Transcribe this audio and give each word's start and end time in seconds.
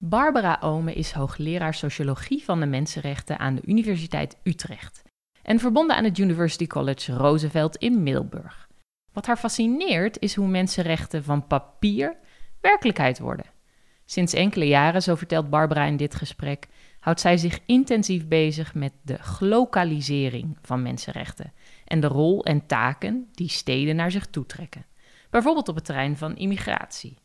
Barbara 0.00 0.58
Ome 0.60 0.92
is 0.94 1.12
hoogleraar 1.12 1.74
sociologie 1.74 2.44
van 2.44 2.60
de 2.60 2.66
mensenrechten 2.66 3.38
aan 3.38 3.54
de 3.54 3.62
Universiteit 3.64 4.36
Utrecht 4.42 5.02
en 5.42 5.58
verbonden 5.58 5.96
aan 5.96 6.04
het 6.04 6.18
University 6.18 6.66
College 6.66 7.12
Roosevelt 7.12 7.76
in 7.76 8.02
Middelburg. 8.02 8.68
Wat 9.12 9.26
haar 9.26 9.36
fascineert 9.36 10.18
is 10.18 10.34
hoe 10.34 10.48
mensenrechten 10.48 11.24
van 11.24 11.46
papier 11.46 12.16
werkelijkheid 12.60 13.18
worden. 13.18 13.44
Sinds 14.04 14.32
enkele 14.32 14.66
jaren, 14.66 15.02
zo 15.02 15.14
vertelt 15.14 15.50
Barbara 15.50 15.84
in 15.84 15.96
dit 15.96 16.14
gesprek, 16.14 16.66
houdt 17.00 17.20
zij 17.20 17.36
zich 17.36 17.60
intensief 17.66 18.28
bezig 18.28 18.74
met 18.74 18.92
de 19.02 19.18
glokalisering 19.18 20.58
van 20.62 20.82
mensenrechten 20.82 21.52
en 21.84 22.00
de 22.00 22.06
rol 22.06 22.44
en 22.44 22.66
taken 22.66 23.28
die 23.32 23.48
steden 23.48 23.96
naar 23.96 24.10
zich 24.10 24.26
toetrekken, 24.26 24.86
bijvoorbeeld 25.30 25.68
op 25.68 25.74
het 25.74 25.84
terrein 25.84 26.16
van 26.16 26.36
immigratie. 26.36 27.18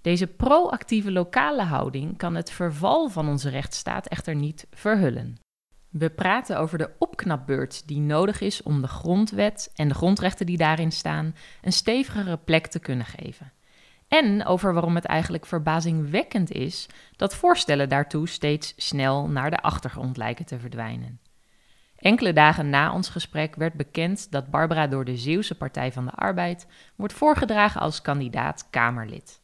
Deze 0.00 0.26
proactieve 0.26 1.12
lokale 1.12 1.62
houding 1.62 2.16
kan 2.16 2.34
het 2.34 2.50
verval 2.50 3.08
van 3.08 3.28
onze 3.28 3.48
rechtsstaat 3.48 4.06
echter 4.06 4.34
niet 4.34 4.66
verhullen. 4.70 5.36
We 5.88 6.10
praten 6.10 6.58
over 6.58 6.78
de 6.78 6.90
opknapbeurt 6.98 7.88
die 7.88 8.00
nodig 8.00 8.40
is 8.40 8.62
om 8.62 8.80
de 8.80 8.88
grondwet 8.88 9.70
en 9.74 9.88
de 9.88 9.94
grondrechten 9.94 10.46
die 10.46 10.56
daarin 10.56 10.92
staan 10.92 11.34
een 11.62 11.72
stevigere 11.72 12.36
plek 12.36 12.66
te 12.66 12.78
kunnen 12.78 13.06
geven. 13.06 13.52
En 14.08 14.44
over 14.44 14.72
waarom 14.72 14.94
het 14.94 15.04
eigenlijk 15.04 15.46
verbazingwekkend 15.46 16.52
is 16.52 16.86
dat 17.16 17.34
voorstellen 17.34 17.88
daartoe 17.88 18.28
steeds 18.28 18.74
snel 18.76 19.28
naar 19.28 19.50
de 19.50 19.60
achtergrond 19.62 20.16
lijken 20.16 20.44
te 20.46 20.58
verdwijnen. 20.58 21.20
Enkele 21.96 22.32
dagen 22.32 22.70
na 22.70 22.92
ons 22.92 23.08
gesprek 23.08 23.54
werd 23.54 23.74
bekend 23.74 24.30
dat 24.30 24.50
Barbara 24.50 24.86
door 24.86 25.04
de 25.04 25.16
Zeeuwse 25.16 25.54
Partij 25.54 25.92
van 25.92 26.04
de 26.04 26.10
Arbeid 26.10 26.66
wordt 26.96 27.14
voorgedragen 27.14 27.80
als 27.80 28.02
kandidaat 28.02 28.66
Kamerlid. 28.70 29.40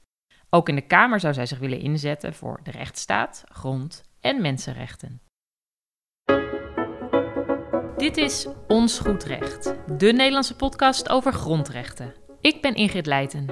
Ook 0.55 0.69
in 0.69 0.75
de 0.75 0.87
Kamer 0.87 1.21
zou 1.21 1.35
zij 1.35 1.47
zich 1.47 1.59
willen 1.59 1.81
inzetten 1.81 2.35
voor 2.35 2.61
de 2.63 2.71
rechtsstaat, 2.71 3.45
grond- 3.49 4.03
en 4.21 4.41
mensenrechten. 4.41 5.21
Dit 7.97 8.17
is 8.17 8.49
Ons 8.69 8.99
Goed 8.99 9.25
Recht, 9.25 9.75
de 9.99 10.13
Nederlandse 10.13 10.57
podcast 10.57 11.09
over 11.09 11.33
grondrechten. 11.33 12.15
Ik 12.41 12.63
ben 12.63 12.75
Ingrid 12.75 13.07
Leijten, 13.07 13.47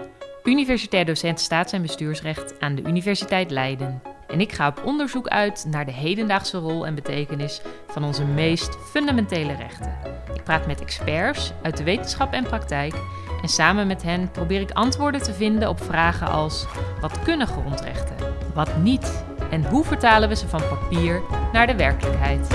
universitair 0.45 1.05
docent 1.05 1.41
staats- 1.41 1.73
en 1.73 1.83
bestuursrecht 1.83 2.61
aan 2.61 2.75
de 2.75 2.83
Universiteit 2.83 3.51
Leiden. 3.51 4.03
En 4.27 4.41
ik 4.41 4.53
ga 4.53 4.69
op 4.69 4.85
onderzoek 4.85 5.29
uit 5.29 5.67
naar 5.69 5.85
de 5.85 5.93
hedendaagse 5.93 6.59
rol 6.59 6.87
en 6.87 6.95
betekenis 6.95 7.61
van 7.87 8.05
onze 8.05 8.25
meest 8.25 8.77
fundamentele 8.77 9.55
rechten. 9.55 9.99
Ik 10.35 10.43
praat 10.43 10.67
met 10.67 10.81
experts 10.81 11.53
uit 11.63 11.77
de 11.77 11.85
wetenschap 11.85 12.33
en 12.33 12.45
praktijk 12.45 12.95
en 13.43 13.49
samen 13.49 13.87
met 13.87 14.03
hen 14.03 14.31
probeer 14.31 14.61
ik 14.61 14.71
antwoorden 14.71 15.23
te 15.23 15.35
vinden 15.35 15.69
op 15.69 15.81
vragen 15.81 16.29
als: 16.29 16.67
wat 17.01 17.23
kunnen 17.23 17.47
grondrechten? 17.47 18.17
Wat 18.55 18.77
niet? 18.77 19.25
En 19.51 19.65
hoe 19.65 19.85
vertalen 19.85 20.29
we 20.29 20.37
ze 20.37 20.49
van 20.49 20.61
papier 20.61 21.23
naar 21.53 21.67
de 21.67 21.77
werkelijkheid? 21.77 22.49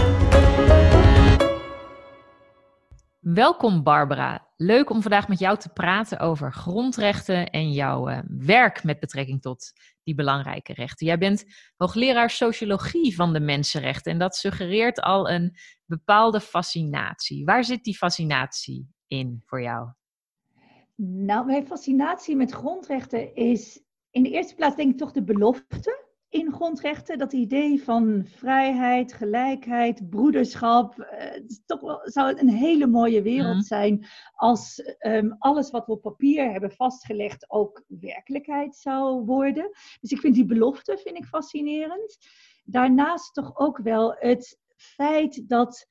Welkom 3.20 3.84
Barbara. 3.84 4.48
Leuk 4.56 4.90
om 4.90 5.02
vandaag 5.02 5.28
met 5.28 5.40
jou 5.40 5.58
te 5.58 5.70
praten 5.70 6.20
over 6.20 6.54
grondrechten 6.54 7.50
en 7.50 7.72
jouw 7.72 8.10
uh, 8.10 8.20
werk 8.28 8.84
met 8.84 9.00
betrekking 9.00 9.42
tot 9.42 9.72
die 10.04 10.16
belangrijke 10.16 10.74
rechten. 10.74 11.06
Jij 11.06 11.18
bent 11.18 11.46
hoogleraar 11.76 12.30
sociologie 12.30 13.16
van 13.16 13.34
de 13.34 13.40
mensenrechten 13.40 14.12
en 14.12 14.18
dat 14.18 14.36
suggereert 14.36 15.02
al 15.02 15.30
een 15.30 15.58
bepaalde 15.86 16.40
fascinatie. 16.40 17.46
Waar 17.46 17.64
zit 17.64 17.84
die 17.84 17.98
fascinatie 17.98 18.88
in 19.08 19.42
voor 19.46 19.62
jou? 19.62 19.90
Nou, 21.00 21.46
mijn 21.46 21.68
fascinatie 21.68 22.36
met 22.36 22.52
grondrechten 22.52 23.36
is 23.36 23.84
in 24.12 24.24
de 24.24 24.30
eerste 24.30 24.56
plaats 24.56 24.76
denk 24.76 24.92
ik 24.92 24.98
toch 24.98 25.12
de 25.12 25.24
belofte 25.24 26.06
in 26.30 26.52
grondrechten. 26.52 27.18
Dat 27.18 27.34
idee 27.34 27.84
van 27.84 28.26
vrijheid, 28.26 29.14
gelijkheid, 29.14 30.10
broederschap. 30.10 30.98
Uh, 31.00 31.48
toch 31.66 31.82
wel, 31.82 32.00
zou 32.04 32.28
het 32.28 32.40
een 32.42 32.50
hele 32.50 32.88
mooie 32.88 33.22
wereld 33.22 33.56
mhm. 33.56 33.64
zijn 33.64 34.06
als 34.34 34.96
um, 35.00 35.36
alles 35.40 35.72
wat 35.72 35.86
we 35.86 35.92
op 35.92 36.02
papier 36.02 36.52
hebben 36.52 36.72
vastgelegd 36.72 37.50
ook 37.50 37.84
werkelijkheid 37.88 38.76
zou 38.76 39.26
worden. 39.26 39.70
Dus 40.02 40.12
ik 40.12 40.20
vind 40.20 40.36
die 40.36 40.46
belofte 40.46 40.98
vind 40.98 41.18
ik 41.18 41.26
fascinerend. 41.26 42.18
Daarnaast 42.64 43.34
toch 43.34 43.58
ook 43.58 43.78
wel 43.78 44.16
het 44.20 44.60
feit 44.76 45.50
dat 45.50 45.88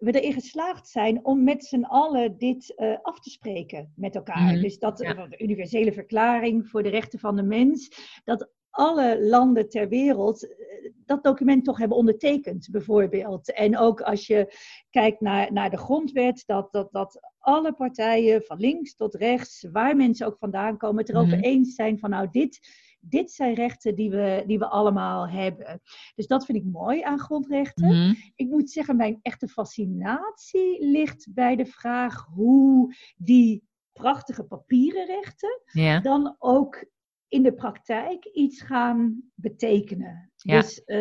we 0.00 0.20
erin 0.20 0.32
geslaagd 0.32 0.88
zijn 0.88 1.24
om 1.24 1.44
met 1.44 1.64
z'n 1.64 1.82
allen 1.82 2.38
dit 2.38 2.74
uh, 2.76 2.96
af 3.02 3.20
te 3.20 3.30
spreken 3.30 3.92
met 3.96 4.14
elkaar. 4.14 4.52
Mhm. 4.52 4.60
Dus 4.60 4.78
dat 4.78 4.96
de 4.96 5.34
universele 5.38 5.92
verklaring 5.92 6.68
voor 6.68 6.82
de 6.82 6.88
rechten 6.88 7.18
van 7.18 7.36
de 7.36 7.42
mens, 7.42 7.88
dat 8.24 8.50
alle 8.70 9.26
landen 9.26 9.68
ter 9.68 9.88
wereld 9.88 10.48
eh, 10.48 10.92
dat 11.04 11.24
document 11.24 11.64
toch 11.64 11.78
hebben 11.78 11.96
ondertekend, 11.96 12.68
bijvoorbeeld. 12.70 13.52
En 13.52 13.78
ook 13.78 14.00
als 14.00 14.26
je 14.26 14.54
kijkt 14.90 15.20
naar, 15.20 15.52
naar 15.52 15.70
de 15.70 15.76
grondwet, 15.76 16.42
dat, 16.46 16.72
dat, 16.72 16.92
dat 16.92 17.20
alle 17.38 17.72
partijen, 17.72 18.42
van 18.42 18.58
links 18.58 18.96
tot 18.96 19.14
rechts, 19.14 19.66
waar 19.72 19.96
mensen 19.96 20.26
ook 20.26 20.38
vandaan 20.38 20.76
komen, 20.76 20.98
het 20.98 21.08
erover 21.08 21.36
mm 21.36 21.42
eens 21.42 21.74
zijn 21.74 21.98
van 21.98 22.10
nou, 22.10 22.28
dit, 22.30 22.60
dit 23.00 23.30
zijn 23.30 23.54
rechten 23.54 23.94
die 23.94 24.10
we, 24.10 24.44
die 24.46 24.58
we 24.58 24.66
allemaal 24.66 25.28
hebben. 25.28 25.80
Dus 26.14 26.26
dat 26.26 26.44
vind 26.44 26.58
ik 26.58 26.64
mooi 26.64 27.02
aan 27.02 27.18
grondrechten. 27.18 27.86
Mhm. 27.86 28.14
Ik 28.34 28.48
moet 28.48 28.70
zeggen, 28.70 28.96
mijn 28.96 29.18
echte 29.22 29.48
fascinatie 29.48 30.86
ligt 30.86 31.28
bij 31.30 31.56
de 31.56 31.66
vraag 31.66 32.26
hoe 32.34 32.94
die 33.16 33.68
prachtige 33.92 34.44
papieren 34.44 35.06
rechten 35.06 36.02
dan 36.02 36.36
ook 36.38 36.84
in 37.28 37.42
de 37.42 37.52
praktijk 37.52 38.24
iets 38.24 38.60
gaan 38.60 39.22
betekenen. 39.34 40.32
Dus 40.42 40.82
uh, 40.86 40.96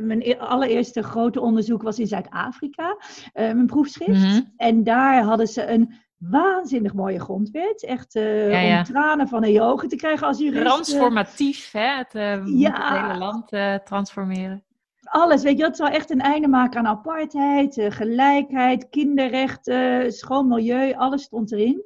mijn 0.00 0.20
e-, 0.20 0.36
allereerste 0.36 1.02
grote 1.02 1.40
onderzoek 1.40 1.82
was 1.82 1.98
in 1.98 2.06
Zuid-Afrika, 2.06 2.96
uh, 2.98 3.32
mijn 3.32 3.66
proefschrift. 3.66 4.20
Mhm. 4.20 4.40
En 4.56 4.84
daar 4.84 5.22
hadden 5.22 5.46
ze 5.46 5.66
een 5.66 5.94
waanzinnig 6.20 6.94
mooie 6.94 7.20
grondwet. 7.20 7.84
Echt 7.84 8.14
uh, 8.14 8.78
om 8.78 8.84
tranen 8.84 9.28
van 9.28 9.44
een 9.44 9.60
ogen 9.60 9.88
te 9.88 9.96
krijgen 9.96 10.26
als 10.26 10.38
jurist. 10.38 10.64
Transformatief, 10.64 11.70
hè? 11.72 11.96
Het, 11.96 12.12
het 12.12 12.42
hele 12.44 13.18
land 13.18 13.48
transformeren 13.84 14.64
alles, 15.10 15.42
weet 15.42 15.56
je, 15.56 15.62
dat 15.62 15.76
zou 15.76 15.90
echt 15.90 16.10
een 16.10 16.20
einde 16.20 16.48
maken 16.48 16.78
aan 16.78 16.86
apartheid, 16.86 17.86
gelijkheid, 17.88 18.88
kinderrechten, 18.88 20.12
schoon 20.12 20.48
milieu, 20.48 20.94
alles 20.94 21.22
stond 21.22 21.52
erin. 21.52 21.84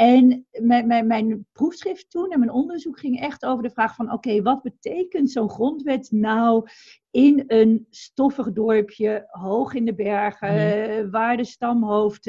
En 0.00 0.46
mijn, 0.50 0.86
mijn, 0.86 1.06
mijn, 1.06 1.46
proefschrift 1.52 2.10
toen 2.10 2.30
en 2.30 2.38
mijn 2.38 2.50
onderzoek 2.50 2.98
ging 2.98 3.20
echt 3.20 3.44
over 3.44 3.62
de 3.62 3.70
vraag 3.70 3.94
van 3.94 4.12
oké, 4.12 4.42
wat 4.42 4.62
betekent 4.62 5.30
zo'n 5.30 5.50
grondwet 5.50 6.10
nou 6.10 6.68
in 7.10 7.44
een 7.46 7.86
stoffig 7.90 8.52
dorpje, 8.52 9.26
hoog 9.28 9.74
in 9.74 9.84
de 9.84 9.94
bergen, 9.94 10.54
mhm. 10.54 11.10
waar 11.10 11.36
de 11.36 11.44
stamhoofd 11.44 12.24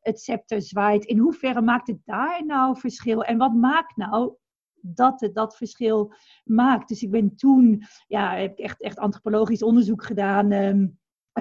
het 0.00 0.20
scepter 0.20 0.62
zwaait. 0.62 1.04
In 1.04 1.18
hoeverre 1.18 1.60
maakt 1.60 1.86
het 1.86 2.00
daar 2.04 2.46
nou 2.46 2.78
verschil? 2.78 3.24
En 3.24 3.38
wat 3.38 3.54
maakt 3.54 3.96
nou 3.96 4.34
dat 4.80 5.20
het 5.20 5.34
dat 5.34 5.56
verschil 5.56 6.14
maakt? 6.44 6.88
Dus 6.88 7.02
ik 7.02 7.10
ben 7.10 7.36
toen, 7.36 7.82
ja, 8.06 8.36
heb 8.36 8.50
ik 8.50 8.58
echt, 8.58 8.82
echt 8.82 8.98
antropologisch 8.98 9.62
onderzoek 9.62 10.04
gedaan. 10.04 10.50
Ehm, 10.50 10.86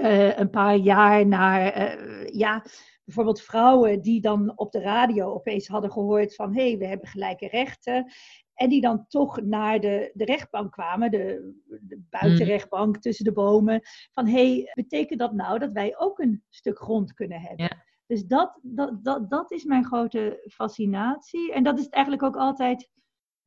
uh, 0.01 0.37
een 0.37 0.49
paar 0.49 0.75
jaar 0.75 1.27
naar, 1.27 1.77
uh, 1.77 2.27
ja, 2.27 2.63
bijvoorbeeld 3.07 3.41
vrouwen 3.41 4.01
die 4.01 4.21
dan 4.21 4.53
op 4.55 4.71
de 4.71 4.79
radio 4.79 5.33
opeens 5.33 5.67
hadden 5.67 5.91
gehoord 5.91 6.35
van 6.35 6.53
hé, 6.53 6.67
hey, 6.67 6.77
we 6.77 6.85
hebben 6.85 7.07
gelijke 7.07 7.47
rechten. 7.47 8.11
En 8.53 8.69
die 8.69 8.81
dan 8.81 9.05
toch 9.07 9.41
naar 9.41 9.79
de, 9.79 10.11
de 10.13 10.25
rechtbank 10.25 10.71
kwamen, 10.71 11.11
de, 11.11 11.53
de 11.81 12.01
buitenrechtbank 12.09 12.95
mm. 12.95 13.01
tussen 13.01 13.25
de 13.25 13.31
bomen. 13.31 13.81
Van 14.11 14.27
hé, 14.27 14.55
hey, 14.55 14.71
betekent 14.73 15.19
dat 15.19 15.33
nou 15.33 15.59
dat 15.59 15.71
wij 15.71 15.97
ook 15.97 16.19
een 16.19 16.43
stuk 16.49 16.79
grond 16.79 17.13
kunnen 17.13 17.39
hebben? 17.39 17.65
Ja. 17.65 17.83
Dus 18.05 18.25
dat, 18.25 18.59
dat, 18.61 19.03
dat, 19.03 19.29
dat 19.29 19.51
is 19.51 19.63
mijn 19.63 19.85
grote 19.85 20.49
fascinatie. 20.51 21.53
En 21.53 21.63
dat 21.63 21.79
is 21.79 21.89
eigenlijk 21.89 22.23
ook 22.23 22.37
altijd 22.37 22.89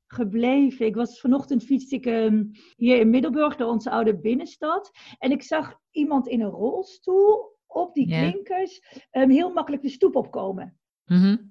gebleven. 0.06 0.86
Ik 0.86 0.94
was 0.94 1.20
vanochtend 1.20 1.64
fiets 1.64 1.92
ik 1.92 2.06
ehm, 2.06 2.44
hier 2.76 2.98
in 2.98 3.10
Middelburg, 3.10 3.56
door 3.56 3.70
onze 3.70 3.90
oude 3.90 4.18
binnenstad. 4.18 4.90
En 5.18 5.30
ik 5.30 5.42
zag 5.42 5.74
iemand 5.90 6.28
in 6.28 6.40
een 6.40 6.50
rolstoel 6.50 7.58
op 7.72 7.94
die 7.94 8.06
klinkers 8.06 9.04
um, 9.12 9.30
heel 9.30 9.52
makkelijk 9.52 9.82
de 9.82 9.88
stoep 9.88 10.16
opkomen. 10.16 10.78
Mm 11.04 11.48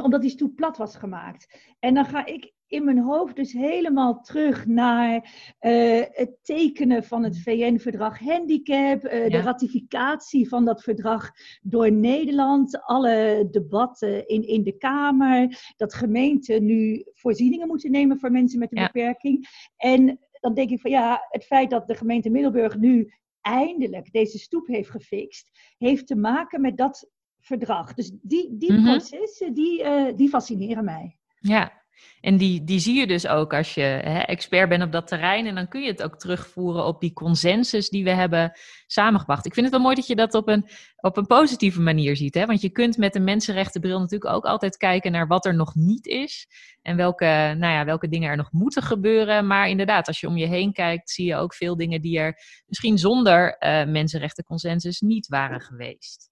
omdat 0.00 0.20
die 0.20 0.30
stoep 0.30 0.56
plat 0.56 0.76
was 0.76 0.96
gemaakt. 0.96 1.72
En 1.78 1.94
dan 1.94 2.04
ga 2.04 2.26
ik 2.26 2.52
in 2.72 2.84
mijn 2.84 2.98
hoofd 2.98 3.36
dus 3.36 3.52
helemaal 3.52 4.20
terug 4.20 4.66
naar 4.66 5.14
uh, 5.60 6.02
het 6.10 6.36
tekenen 6.42 7.04
van 7.04 7.24
het 7.24 7.42
VN-verdrag 7.42 8.18
handicap, 8.18 9.04
uh, 9.04 9.10
de 9.10 9.40
ratificatie 9.40 10.48
van 10.48 10.64
dat 10.64 10.82
verdrag 10.82 11.30
door 11.62 11.92
Nederland, 11.92 12.82
alle 12.82 13.48
debatten 13.50 14.28
in, 14.28 14.46
in 14.46 14.62
de 14.62 14.76
Kamer, 14.76 15.72
dat 15.76 15.94
gemeenten 15.94 16.64
nu 16.64 17.04
voorzieningen 17.12 17.66
moeten 17.68 17.90
nemen 17.90 18.18
voor 18.18 18.30
mensen 18.30 18.58
met 18.58 18.76
een 18.76 18.82
beperking. 18.82 19.48
En 19.76 20.18
dan 20.40 20.54
denk 20.54 20.70
ik 20.70 20.80
van 20.80 20.90
ja, 20.90 21.26
het 21.28 21.44
feit 21.44 21.70
dat 21.70 21.86
de 21.86 21.94
gemeente 21.94 22.30
Middelburg 22.30 22.78
nu 22.78 23.12
eindelijk 23.42 24.12
deze 24.12 24.38
stoep 24.38 24.66
heeft 24.66 24.90
gefixt, 24.90 25.50
heeft 25.78 26.06
te 26.06 26.16
maken 26.16 26.60
met 26.60 26.76
dat 26.76 27.10
verdrag. 27.38 27.94
Dus 27.94 28.12
die, 28.22 28.56
die 28.56 28.72
mhm. 28.72 28.84
processen, 28.84 29.54
die, 29.54 29.82
uh, 29.84 30.16
die 30.16 30.28
fascineren 30.28 30.84
mij. 30.84 31.18
Ja, 31.38 31.81
En 32.20 32.36
die, 32.36 32.64
die 32.64 32.78
zie 32.78 32.98
je 32.98 33.06
dus 33.06 33.26
ook 33.26 33.54
als 33.54 33.74
je 33.74 33.80
hè, 33.80 34.18
expert 34.18 34.68
bent 34.68 34.82
op 34.82 34.92
dat 34.92 35.06
terrein. 35.06 35.46
En 35.46 35.54
dan 35.54 35.68
kun 35.68 35.82
je 35.82 35.90
het 35.90 36.02
ook 36.02 36.18
terugvoeren 36.18 36.84
op 36.84 37.00
die 37.00 37.12
consensus 37.12 37.88
die 37.88 38.04
we 38.04 38.10
hebben 38.10 38.52
samengebracht. 38.86 39.46
Ik 39.46 39.54
vind 39.54 39.66
het 39.66 39.74
wel 39.74 39.84
mooi 39.84 39.94
dat 39.96 40.06
je 40.06 40.16
dat 40.16 40.34
op 40.34 40.48
een, 40.48 40.68
op 40.96 41.16
een 41.16 41.26
positieve 41.26 41.80
manier 41.80 42.16
ziet. 42.16 42.34
Hè? 42.34 42.46
Want 42.46 42.60
je 42.60 42.70
kunt 42.70 42.96
met 42.96 43.14
een 43.14 43.24
mensenrechtenbril 43.24 43.98
natuurlijk 43.98 44.34
ook 44.34 44.44
altijd 44.44 44.76
kijken 44.76 45.12
naar 45.12 45.26
wat 45.26 45.46
er 45.46 45.54
nog 45.54 45.74
niet 45.74 46.06
is. 46.06 46.46
En 46.82 46.96
welke, 46.96 47.24
nou 47.58 47.72
ja, 47.72 47.84
welke 47.84 48.08
dingen 48.08 48.30
er 48.30 48.36
nog 48.36 48.52
moeten 48.52 48.82
gebeuren. 48.82 49.46
Maar 49.46 49.68
inderdaad, 49.68 50.06
als 50.06 50.20
je 50.20 50.26
om 50.26 50.36
je 50.36 50.46
heen 50.46 50.72
kijkt, 50.72 51.10
zie 51.10 51.26
je 51.26 51.36
ook 51.36 51.54
veel 51.54 51.76
dingen 51.76 52.00
die 52.00 52.18
er 52.18 52.38
misschien 52.66 52.98
zonder 52.98 53.56
uh, 53.60 53.84
mensenrechtenconsensus 53.84 55.00
niet 55.00 55.28
waren 55.28 55.60
geweest. 55.60 56.31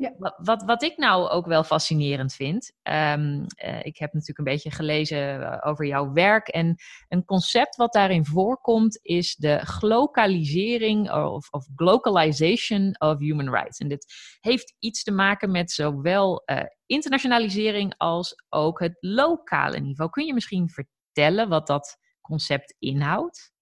Ja. 0.00 0.14
Wat, 0.36 0.62
wat, 0.62 0.82
ik 0.82 0.96
nou 0.96 1.28
ook 1.28 1.46
wel 1.46 1.64
fascinerend 1.64 2.34
vind, 2.34 2.72
um, 2.82 3.46
uh, 3.64 3.84
ik 3.84 3.98
heb 3.98 4.12
natuurlijk 4.12 4.38
een 4.38 4.44
beetje 4.44 4.70
gelezen 4.70 5.42
eh, 5.42 5.68
over 5.70 5.86
jouw 5.86 6.12
werk 6.12 6.48
en 6.48 6.76
een 7.08 7.24
concept 7.24 7.76
wat 7.76 7.92
daarin 7.92 8.24
voorkomt 8.24 8.98
is 9.02 9.36
de 9.36 9.58
globalisering 9.58 11.12
of, 11.12 11.48
of 11.50 11.66
of 12.98 13.18
human 13.18 13.50
rights. 13.50 13.78
En 13.78 13.88
dit 13.88 14.12
heeft 14.40 14.74
iets 14.78 15.02
te 15.02 15.12
maken 15.12 15.50
met 15.50 15.70
zowel 15.70 16.42
uh, 16.46 16.62
internationalisering 16.86 17.94
als 17.96 18.34
ook 18.48 18.80
het 18.80 18.96
lokale 19.00 19.80
niveau. 19.80 20.10
Kun 20.10 20.26
je 20.26 20.34
misschien 20.34 20.70
vertellen 20.70 21.48
wat 21.48 21.66
dat 21.66 21.96
concept 22.20 22.74
inhoudt? 22.78 23.52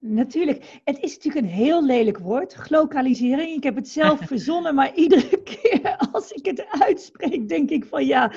Natuurlijk. 0.00 0.80
Het 0.84 0.98
is 1.02 1.14
natuurlijk 1.14 1.46
een 1.46 1.52
heel 1.52 1.84
lelijk 1.84 2.18
woord, 2.18 2.54
globalisering. 2.54 3.56
Ik 3.56 3.62
heb 3.62 3.76
het 3.76 3.88
zelf 3.88 4.20
verzonnen, 4.26 4.74
maar 4.74 4.94
iedere 4.94 5.42
keer 5.42 5.96
als 6.12 6.30
ik 6.30 6.46
het 6.46 6.66
uitspreek, 6.68 7.48
denk 7.48 7.70
ik 7.70 7.84
van 7.84 8.06
ja, 8.06 8.32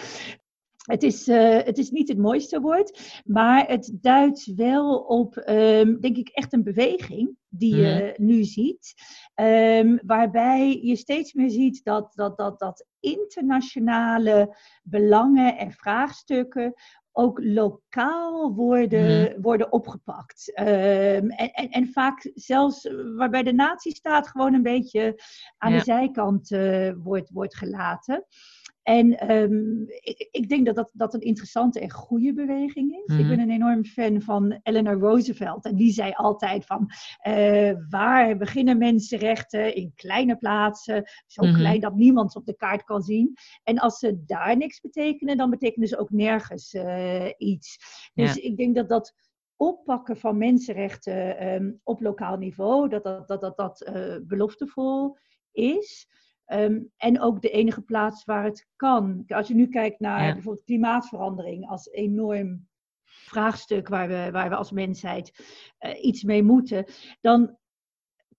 het 0.82 1.04
is, 1.04 1.28
uh, 1.28 1.58
het 1.64 1.78
is 1.78 1.90
niet 1.90 2.08
het 2.08 2.18
mooiste 2.18 2.60
woord, 2.60 3.22
maar 3.26 3.68
het 3.68 3.92
duidt 4.02 4.54
wel 4.56 4.98
op, 4.98 5.44
um, 5.50 6.00
denk 6.00 6.18
ik, 6.18 6.30
echt 6.30 6.54
een 6.54 6.64
beweging 6.64 7.36
die 7.48 7.76
je 7.76 8.14
mm. 8.18 8.26
nu 8.26 8.44
ziet. 8.44 8.94
Um, 9.36 10.00
waarbij 10.06 10.80
je 10.82 10.96
steeds 10.96 11.34
meer 11.34 11.50
ziet 11.50 11.84
dat, 11.84 12.12
dat, 12.16 12.38
dat, 12.38 12.60
dat 12.60 12.86
internationale 13.00 14.58
belangen 14.84 15.58
en 15.58 15.72
vraagstukken 15.72 16.74
ook 17.12 17.40
lokaal 17.44 18.54
worden, 18.54 19.22
mhm. 19.22 19.42
worden 19.42 19.72
opgepakt. 19.72 20.54
Ehm, 20.54 21.30
en, 21.30 21.52
en, 21.54 21.70
en, 21.70 21.88
vaak 21.88 22.32
zelfs 22.34 22.90
waarbij 23.16 23.44
de 23.44 23.54
natiestaat 23.54 24.28
gewoon 24.28 24.54
een 24.54 24.64
beetje 24.64 25.22
aan 25.58 25.72
de 25.72 25.84
zijkant 25.84 26.52
uh, 26.52 26.92
wordt, 26.98 27.30
wordt 27.30 27.56
gelaten. 27.56 28.26
En 28.84 29.32
um, 29.32 29.86
ik, 29.88 30.28
ik, 30.32 30.50
denk 30.50 30.66
dat, 30.66 30.76
dat 30.76 30.92
dat 30.94 31.14
een 31.14 31.22
interessante 31.22 31.80
en 31.80 31.92
goede 31.92 32.34
beweging 32.34 32.92
is. 32.92 33.16
Ik 33.16 33.20
mhm. 33.20 33.28
ben 33.28 33.40
een 33.40 33.50
enorm 33.50 33.86
fan 33.86 34.22
van 34.22 34.60
Eleanor 34.64 35.00
Roosevelt. 35.00 35.66
En 35.66 35.76
die 35.76 35.92
zei 35.92 36.12
altijd 36.12 36.66
van, 36.66 36.90
uh, 37.28 37.74
waar 37.90 38.38
beginnen 38.38 38.78
mensenrechten? 38.78 39.76
In 39.76 39.92
kleine 39.96 40.36
plaatsen, 40.36 41.04
zo 41.28 41.44
mhm. 41.44 41.56
klein 41.56 41.80
dat 41.80 41.96
niemand 41.96 42.32
ze 42.32 42.38
op 42.38 42.46
de 42.46 42.56
kaart 42.56 42.84
kan 42.84 43.02
zien. 43.02 43.34
En 43.64 43.78
als 43.78 43.98
ze 43.98 44.24
daar 44.26 44.58
niks 44.58 44.80
betekenen, 44.80 45.38
dan 45.38 45.50
betekenen 45.50 45.88
ze 45.88 45.98
ook 45.98 46.12
nergens 46.12 46.74
uh, 46.74 47.30
iets. 47.38 47.78
Dus 48.14 48.36
ik 48.36 48.58
denk 48.58 48.76
dat 48.76 48.90
dat 48.90 49.14
oppakken 49.56 50.18
van 50.18 50.38
mensenrechten 50.38 51.48
um, 51.48 51.80
op 51.84 52.02
lokaal 52.02 52.38
niveau, 52.38 52.90
dat 52.90 53.04
dat, 53.04 53.28
dat, 53.28 53.42
dat, 53.42 53.58
dat 53.58 53.90
uh, 53.94 54.16
beloftevol 54.22 55.18
is. 55.52 56.08
Um, 56.54 56.92
en 56.98 57.22
ook 57.22 57.42
de 57.42 57.50
enige 57.50 57.82
plaats 57.82 58.26
waar 58.26 58.44
het 58.44 58.68
kan. 58.76 59.24
Als 59.28 59.48
je 59.48 59.56
nu 59.56 59.68
kijkt 59.68 60.00
naar 60.00 60.34
bijvoorbeeld 60.34 60.66
klimaatverandering 60.66 61.68
als 61.70 61.90
enorm 61.90 62.68
vraagstuk 63.04 63.88
waar 63.88 64.08
we, 64.08 64.30
waar 64.32 64.50
we 64.50 64.56
als 64.56 64.72
mensheid 64.72 65.32
uh, 65.80 66.04
iets 66.04 66.24
mee 66.24 66.44
moeten, 66.44 66.86
dan 67.22 67.58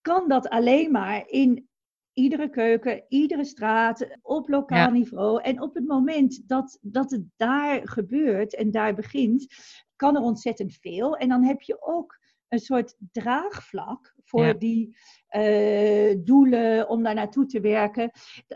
kan 0.01 0.29
dat 0.29 0.49
alleen 0.49 0.91
maar 0.91 1.29
in 1.29 1.69
iedere 2.13 2.51
keuken, 2.51 3.05
iedere 3.09 3.45
straat, 3.45 4.19
op 4.23 4.49
lokaal 4.49 4.91
niveau. 4.91 5.43
En 5.43 5.61
op 5.61 5.75
het 5.75 5.87
moment 5.87 6.49
dat, 6.49 6.79
dat 6.81 7.11
het 7.11 7.25
daar 7.37 7.89
gebeurt 7.89 8.55
en 8.55 8.71
daar 8.71 8.95
begint, 8.95 9.55
kan 9.97 10.17
er 10.17 10.23
ontzettend 10.23 10.75
veel. 10.75 11.17
En 11.17 11.29
dan 11.29 11.43
heb 11.43 11.61
je 11.61 11.83
ook 11.83 12.21
een 12.53 12.59
soort 12.59 12.97
draagvlak 13.13 14.15
voor 14.25 14.59
die 14.59 14.97
uh, 15.31 16.17
doelen 16.25 16.89
om 16.89 17.03
daar 17.03 17.15
naartoe 17.15 17.47
te 17.47 17.61
werken. 17.61 18.11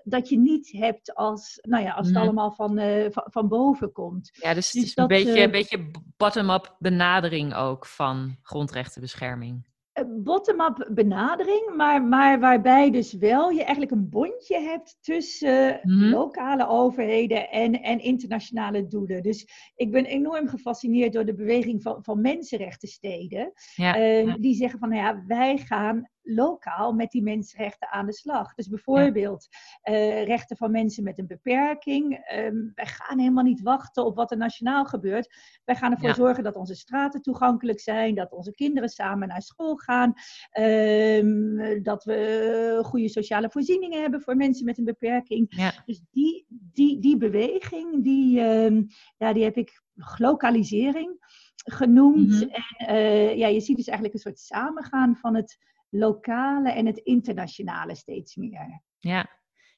Dat 0.04 0.28
je 0.28 0.38
niet 0.38 0.72
hebt 0.72 1.14
als, 1.14 1.58
nou 1.62 1.84
ja, 1.84 1.92
als 1.92 2.06
het 2.06 2.16
allemaal 2.16 2.52
van, 2.52 2.78
uh, 2.78 3.06
van, 3.10 3.24
van, 3.26 3.48
boven 3.48 3.92
komt. 3.92 4.30
Ja, 4.32 4.54
dus, 4.54 4.70
dus 4.70 4.80
het 4.80 4.88
is 4.88 4.94
dat, 4.94 5.10
een 5.10 5.24
beetje, 5.24 5.46
uh, 5.46 5.50
beetje 5.50 5.90
bottom-up 6.16 6.76
benadering 6.78 7.54
ook 7.54 7.86
van 7.86 8.36
grondrechtenbescherming 8.42 9.64
bottom-up 10.04 10.88
benadering, 10.92 11.74
maar, 11.76 12.02
maar 12.02 12.40
waarbij 12.40 12.90
dus 12.90 13.12
wel 13.12 13.50
je 13.50 13.62
eigenlijk 13.62 13.90
een 13.90 14.08
bondje 14.08 14.60
hebt 14.60 14.98
tussen 15.00 15.80
mhm. 15.82 16.04
lokale 16.04 16.68
overheden 16.68 17.50
en, 17.50 17.82
en 17.82 18.00
internationale 18.00 18.86
doelen. 18.86 19.22
Dus 19.22 19.48
ik 19.76 19.90
ben 19.90 20.04
enorm 20.04 20.48
gefascineerd 20.48 21.12
door 21.12 21.24
de 21.24 21.34
beweging 21.34 21.82
van, 21.82 21.98
van 22.02 22.20
mensenrechtensteden. 22.20 23.52
Ja, 23.74 23.98
uh, 23.98 24.26
ja. 24.26 24.36
Die 24.36 24.54
zeggen 24.54 24.78
van, 24.78 24.88
nou 24.88 25.02
ja, 25.02 25.24
wij 25.26 25.58
gaan 25.58 26.10
lokaal 26.26 26.92
met 26.92 27.10
die 27.10 27.22
mensenrechten 27.22 27.90
aan 27.90 28.06
de 28.06 28.12
slag. 28.12 28.54
Dus 28.54 28.68
bijvoorbeeld 28.68 29.48
uh, 29.84 30.24
rechten 30.24 30.56
van 30.56 30.70
mensen 30.70 31.04
met 31.04 31.18
een 31.18 31.26
beperking. 31.26 32.12
Um, 32.34 32.72
wij 32.74 32.86
gaan 32.86 33.18
helemaal 33.18 33.44
niet 33.44 33.62
wachten 33.62 34.04
op 34.04 34.16
wat 34.16 34.30
er 34.30 34.36
nationaal 34.36 34.84
gebeurt. 34.84 35.34
Wij 35.64 35.76
gaan 35.76 35.92
ervoor 35.92 36.14
zorgen 36.14 36.44
dat 36.44 36.56
onze 36.56 36.74
straten 36.74 37.22
toegankelijk 37.22 37.80
zijn, 37.80 38.14
dat 38.14 38.32
onze 38.32 38.54
kinderen 38.54 38.88
samen 38.88 39.28
naar 39.28 39.42
school 39.42 39.76
gaan, 39.76 40.12
um, 40.60 41.82
dat 41.82 42.04
we 42.04 42.80
goede 42.82 43.08
sociale 43.08 43.50
voorzieningen 43.50 44.00
hebben 44.00 44.20
voor 44.20 44.36
mensen 44.36 44.64
met 44.64 44.78
een 44.78 44.84
beperking. 44.84 45.46
Ja. 45.48 45.72
Dus 45.86 46.02
die, 46.10 46.46
die, 46.48 47.00
die 47.00 47.16
beweging, 47.16 48.04
die, 48.04 48.40
um, 48.40 48.86
ja, 49.16 49.32
die 49.32 49.44
heb 49.44 49.56
ik 49.56 49.82
globalisering 49.96 51.16
genoemd. 51.54 52.26
Mm 52.26 52.38
-hmm. 52.38 52.50
En 52.50 52.94
uh, 52.94 53.36
ja, 53.36 53.46
je 53.46 53.60
ziet 53.60 53.76
dus 53.76 53.86
eigenlijk 53.86 54.14
een 54.14 54.20
soort 54.20 54.38
samengaan 54.38 55.16
van 55.16 55.34
het 55.34 55.58
lokale 55.98 56.72
en 56.72 56.86
het 56.86 56.98
internationale 56.98 57.94
steeds 57.94 58.36
meer. 58.36 58.82
Ja. 58.98 59.34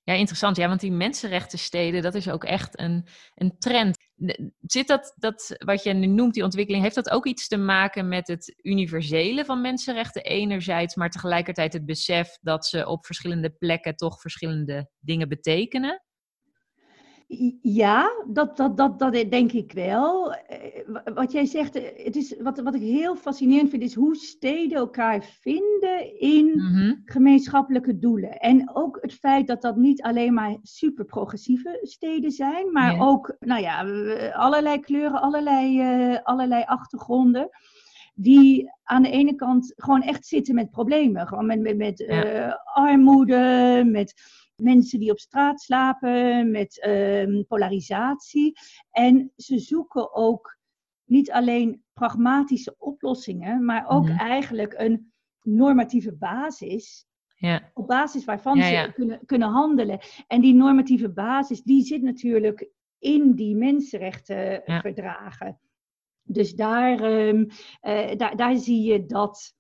Ja, 0.09 0.15
interessant. 0.15 0.57
Ja, 0.57 0.69
want 0.69 0.81
die 0.81 0.93
mensenrechtensteden, 0.93 2.03
dat 2.03 2.15
is 2.15 2.31
ook 2.31 2.45
echt 2.45 2.79
een, 2.79 3.07
een 3.35 3.59
trend. 3.59 3.97
Zit 4.61 4.87
dat, 4.87 5.15
dat, 5.17 5.55
wat 5.59 5.83
je 5.83 5.93
nu 5.93 6.07
noemt, 6.07 6.35
die 6.35 6.45
ontwikkeling, 6.45 6.83
heeft 6.83 6.95
dat 6.95 7.11
ook 7.11 7.27
iets 7.27 7.49
te 7.49 7.57
maken 7.57 8.09
met 8.09 8.29
het 8.29 8.59
universele 8.63 9.45
van 9.45 9.61
mensenrechten 9.61 10.23
enerzijds, 10.23 10.95
maar 10.95 11.11
tegelijkertijd 11.11 11.73
het 11.73 11.87
besef 11.87 12.39
dat 12.41 12.67
ze 12.67 12.87
op 12.87 13.07
verschillende 13.07 13.51
plekken 13.51 13.97
toch 13.97 14.21
verschillende 14.21 14.91
dingen 14.99 15.29
betekenen? 15.29 16.03
Ja, 17.63 18.25
dat, 18.27 18.57
dat, 18.57 18.77
dat, 18.77 18.99
dat 18.99 19.13
denk 19.13 19.53
ik 19.53 19.73
wel. 19.73 20.35
Eh, 20.35 21.15
wat 21.15 21.33
jij 21.33 21.45
zegt, 21.45 21.77
eh, 21.77 22.05
het 22.05 22.17
is, 22.17 22.37
wat, 22.41 22.61
wat 22.61 22.75
ik 22.75 22.81
heel 22.81 23.17
fascinerend 23.17 23.71
vind, 23.71 23.83
is 23.83 23.95
hoe 23.95 24.17
steden 24.17 24.79
elkaar 24.79 25.25
vinden 25.41 26.21
in 26.21 26.47
mm-hmm. 26.47 27.03
gemeenschappelijke 27.05 27.99
doelen. 27.99 28.39
En 28.39 28.71
ook 28.73 28.99
het 29.01 29.13
feit 29.15 29.47
dat 29.47 29.63
dat 29.63 29.77
niet 29.77 30.03
alleen 30.03 30.35
maar 30.35 30.57
super 30.63 31.05
progressieve 31.05 31.79
steden 31.83 32.31
zijn, 32.31 32.73
maar 32.73 33.01
ook 33.01 33.37
nou 33.39 33.61
ja, 33.61 33.81
allerlei 34.33 34.81
kleuren, 34.81 35.21
allerlei, 35.21 35.81
uh, 35.81 36.19
allerlei 36.23 36.63
achtergronden. 36.67 37.49
Die 38.15 38.73
aan 38.85 39.03
de 39.03 39.11
ene 39.11 39.35
kant 39.35 39.73
gewoon 39.77 40.03
echt 40.03 40.27
zitten 40.27 40.55
met 40.55 40.71
problemen. 40.71 41.27
Gewoon 41.27 41.47
met, 41.47 41.61
met, 41.61 41.77
met 41.77 41.99
ja. 41.99 42.47
uh, 42.47 42.55
armoede, 42.65 43.83
met 43.87 44.15
mensen 44.61 44.99
die 44.99 45.11
op 45.11 45.19
straat 45.19 45.61
slapen, 45.61 46.51
met 46.51 46.87
um, 46.87 47.47
polarisatie. 47.47 48.59
En 48.91 49.33
ze 49.37 49.59
zoeken 49.59 50.15
ook 50.15 50.59
niet 51.05 51.31
alleen 51.31 51.83
pragmatische 51.93 52.75
oplossingen, 52.79 53.65
maar 53.65 53.89
ook 53.89 54.05
mm-hmm. 54.05 54.19
eigenlijk 54.19 54.75
een 54.77 55.13
normatieve 55.43 56.13
basis. 56.13 57.07
Ja. 57.37 57.71
Op 57.75 57.87
basis 57.87 58.25
waarvan 58.25 58.57
ja, 58.57 58.67
ja. 58.67 58.85
ze 58.85 58.93
kunnen, 58.93 59.21
kunnen 59.27 59.49
handelen. 59.49 59.99
En 60.27 60.41
die 60.41 60.55
normatieve 60.55 61.11
basis, 61.11 61.63
die 61.63 61.83
zit 61.83 62.03
natuurlijk 62.03 62.71
in 62.99 63.35
die 63.35 63.57
mensenrechtenverdragen. 63.57 65.61
Dus 66.23 66.55
daar, 66.55 67.01
um, 67.01 67.47
uh, 67.83 68.17
daar, 68.17 68.37
daar 68.37 68.57
zie 68.57 68.83
je 68.83 69.07
dat 69.07 69.57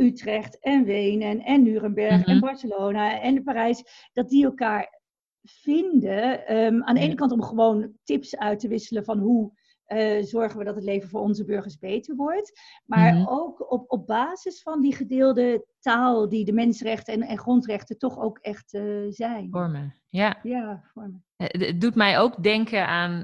Utrecht 0.00 0.58
en 0.58 0.84
Wenen 0.84 1.40
en 1.44 1.62
Nuremberg 1.62 2.10
mm 2.10 2.16
-hmm. 2.16 2.24
en 2.24 2.36
mhm. 2.36 2.44
Barcelona 2.44 3.20
en 3.20 3.42
Parijs, 3.42 4.08
dat 4.12 4.28
die 4.28 4.44
elkaar 4.44 5.00
vinden. 5.42 6.56
Um, 6.56 6.84
aan 6.84 6.94
de 6.94 7.00
ene 7.00 7.14
kant 7.14 7.32
om 7.32 7.42
gewoon 7.42 7.92
tips 8.04 8.36
uit 8.36 8.58
te 8.58 8.68
wisselen 8.68 9.04
van 9.04 9.18
hoe 9.18 9.52
uh, 9.88 10.22
zorgen 10.22 10.58
we 10.58 10.64
dat 10.64 10.74
het 10.74 10.84
leven 10.84 11.08
voor 11.08 11.20
onze 11.20 11.44
burgers 11.44 11.78
beter 11.78 12.16
wordt. 12.16 12.60
Maar 12.86 13.12
mm 13.12 13.18
-hmm. 13.18 13.28
ook 13.28 13.72
op, 13.72 13.84
op 13.90 14.06
basis 14.06 14.62
van 14.62 14.80
die 14.80 14.94
gedeelde 14.94 15.66
taal 15.80 16.28
die 16.28 16.44
de 16.44 16.52
mensenrechten 16.52 17.14
en, 17.14 17.22
en 17.22 17.38
grondrechten 17.38 17.98
toch 17.98 18.18
ook 18.18 18.38
echt 18.38 18.72
uh, 18.74 19.06
zijn. 19.08 19.48
Vormen, 19.50 19.94
ja. 20.08 20.38
Ja, 20.42 20.84
vormen. 20.94 21.24
Het 21.42 21.80
doet 21.80 21.94
mij 21.94 22.18
ook 22.18 22.42
denken 22.42 22.86
aan 22.86 23.20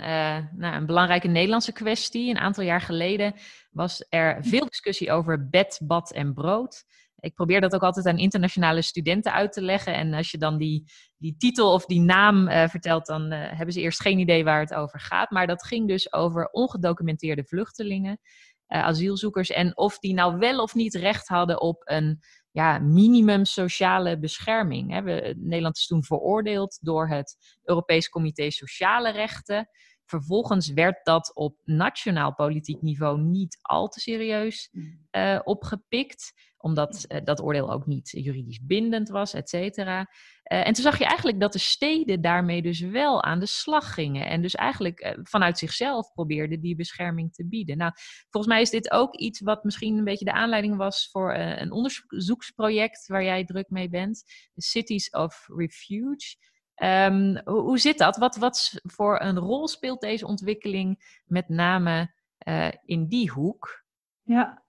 nou, 0.56 0.74
een 0.74 0.86
belangrijke 0.86 1.28
Nederlandse 1.28 1.72
kwestie. 1.72 2.30
Een 2.30 2.38
aantal 2.38 2.64
jaar 2.64 2.80
geleden 2.80 3.34
was 3.70 4.06
er 4.08 4.44
veel 4.44 4.66
discussie 4.66 5.12
over 5.12 5.48
bed, 5.48 5.80
bad 5.82 6.12
en 6.12 6.34
brood. 6.34 6.84
Ik 7.18 7.34
probeer 7.34 7.60
dat 7.60 7.74
ook 7.74 7.82
altijd 7.82 8.06
aan 8.06 8.18
internationale 8.18 8.82
studenten 8.82 9.32
uit 9.32 9.52
te 9.52 9.62
leggen. 9.62 9.94
En 9.94 10.14
als 10.14 10.30
je 10.30 10.38
dan 10.38 10.58
die, 10.58 10.84
die 11.16 11.36
titel 11.36 11.72
of 11.72 11.84
die 11.84 12.00
naam 12.00 12.48
uh, 12.48 12.68
vertelt, 12.68 13.06
dan 13.06 13.30
hebben 13.30 13.72
ze 13.72 13.80
eerst 13.80 14.00
geen 14.00 14.18
idee 14.18 14.44
waar 14.44 14.60
het 14.60 14.74
over 14.74 15.00
gaat. 15.00 15.30
Maar 15.30 15.46
dat 15.46 15.66
ging 15.66 15.88
dus 15.88 16.12
over 16.12 16.48
ongedocumenteerde 16.50 17.44
vluchtelingen, 17.44 18.20
asielzoekers. 18.66 19.50
En 19.50 19.76
of 19.76 19.98
die 19.98 20.14
nou 20.14 20.38
wel 20.38 20.62
of 20.62 20.74
niet 20.74 20.94
recht 20.94 21.28
hadden 21.28 21.60
op 21.60 21.82
een 21.84 22.20
ja, 22.56 22.78
minimum 22.78 23.44
sociale 23.44 24.18
bescherming. 24.18 24.92
Hè. 24.92 25.02
We, 25.02 25.34
Nederland 25.38 25.76
is 25.76 25.86
toen 25.86 26.04
veroordeeld 26.04 26.78
door 26.82 27.08
het 27.08 27.36
Europees 27.62 28.08
Comité 28.08 28.50
Sociale 28.50 29.10
Rechten. 29.10 29.68
Vervolgens 30.06 30.72
werd 30.72 31.04
dat 31.04 31.34
op 31.34 31.56
nationaal 31.64 32.34
politiek 32.34 32.82
niveau 32.82 33.20
niet 33.20 33.58
al 33.62 33.88
te 33.88 34.00
serieus 34.00 34.70
uh, 34.72 35.40
opgepikt, 35.44 36.32
omdat 36.56 37.04
uh, 37.08 37.18
dat 37.24 37.42
oordeel 37.42 37.72
ook 37.72 37.86
niet 37.86 38.10
juridisch 38.10 38.60
bindend 38.62 39.08
was, 39.08 39.34
et 39.34 39.48
cetera. 39.48 40.00
Uh, 40.00 40.66
en 40.66 40.72
toen 40.72 40.84
zag 40.84 40.98
je 40.98 41.04
eigenlijk 41.04 41.40
dat 41.40 41.52
de 41.52 41.58
steden 41.58 42.20
daarmee 42.20 42.62
dus 42.62 42.80
wel 42.80 43.22
aan 43.22 43.40
de 43.40 43.46
slag 43.46 43.94
gingen. 43.94 44.26
En 44.26 44.42
dus 44.42 44.54
eigenlijk 44.54 45.18
vanuit 45.22 45.58
zichzelf 45.58 46.12
probeerden 46.12 46.60
die 46.60 46.76
bescherming 46.76 47.32
te 47.32 47.48
bieden. 47.48 47.76
Nou, 47.76 47.92
volgens 48.30 48.52
mij 48.52 48.62
is 48.62 48.70
dit 48.70 48.90
ook 48.90 49.16
iets 49.16 49.40
wat 49.40 49.64
misschien 49.64 49.98
een 49.98 50.04
beetje 50.04 50.24
de 50.24 50.32
aanleiding 50.32 50.76
was 50.76 51.08
voor 51.10 51.34
een 51.34 51.72
onderzoeksproject 51.72 53.06
waar 53.06 53.24
jij 53.24 53.44
druk 53.44 53.70
mee 53.70 53.88
bent. 53.88 54.24
The 54.54 54.62
Cities 54.62 55.10
of 55.10 55.44
Refuge. 55.56 56.36
Um, 56.82 57.40
hoe, 57.44 57.60
hoe, 57.60 57.78
zit 57.78 57.98
dat? 57.98 58.16
Wat, 58.16 58.36
wat 58.36 58.80
voor 58.82 59.20
een 59.20 59.38
rol 59.38 59.68
speelt 59.68 60.00
deze 60.00 60.26
ontwikkeling 60.26 61.20
met 61.26 61.48
name 61.48 62.10
uh, 62.48 62.68
in 62.84 63.06
die 63.06 63.30
hoek? 63.30 63.84
Ja. 64.22 64.62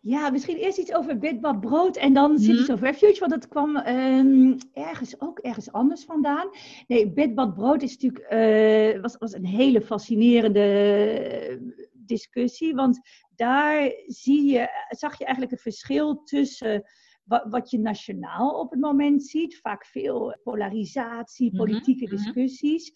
ja, 0.00 0.30
misschien 0.30 0.56
eerst 0.56 0.78
iets 0.78 0.94
over 0.94 1.18
Bidbad 1.18 1.60
Brood 1.60 1.96
en 1.96 2.12
dan 2.12 2.38
Cities 2.38 2.68
mm. 2.68 2.74
of 2.74 2.80
Refuge, 2.80 3.18
want 3.18 3.32
dat 3.32 3.48
kwam 3.48 3.76
um, 3.76 4.56
ergens 4.72 5.20
ook 5.20 5.38
ergens 5.38 5.72
anders 5.72 6.04
vandaan. 6.04 6.50
Nee, 6.86 7.12
Bidbad 7.12 7.54
Brood 7.54 7.82
is 7.82 7.98
natuurlijk, 7.98 8.32
uh, 8.32 9.02
was, 9.02 9.16
was 9.16 9.32
een 9.32 9.46
hele 9.46 9.80
fascinerende 9.80 11.72
discussie, 11.92 12.74
want 12.74 13.00
daar 13.36 13.92
zie 14.06 14.44
je, 14.50 14.68
zag 14.88 15.18
je 15.18 15.24
eigenlijk 15.24 15.52
het 15.52 15.62
verschil 15.62 16.22
tussen 16.22 16.84
wat, 17.26 17.44
wat 17.48 17.70
je 17.70 17.78
nationaal 17.78 18.60
op 18.60 18.70
het 18.70 18.80
moment 18.80 19.26
ziet. 19.26 19.58
Vaak 19.58 19.86
veel 19.86 20.38
polarisatie, 20.42 21.48
mhm, 21.48 21.56
politieke 21.56 22.04
mhm. 22.04 22.14
discussies. 22.16 22.92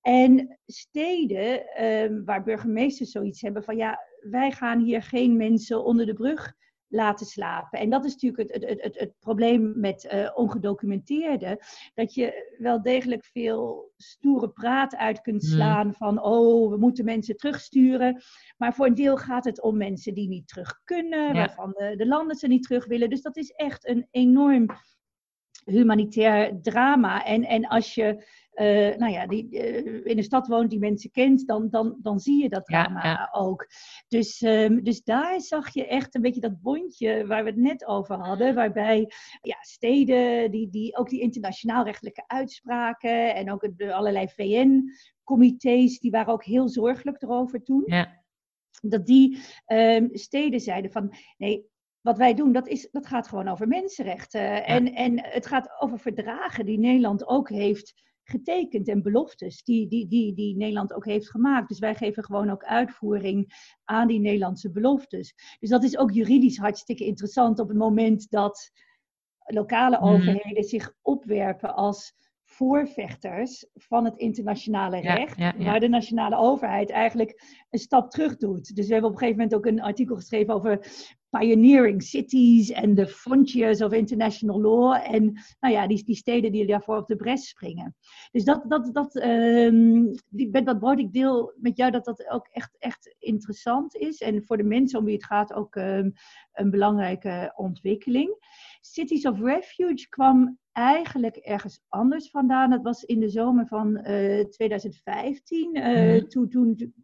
En 0.00 0.58
steden 0.66 1.84
um, 1.84 2.24
waar 2.24 2.42
burgemeesters 2.42 3.10
zoiets 3.10 3.40
hebben 3.40 3.64
van 3.64 3.76
ja, 3.76 4.00
wij 4.20 4.50
gaan 4.50 4.80
hier 4.80 5.02
geen 5.02 5.36
mensen 5.36 5.84
onder 5.84 6.06
de 6.06 6.14
brug 6.14 6.52
laten 6.92 7.26
slapen. 7.26 7.78
En 7.78 7.90
dat 7.90 8.04
is 8.04 8.12
natuurlijk 8.12 8.52
het, 8.52 8.64
het, 8.64 8.82
het, 8.82 8.98
het 8.98 9.12
probleem 9.20 9.72
met 9.76 10.10
uh, 10.14 10.30
ongedocumenteerden. 10.34 11.58
Dat 11.94 12.14
je 12.14 12.54
wel 12.58 12.82
degelijk 12.82 13.24
veel 13.24 13.92
stoere 13.96 14.48
praat 14.50 14.96
uit 14.96 15.20
kunt 15.20 15.42
hmm. 15.42 15.52
slaan 15.52 15.94
van 15.94 16.22
oh, 16.22 16.70
we 16.70 16.76
moeten 16.76 17.04
mensen 17.04 17.36
terugsturen. 17.36 18.22
Maar 18.56 18.74
voor 18.74 18.86
een 18.86 18.94
deel 18.94 19.16
gaat 19.16 19.44
het 19.44 19.62
om 19.62 19.76
mensen 19.76 20.14
die 20.14 20.28
niet 20.28 20.48
terug 20.48 20.80
kunnen, 20.84 21.32
waarvan 21.32 21.70
de, 21.76 21.94
de 21.96 22.06
landen 22.06 22.36
ze 22.36 22.46
niet 22.46 22.62
terug 22.62 22.86
willen. 22.86 23.10
Dus 23.10 23.22
dat 23.22 23.36
is 23.36 23.50
echt 23.50 23.88
een 23.88 24.06
enorm 24.10 24.66
humanitair 25.64 26.60
drama. 26.62 27.24
En, 27.24 27.44
en 27.44 27.66
als 27.66 27.94
je 27.94 28.24
uh, 28.54 28.96
nou 28.96 29.12
ja, 29.12 29.26
die, 29.26 29.48
uh, 29.50 30.00
in 30.04 30.16
de 30.16 30.22
stad 30.22 30.46
woont, 30.46 30.70
die 30.70 30.78
mensen 30.78 31.10
kent, 31.10 31.46
dan, 31.46 31.70
dan, 31.70 31.96
dan 32.02 32.20
zie 32.20 32.42
je 32.42 32.48
dat 32.48 32.64
drama 32.64 33.04
ja, 33.04 33.28
ook. 33.32 33.66
Dus, 34.08 34.40
um, 34.40 34.84
dus 34.84 35.02
daar 35.02 35.40
zag 35.40 35.74
je 35.74 35.86
echt 35.86 36.14
een 36.14 36.20
beetje 36.20 36.40
dat 36.40 36.60
bondje 36.60 37.26
waar 37.26 37.44
we 37.44 37.50
het 37.50 37.58
net 37.58 37.86
over 37.86 38.16
hadden, 38.16 38.54
waarbij 38.54 39.12
ja, 39.40 39.56
steden, 39.60 40.50
die, 40.50 40.68
die, 40.70 40.96
ook 40.96 41.08
die 41.08 41.20
internationaal 41.20 41.84
rechtelijke 41.84 42.24
uitspraken 42.26 43.34
en 43.34 43.52
ook 43.52 43.68
de 43.76 43.94
allerlei 43.94 44.28
VN-comité's, 44.28 45.98
die 45.98 46.10
waren 46.10 46.32
ook 46.32 46.44
heel 46.44 46.68
zorgelijk 46.68 47.22
erover 47.22 47.62
toen. 47.62 47.82
Ja. 47.86 48.20
Dat 48.80 49.06
die 49.06 49.38
um, 49.66 50.08
steden 50.12 50.60
zeiden 50.60 50.90
van 50.90 51.14
nee, 51.36 51.70
wat 52.02 52.18
wij 52.18 52.34
doen, 52.34 52.52
dat, 52.52 52.68
is, 52.68 52.88
dat 52.90 53.06
gaat 53.06 53.28
gewoon 53.28 53.48
over 53.48 53.68
mensenrechten. 53.68 54.40
Ja. 54.40 54.64
En, 54.64 54.94
en 54.94 55.24
het 55.24 55.46
gaat 55.46 55.80
over 55.80 55.98
verdragen 55.98 56.66
die 56.66 56.78
Nederland 56.78 57.26
ook 57.26 57.48
heeft 57.48 57.94
getekend 58.24 58.88
en 58.88 59.02
beloftes 59.02 59.62
die, 59.64 59.88
die, 59.88 60.08
die, 60.08 60.34
die 60.34 60.56
Nederland 60.56 60.92
ook 60.92 61.04
heeft 61.04 61.30
gemaakt. 61.30 61.68
Dus 61.68 61.78
wij 61.78 61.94
geven 61.94 62.24
gewoon 62.24 62.50
ook 62.50 62.64
uitvoering 62.64 63.52
aan 63.84 64.08
die 64.08 64.20
Nederlandse 64.20 64.70
beloftes. 64.70 65.34
Dus 65.60 65.70
dat 65.70 65.84
is 65.84 65.96
ook 65.98 66.10
juridisch 66.10 66.58
hartstikke 66.58 67.04
interessant 67.04 67.58
op 67.58 67.68
het 67.68 67.76
moment 67.76 68.30
dat 68.30 68.70
lokale 69.44 69.96
mhm. 69.96 70.06
overheden 70.06 70.64
zich 70.64 70.94
opwerpen 71.02 71.74
als 71.74 72.14
voorvechters 72.44 73.66
van 73.74 74.04
het 74.04 74.16
internationale 74.16 75.00
recht, 75.00 75.38
ja, 75.38 75.54
waar 75.56 75.80
de 75.80 75.88
nationale 75.88 76.36
overheid 76.36 76.90
eigenlijk 76.90 77.64
een 77.70 77.78
stap 77.78 78.10
terug 78.10 78.36
doet. 78.36 78.76
Dus 78.76 78.86
we 78.86 78.92
hebben 78.92 79.10
op 79.10 79.16
een 79.16 79.22
gegeven 79.22 79.42
moment 79.42 79.58
ook 79.58 79.66
een 79.66 79.82
artikel 79.82 80.16
geschreven 80.16 80.54
over 80.54 80.86
pioneering 81.38 82.02
cities 82.02 82.70
en 82.70 82.94
de 82.94 83.06
frontiers 83.06 83.82
of 83.82 83.92
international 83.92 84.60
law. 84.60 85.14
En 85.14 85.32
nou 85.60 85.74
ja, 85.74 85.86
die, 85.86 86.04
die 86.04 86.16
steden 86.16 86.52
die 86.52 86.66
daarvoor 86.66 86.96
op 86.96 87.06
de 87.06 87.16
bres 87.16 87.48
springen. 87.48 87.96
Dus 88.30 88.44
dat, 88.44 88.62
dat, 88.68 88.94
dat, 88.94 89.14
um, 89.14 90.14
die, 90.28 90.62
dat 90.62 90.78
brood 90.78 90.98
ik 90.98 91.12
deel 91.12 91.52
met 91.56 91.76
jou 91.76 91.90
dat 91.90 92.04
dat 92.04 92.28
ook 92.28 92.48
echt, 92.50 92.76
echt 92.78 93.14
interessant 93.18 93.96
is. 93.96 94.20
En 94.20 94.44
voor 94.44 94.56
de 94.56 94.64
mensen 94.64 94.98
om 94.98 95.04
wie 95.04 95.14
het 95.14 95.24
gaat 95.24 95.52
ook 95.52 95.74
um, 95.74 96.12
een 96.52 96.70
belangrijke 96.70 97.52
ontwikkeling. 97.56 98.36
Cities 98.80 99.26
of 99.26 99.40
Refuge 99.40 100.08
kwam 100.08 100.58
eigenlijk 100.72 101.36
ergens 101.36 101.80
anders 101.88 102.30
vandaan. 102.30 102.70
Dat 102.70 102.82
was 102.82 103.02
in 103.02 103.20
de 103.20 103.28
zomer 103.28 103.66
van 103.66 104.08
uh, 104.08 104.44
2015. 104.44 105.76
Uh, 105.76 106.12
mm. 106.12 106.28
Toen, 106.28 106.48
toen 106.48 106.94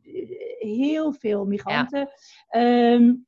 heel 0.59 1.13
veel 1.13 1.45
migranten 1.45 2.09
ja. 2.51 2.93
um, 2.93 3.27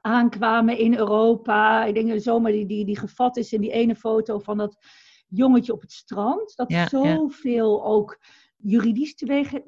aankwamen 0.00 0.78
in 0.78 0.94
Europa. 0.94 1.84
Ik 1.84 1.94
denk 1.94 2.08
de 2.08 2.18
zomer 2.18 2.52
die, 2.52 2.66
die, 2.66 2.84
die 2.84 2.98
gevat 2.98 3.36
is 3.36 3.52
in 3.52 3.60
die 3.60 3.72
ene 3.72 3.94
foto 3.94 4.38
van 4.38 4.56
dat 4.56 4.76
jongetje 5.28 5.72
op 5.72 5.80
het 5.80 5.92
strand. 5.92 6.56
Dat 6.56 6.70
ja, 6.70 6.88
zoveel 6.88 7.76
ja. 7.76 7.84
ook 7.84 8.18
juridisch 8.56 9.14
teweeg 9.14 9.52
uh, 9.52 9.60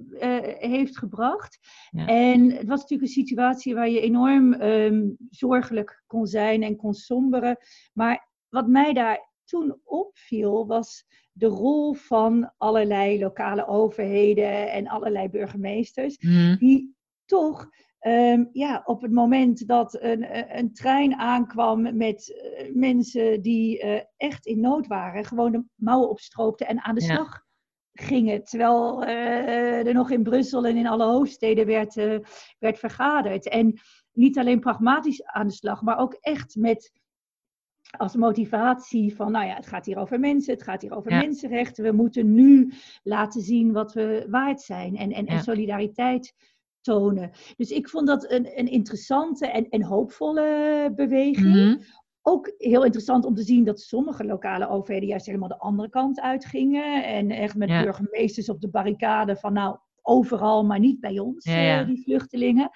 heeft 0.59 0.99
gebracht. 0.99 1.59
Ja. 1.91 2.07
En 2.07 2.51
het 2.51 2.69
was 2.69 2.81
natuurlijk 2.81 3.09
een 3.09 3.25
situatie 3.25 3.75
waar 3.75 3.89
je 3.89 4.01
enorm 4.01 4.53
um, 4.53 5.17
zorgelijk 5.31 6.03
kon 6.07 6.27
zijn 6.27 6.63
en 6.63 6.77
kon 6.77 6.95
somberen. 6.95 7.57
Maar 7.93 8.29
wat 8.49 8.67
mij 8.67 8.93
daar 8.93 9.31
toen 9.45 9.81
opviel 9.85 10.67
was 10.67 11.05
de 11.33 11.47
rol 11.47 11.95
van 11.95 12.53
allerlei 12.57 13.21
lokale 13.21 13.67
overheden 13.67 14.73
en 14.73 14.89
allerlei 14.89 15.29
burgemeesters, 15.29 16.19
mm. 16.19 16.57
die 16.59 16.95
toch 17.25 17.69
Um, 18.07 18.49
ja, 18.53 18.83
op 18.85 19.03
het 19.03 19.13
moment 19.13 19.69
dat 19.69 20.03
een, 20.03 20.59
een 20.59 20.73
trein 20.73 21.15
aankwam 21.15 21.97
met 21.97 22.29
uh, 22.29 22.75
mensen 22.75 23.43
die 23.43 23.85
uh, 23.85 24.01
echt 24.17 24.47
in 24.47 24.61
nood 24.61 24.87
waren, 24.87 25.25
gewoon 25.25 25.53
de 25.53 25.65
mouwen 25.75 26.11
opstroopten 26.11 26.67
en 26.67 26.81
aan 26.81 26.95
de 26.95 27.01
slag 27.01 27.33
ja. 27.33 28.05
gingen. 28.05 28.45
Terwijl 28.45 29.03
uh, 29.03 29.87
er 29.87 29.95
nog 29.95 30.11
in 30.11 30.23
Brussel 30.23 30.67
en 30.67 30.77
in 30.77 30.87
alle 30.87 31.05
hoofdsteden 31.05 31.67
werd, 31.67 31.95
werd 32.59 32.79
vergaderd. 32.79 33.49
En 33.49 33.81
niet 34.13 34.39
alleen 34.39 34.61
pragmatisch 34.61 35.25
aan 35.25 35.47
de 35.47 35.53
slag, 35.53 35.83
maar 35.83 35.99
ook 35.99 36.17
echt 36.21 36.57
met 36.57 36.93
als 37.91 38.17
motivatie 38.17 39.17
van, 39.17 39.33
nou 39.33 39.47
ja, 39.47 39.55
het 39.55 39.67
gaat 39.67 39.87
hier 39.87 39.99
over 39.99 40.21
mensen, 40.21 40.55
het 40.55 40.63
gaat 40.63 40.83
hier 40.83 40.97
over 40.97 41.11
ja. 41.11 41.19
mensenrechten. 41.19 41.85
We 41.85 41.93
moeten 41.93 42.35
nu 42.35 42.73
laten 43.03 43.41
zien 43.41 43.73
wat 43.73 43.93
we 43.93 44.27
waard 44.31 44.61
zijn 44.61 44.97
en, 44.97 45.13
en, 45.13 45.25
ja. 45.25 45.33
en 45.33 45.43
solidariteit 45.43 46.35
tonen. 46.87 47.31
Dus 47.57 47.71
ik 47.71 47.89
vond 47.89 48.07
dat 48.07 48.31
een, 48.31 48.59
een 48.59 48.71
interessante 48.71 49.47
en, 49.47 49.69
en 49.69 49.83
hoopvolle 49.83 50.93
beweging. 50.97 51.47
Mm 51.47 51.53
-hmm. 51.53 51.81
Ook 52.23 52.55
heel 52.59 52.85
interessant 52.85 53.25
om 53.25 53.35
te 53.35 53.43
zien 53.43 53.65
dat 53.65 53.81
sommige 53.81 54.25
lokale 54.25 54.69
overheden 54.69 55.09
juist 55.09 55.27
helemaal 55.27 55.49
de 55.49 55.59
andere 55.59 55.89
kant 55.89 56.21
uitgingen. 56.21 57.05
En 57.05 57.31
echt 57.31 57.55
met 57.55 57.69
ja. 57.69 57.83
burgemeesters 57.83 58.49
op 58.49 58.61
de 58.61 58.69
barricade 58.69 59.37
van 59.37 59.53
nou, 59.53 59.77
overal, 60.03 60.65
maar 60.65 60.79
niet 60.79 61.01
bij 61.01 61.19
ons, 61.19 61.45
ja, 61.45 61.61
ja. 61.61 61.81
Uh, 61.81 61.87
die 61.87 62.03
vluchtelingen. 62.03 62.71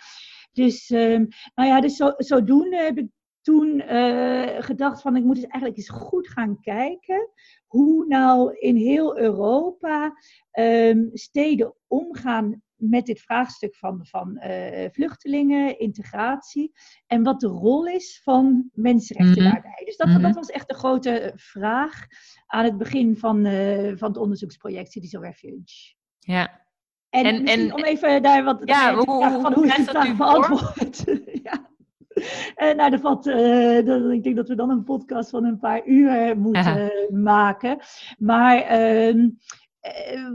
Dus, 0.52 0.90
um, 0.90 1.28
nou 1.54 1.68
ja, 1.68 1.80
dus 1.80 1.96
zo, 1.96 2.12
zodoende 2.16 2.76
heb 2.76 2.98
ik 2.98 3.08
toen 3.42 3.82
uh, 3.92 4.48
gedacht 4.58 5.00
van 5.00 5.16
ik 5.16 5.24
moet 5.24 5.36
eens 5.36 5.46
eigenlijk 5.46 5.76
eens 5.76 5.88
goed 5.88 6.28
gaan 6.28 6.60
kijken 6.60 7.28
hoe 7.66 8.06
nou 8.06 8.58
in 8.58 8.76
heel 8.76 9.18
Europa 9.18 10.12
um, 10.58 11.10
steden 11.12 11.74
omgaan 11.86 12.62
met 12.80 13.06
dit 13.06 13.20
vraagstuk 13.20 13.76
van, 13.76 14.06
van 14.06 14.42
uh, 14.46 14.86
vluchtelingen, 14.90 15.78
integratie 15.78 16.72
en 17.06 17.22
wat 17.22 17.40
de 17.40 17.46
rol 17.46 17.86
is 17.86 18.20
van 18.24 18.70
mensenrechten 18.72 19.42
mm 19.42 19.50
-hmm. 19.50 19.52
daarbij. 19.52 19.82
Dus 19.84 19.96
dat, 19.96 20.06
mm 20.06 20.12
-hmm. 20.12 20.22
dat, 20.22 20.34
was 20.34 20.50
echt 20.50 20.68
de 20.68 20.74
grote 20.74 21.32
vraag 21.34 22.06
aan 22.46 22.64
het 22.64 22.78
begin 22.78 23.16
van, 23.16 23.46
uh, 23.46 23.96
van 23.96 24.08
het 24.08 24.16
onderzoeksproject 24.16 24.92
Cities 24.92 25.16
of 25.16 25.22
Refuge. 25.22 25.94
Ja. 26.18 26.68
En, 27.10 27.24
en, 27.24 27.44
en 27.44 27.74
om 27.74 27.84
even 27.84 28.22
daar 28.22 28.44
wat 28.44 28.62
ja, 28.64 28.94
hoe, 28.94 29.04
hoe, 29.04 29.40
van 29.40 29.52
hoe 29.52 29.66
is 29.66 29.86
dat 29.86 30.04
nu 30.04 30.14
beantwoord? 30.14 31.04
ja. 31.42 31.69
Uh, 32.56 32.74
nou, 32.78 32.90
dat 32.90 33.00
valt, 33.00 33.26
uh, 33.26 33.86
dat, 33.86 34.10
ik 34.10 34.22
denk 34.22 34.36
dat 34.36 34.48
we 34.48 34.54
dan 34.54 34.70
een 34.70 34.84
podcast 34.84 35.30
van 35.30 35.44
een 35.44 35.58
paar 35.58 35.86
uur 35.86 36.38
moeten 36.38 36.92
maken. 37.10 37.78
Maar 38.18 38.80
uh, 39.02 39.28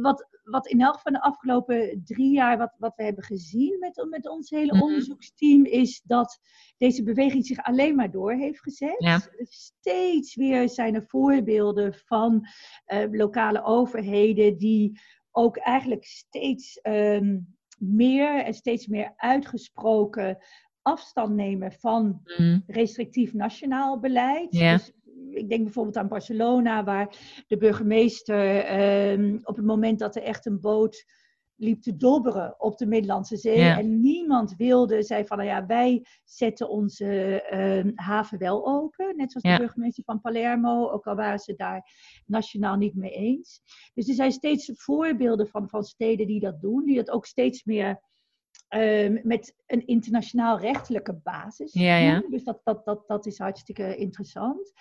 wat, 0.01 0.27
wat 0.44 0.68
in 0.68 0.82
elk 0.82 1.00
van 1.00 1.13
de 1.13 1.22
afgelopen 1.22 2.01
drie 2.06 2.32
jaar, 2.32 2.58
wat, 2.58 2.75
wat 2.77 2.96
we 2.96 3.04
hebben 3.04 3.24
gezien 3.24 3.80
met, 3.80 4.06
met 4.10 4.30
ons 4.30 4.50
hele 4.50 4.74
mhm. 4.74 4.84
onderzoeksteam, 4.84 5.65
is 5.65 6.01
dat 6.01 6.39
deze 6.77 7.04
beweging 7.04 7.46
zich 7.46 7.63
alleen 7.63 7.96
maar 7.96 8.12
door 8.12 8.34
heeft 8.34 8.62
gezet. 8.62 8.96
Ja. 8.98 9.22
Steeds 9.44 10.36
weer 10.36 10.70
zijn 10.70 10.96
er 10.96 11.06
voorbeelden 11.08 11.94
van 11.94 12.48
uh, 12.88 13.06
lokale 13.12 13.63
overheden 13.63 14.58
die 14.58 15.00
ook 15.32 15.58
eigenlijk 15.58 16.06
steeds 16.06 16.80
um, 16.84 17.56
meer 17.77 18.44
en 18.44 18.54
steeds 18.54 18.88
meer 18.88 19.13
uitgesproken 19.15 20.38
afstand 20.86 21.36
nemen 21.36 21.72
van 21.72 22.22
mm. 22.38 22.63
restrictief 22.68 23.34
nationaal 23.34 24.00
beleid. 24.00 24.48
Ja. 24.50 24.72
Dus 24.72 24.92
ik 25.30 25.50
denk 25.50 25.63
bijvoorbeeld 25.63 25.98
aan 25.98 26.08
Barcelona, 26.08 26.84
waar 26.84 27.15
de 27.48 27.58
burgemeester 27.58 28.72
um, 29.12 29.39
op 29.44 29.56
het 29.56 29.65
moment 29.65 30.00
dat 30.00 30.15
er 30.15 30.22
echt 30.22 30.46
een 30.46 30.60
boot 30.60 31.06
liep 31.58 31.82
te 31.82 31.96
dobberen 31.96 32.56
op 32.58 32.77
de 32.77 32.86
Middellandse 32.86 33.38
Zee. 33.38 33.62
En 33.62 34.00
niemand 34.00 34.56
wilde, 34.56 35.04
zei 35.04 35.25
van, 35.25 35.38
nou 35.38 35.50
ja, 35.50 35.65
wij 35.65 36.06
zetten 36.24 36.70
onze 36.70 37.44
uh, 37.86 37.92
haven 37.96 38.38
wel 38.38 38.68
open. 38.68 39.15
Net 39.15 39.32
zoals 39.32 39.58
de 39.58 39.63
burgemeester 39.63 40.04
van 40.04 40.22
Palermo, 40.22 40.89
ook 40.89 41.06
al 41.06 41.15
waren 41.15 41.39
ze 41.39 41.56
daar 41.56 41.89
nationaal 42.25 42.75
niet 42.75 42.96
mee 42.96 43.12
eens. 43.12 43.62
Dus 43.94 44.08
er 44.08 44.15
zijn 44.15 44.32
steeds 44.32 44.72
voorbeelden 44.74 45.48
van, 45.48 45.70
van 45.70 45.84
steden 45.84 46.27
die 46.27 46.39
dat 46.39 46.62
doen, 46.62 46.86
die 46.86 46.96
dat 46.96 47.10
ook 47.10 47.25
steeds 47.25 47.63
meer 47.63 48.00
uh, 48.75 49.24
met 49.24 49.55
een 49.65 49.88
internationaal 49.88 50.60
rechtelijke 50.60 51.13
basis 51.24 51.74
ja, 51.74 51.98
ja. 51.98 52.24
Dus 52.29 52.44
dat, 52.44 52.62
dat, 52.63 52.86
dat, 52.86 53.08
dat 53.08 53.25
is 53.25 53.38
hartstikke 53.38 53.96
interessant. 53.96 54.72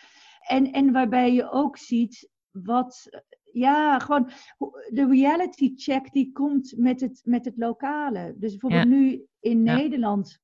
En, 0.40 0.72
en 0.72 0.92
waarbij 0.92 1.32
je 1.32 1.50
ook 1.50 1.76
ziet 1.76 2.30
wat, 2.50 3.22
ja, 3.52 3.98
gewoon 3.98 4.30
de 4.88 5.06
reality 5.10 5.72
check 5.76 6.12
die 6.12 6.32
komt 6.32 6.74
met 6.76 7.00
het, 7.00 7.20
met 7.24 7.44
het 7.44 7.56
lokale. 7.56 8.34
Dus 8.36 8.50
bijvoorbeeld 8.50 8.88
nu 8.88 9.26
in 9.40 9.62
Nederland 9.62 10.38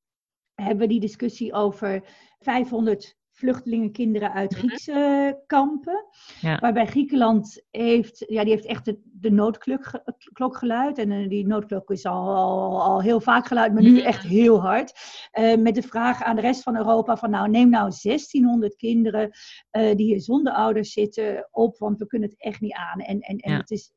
hebben 0.54 0.78
we 0.78 0.86
die 0.86 1.00
discussie 1.00 1.52
over 1.52 2.04
500 2.38 3.18
vluchtelingenkinderen 3.40 4.32
uit 4.32 4.50
mhm. 4.50 4.58
Griekse 4.58 5.42
kampen. 5.46 6.04
Ja. 6.40 6.58
Waarbij 6.58 6.86
Griekenland 6.86 7.62
heeft, 7.70 8.24
ja, 8.26 8.42
die 8.42 8.52
heeft 8.52 8.66
echt 8.66 8.84
de, 8.84 8.98
de 9.04 9.30
noodklok 9.30 10.56
geluid. 10.56 10.98
En 10.98 11.10
uh, 11.10 11.28
die 11.28 11.46
noodklok 11.46 11.90
is 11.90 12.06
al, 12.06 12.34
al, 12.34 12.82
al, 12.82 13.02
heel 13.02 13.20
vaak 13.20 13.46
geluid, 13.46 13.72
maar 13.72 13.82
nu 13.82 13.90
mhm. 13.90 14.06
echt 14.06 14.22
heel 14.22 14.60
hard. 14.60 14.92
Uh, 15.38 15.56
met 15.56 15.74
de 15.74 15.82
vraag 15.82 16.22
aan 16.22 16.36
de 16.36 16.42
rest 16.42 16.62
van 16.62 16.76
Europa 16.76 17.16
van 17.16 17.30
nou, 17.30 17.48
neem 17.48 17.68
nou 17.68 17.92
1600 18.02 18.76
kinderen 18.76 19.30
uh, 19.72 19.94
die 19.96 20.06
hier 20.06 20.20
zonder 20.20 20.52
ouders 20.52 20.92
zitten 20.92 21.48
op, 21.50 21.78
want 21.78 21.98
we 21.98 22.06
kunnen 22.06 22.28
het 22.28 22.40
echt 22.40 22.60
niet 22.60 22.74
aan. 22.74 23.00
En, 23.00 23.20
en, 23.20 23.36
en 23.36 23.56
het 23.56 23.70
is 23.70 23.92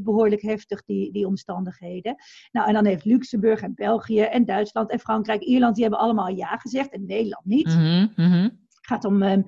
behoorlijk 0.00 0.42
heftig, 0.42 0.84
die, 0.84 1.12
die 1.12 1.26
omstandigheden. 1.26 2.16
Nou, 2.52 2.68
en 2.68 2.74
dan 2.74 2.86
heeft 2.86 3.04
Luxemburg 3.04 3.60
en 3.60 3.74
België 3.74 4.20
en 4.20 4.44
Duitsland 4.44 4.90
en 4.90 5.00
Frankrijk, 5.00 5.42
Ierland, 5.42 5.74
die 5.74 5.84
hebben 5.84 6.00
allemaal 6.00 6.28
ja 6.28 6.56
gezegd 6.56 6.92
en 6.92 7.06
Nederland 7.06 7.44
niet. 7.44 7.76
Mm 7.76 8.41
gaat 8.86 9.04
om 9.04 9.22
uh, 9.22 9.42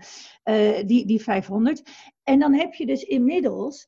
die, 0.86 1.06
die 1.06 1.22
500. 1.22 1.82
En 2.22 2.38
dan 2.38 2.54
heb 2.54 2.74
je 2.74 2.86
dus 2.86 3.02
inmiddels 3.02 3.86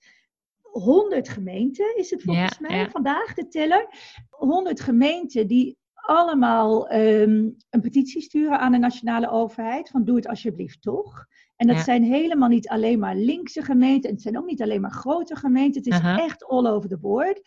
100 0.63 1.29
gemeenten, 1.29 1.97
is 1.97 2.11
het 2.11 2.23
volgens 2.23 2.59
mij 2.59 2.91
vandaag 2.91 3.35
de 3.35 3.49
teller. 3.49 3.89
100 4.31 4.81
gemeenten 4.81 5.47
die 5.47 5.79
allemaal 5.95 6.93
um, 6.93 7.57
een 7.71 7.81
petitie 7.81 8.23
sturen 8.23 8.59
aan 8.59 8.73
de 8.73 8.79
nationale 8.79 9.31
overheid. 9.31 9.89
Van 9.89 10.05
doe 10.05 10.17
het 10.17 10.29
alsjeblieft 10.29 10.83
toch. 10.83 11.27
En 11.57 11.67
dat 11.67 11.79
zijn 11.79 12.03
helemaal 12.03 12.49
niet 12.49 12.69
alleen 12.69 12.99
maar 12.99 13.17
linkse 13.17 13.63
gemeenten. 13.63 14.11
Het 14.11 14.23
zijn 14.23 14.39
ook 14.39 14.47
niet 14.47 14.63
alleen 14.63 14.81
maar 14.81 14.91
grote 14.91 15.37
gemeenten. 15.37 15.83
Het 15.85 15.93
is 15.93 16.01
echt 16.25 16.45
all 16.45 16.67
over 16.67 16.89
the 16.89 16.99
board. 16.99 17.41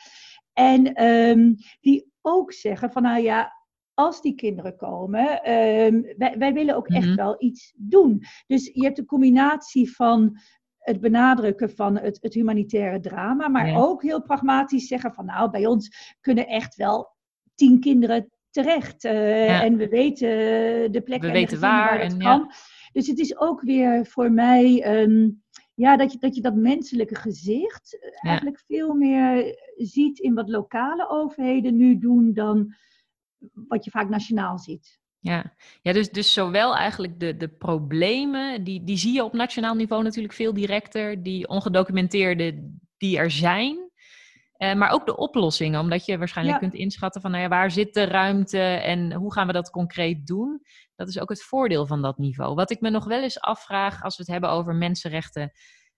En 0.53 1.05
um, 1.05 1.55
die 1.79 2.11
ook 2.21 2.53
zeggen 2.53 2.91
van 2.91 3.01
nou 3.01 3.21
ja, 3.21 3.58
als 3.99 4.21
die 4.21 4.35
kinderen 4.35 4.75
komen, 4.75 5.51
um, 5.51 6.05
wij, 6.17 6.35
wij, 6.37 6.53
willen 6.53 6.75
ook 6.75 6.87
echt 6.87 7.05
mhm. 7.05 7.15
wel 7.15 7.35
iets 7.39 7.73
doen. 7.75 8.23
Dus 8.47 8.69
je 8.73 8.83
hebt 8.83 8.97
een 8.97 9.05
combinatie 9.05 9.95
van 9.95 10.39
het 10.77 10.99
benadrukken 10.99 11.69
van 11.69 11.97
het, 11.97 12.17
het 12.21 12.33
humanitaire 12.33 12.99
drama, 12.99 13.47
maar 13.47 13.75
ook 13.75 14.03
heel 14.03 14.21
pragmatisch 14.21 14.87
zeggen 14.87 15.13
van 15.13 15.25
nou, 15.25 15.49
bij 15.49 15.65
ons 15.65 16.15
kunnen 16.21 16.47
echt 16.47 16.75
wel 16.75 17.15
tien 17.55 17.79
kinderen 17.79 18.29
terecht. 18.49 19.03
Uh, 19.03 19.61
En 19.61 19.77
we 19.77 19.87
weten 19.87 20.27
de 20.91 21.01
plekken 21.03 21.31
we 21.31 21.35
weten 21.35 21.59
waar, 21.59 21.89
waar 21.89 22.03
het 22.03 22.13
en, 22.13 22.19
kan. 22.19 22.39
Ja. 22.39 22.53
Dus 22.91 23.07
het 23.07 23.19
is 23.19 23.37
ook 23.37 23.61
weer 23.61 24.05
voor 24.05 24.31
mij 24.31 24.99
um, 25.01 25.43
ja, 25.73 25.97
dat, 25.97 26.11
je, 26.11 26.17
dat 26.17 26.35
je 26.35 26.41
dat 26.41 26.55
menselijke 26.55 27.15
gezicht 27.15 27.99
eh, 27.99 28.29
eigenlijk 28.29 28.59
veel 28.67 28.93
meer 28.93 29.59
ziet 29.75 30.19
in 30.19 30.33
wat 30.33 30.49
lokale 30.49 31.09
overheden 31.09 31.77
nu 31.77 31.97
doen 31.97 32.33
dan 32.33 32.73
wat 33.67 33.85
je 33.85 33.91
vaak 33.91 34.09
nationaal 34.09 34.59
ziet. 34.59 34.99
Ja, 35.19 35.53
ja 35.81 35.93
dus, 35.93 36.09
dus 36.09 36.33
zowel 36.33 36.75
eigenlijk 36.75 37.19
de, 37.19 37.37
de 37.37 37.49
problemen, 37.49 38.63
die, 38.63 38.83
die 38.83 38.97
zie 38.97 39.13
je 39.13 39.23
op 39.23 39.33
nationaal 39.33 39.75
niveau 39.75 40.03
natuurlijk 40.03 40.33
veel 40.33 40.53
directer, 40.53 41.23
die 41.23 41.47
ongedocumenteerde 41.47 42.73
die 42.97 43.17
er 43.17 43.31
zijn. 43.31 43.87
Uh, 44.57 44.73
maar 44.73 44.89
ook 44.89 45.05
de 45.05 45.17
oplossingen, 45.17 45.79
omdat 45.79 46.05
je 46.05 46.17
waarschijnlijk 46.17 46.59
kunt 46.59 46.73
inschatten 46.73 47.21
van 47.21 47.31
nou 47.31 47.43
ja, 47.43 47.49
waar 47.49 47.71
zit 47.71 47.93
de 47.93 48.03
ruimte 48.03 48.59
en 48.61 49.13
hoe 49.13 49.33
gaan 49.33 49.47
we 49.47 49.53
dat 49.53 49.69
concreet 49.69 50.27
doen. 50.27 50.61
Dat 50.95 51.07
is 51.07 51.19
ook 51.19 51.29
het 51.29 51.43
voordeel 51.43 51.87
van 51.87 52.01
dat 52.01 52.17
niveau. 52.17 52.55
Wat 52.55 52.71
ik 52.71 52.81
me 52.81 52.89
nog 52.89 53.05
wel 53.05 53.21
eens 53.23 53.39
afvraag 53.39 54.03
als 54.03 54.17
we 54.17 54.23
het 54.23 54.31
hebben 54.31 54.49
over 54.49 54.75
mensenrechten 54.75 55.51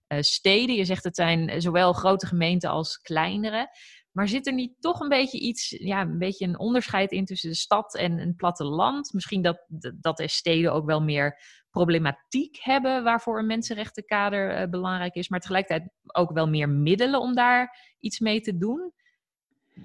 uh, 0.08 0.20
steden. 0.20 0.74
Je 0.74 0.84
zegt 0.84 1.04
het 1.04 1.16
zijn 1.16 1.62
zowel 1.62 1.92
grote 1.92 2.26
gemeenten 2.26 2.70
als 2.70 2.96
kleinere. 2.96 3.68
Maar 4.12 4.28
zit 4.28 4.46
er 4.46 4.52
niet 4.52 4.74
toch 4.80 5.00
een 5.00 5.08
beetje 5.08 5.38
iets, 5.38 5.70
ja, 5.70 6.00
een 6.00 6.18
beetje 6.18 6.46
een 6.46 6.58
onderscheid 6.58 7.12
in 7.12 7.24
tussen 7.24 7.50
de 7.50 7.56
stad 7.56 7.96
en 7.96 8.18
een 8.18 8.36
platteland? 8.36 9.12
Misschien 9.12 9.42
dat, 9.42 9.66
dat 10.00 10.16
de 10.16 10.28
steden 10.28 10.72
ook 10.72 10.86
wel 10.86 11.02
meer 11.02 11.40
problematiek 11.70 12.58
hebben 12.60 13.04
waarvoor 13.04 13.38
een 13.38 13.46
mensenrechtenkader 13.46 14.60
uh, 14.60 14.68
belangrijk 14.68 15.14
is, 15.14 15.28
maar 15.28 15.40
tegelijkertijd 15.40 15.90
ook 16.06 16.32
wel 16.32 16.48
meer 16.48 16.68
middelen 16.68 17.20
om 17.20 17.34
daar 17.34 17.94
iets 18.00 18.20
mee 18.20 18.40
te 18.40 18.56
doen. 18.56 18.92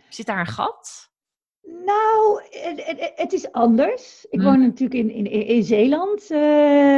Zit 0.10 0.26
daar 0.26 0.40
een 0.40 0.46
gat? 0.46 1.10
Nou, 1.86 2.42
het, 2.50 3.14
het, 3.16 3.34
is 3.34 3.52
anders. 3.52 4.26
Ik 4.30 4.42
woon 4.42 4.54
hm. 4.54 4.62
natuurlijk 4.62 5.00
in, 5.00 5.10
in, 5.10 5.48
in 5.48 5.64
Zeeland, 5.64 6.32
uh, 6.32 6.38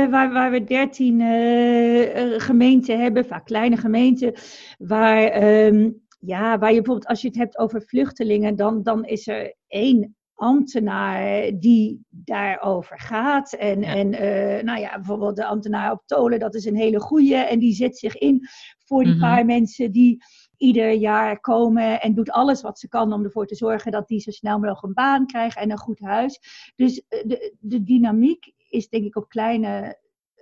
waar, 0.09 0.31
waar 0.33 0.51
we 0.51 0.63
dertien 0.63 1.19
uh, 1.19 2.39
gemeenten 2.39 2.99
hebben, 2.99 3.25
vaak 3.25 3.45
kleine 3.45 3.77
gemeenten, 3.77 4.33
waar 4.77 5.43
um, 5.65 6.07
ja, 6.19 6.57
waar 6.57 6.69
je 6.69 6.75
bijvoorbeeld, 6.75 7.07
als 7.07 7.21
je 7.21 7.27
het 7.27 7.37
hebt 7.37 7.57
over 7.57 7.81
vluchtelingen, 7.81 8.55
dan, 8.55 8.83
dan 8.83 9.05
is 9.05 9.27
er 9.27 9.55
één 9.67 10.17
ambtenaar 10.33 11.51
die 11.59 12.05
daarover 12.09 12.99
gaat. 12.99 13.53
En, 13.53 13.83
en 13.83 14.13
uh, 14.13 14.63
nou 14.63 14.79
ja, 14.79 14.95
bijvoorbeeld 14.95 15.35
de 15.35 15.45
ambtenaar 15.45 15.91
op 15.91 16.01
Tolen, 16.05 16.39
dat 16.39 16.55
is 16.55 16.65
een 16.65 16.75
hele 16.75 16.99
goeie. 16.99 17.35
En 17.35 17.59
die 17.59 17.73
zet 17.73 17.97
zich 17.97 18.17
in 18.17 18.47
voor 18.85 19.03
die 19.03 19.13
mhm. 19.13 19.21
paar 19.21 19.45
mensen 19.45 19.91
die 19.91 20.23
ieder 20.57 20.91
jaar 20.91 21.39
komen 21.39 22.01
en 22.01 22.13
doet 22.13 22.31
alles 22.31 22.61
wat 22.61 22.79
ze 22.79 22.87
kan 22.87 23.13
om 23.13 23.23
ervoor 23.23 23.45
te 23.45 23.55
zorgen 23.55 23.91
dat 23.91 24.07
die 24.07 24.19
zo 24.19 24.31
snel 24.31 24.59
mogelijk 24.59 24.83
een 24.83 24.93
baan 24.93 25.25
krijgen 25.25 25.61
en 25.61 25.71
een 25.71 25.77
goed 25.77 25.99
huis. 25.99 26.39
Dus 26.75 27.03
eh, 27.07 27.27
de, 27.27 27.55
de 27.59 27.83
dynamiek 27.83 28.53
is 28.69 28.89
denk 28.89 29.05
ik 29.05 29.15
op 29.15 29.29
kleine 29.29 29.67
eh, 29.67 29.93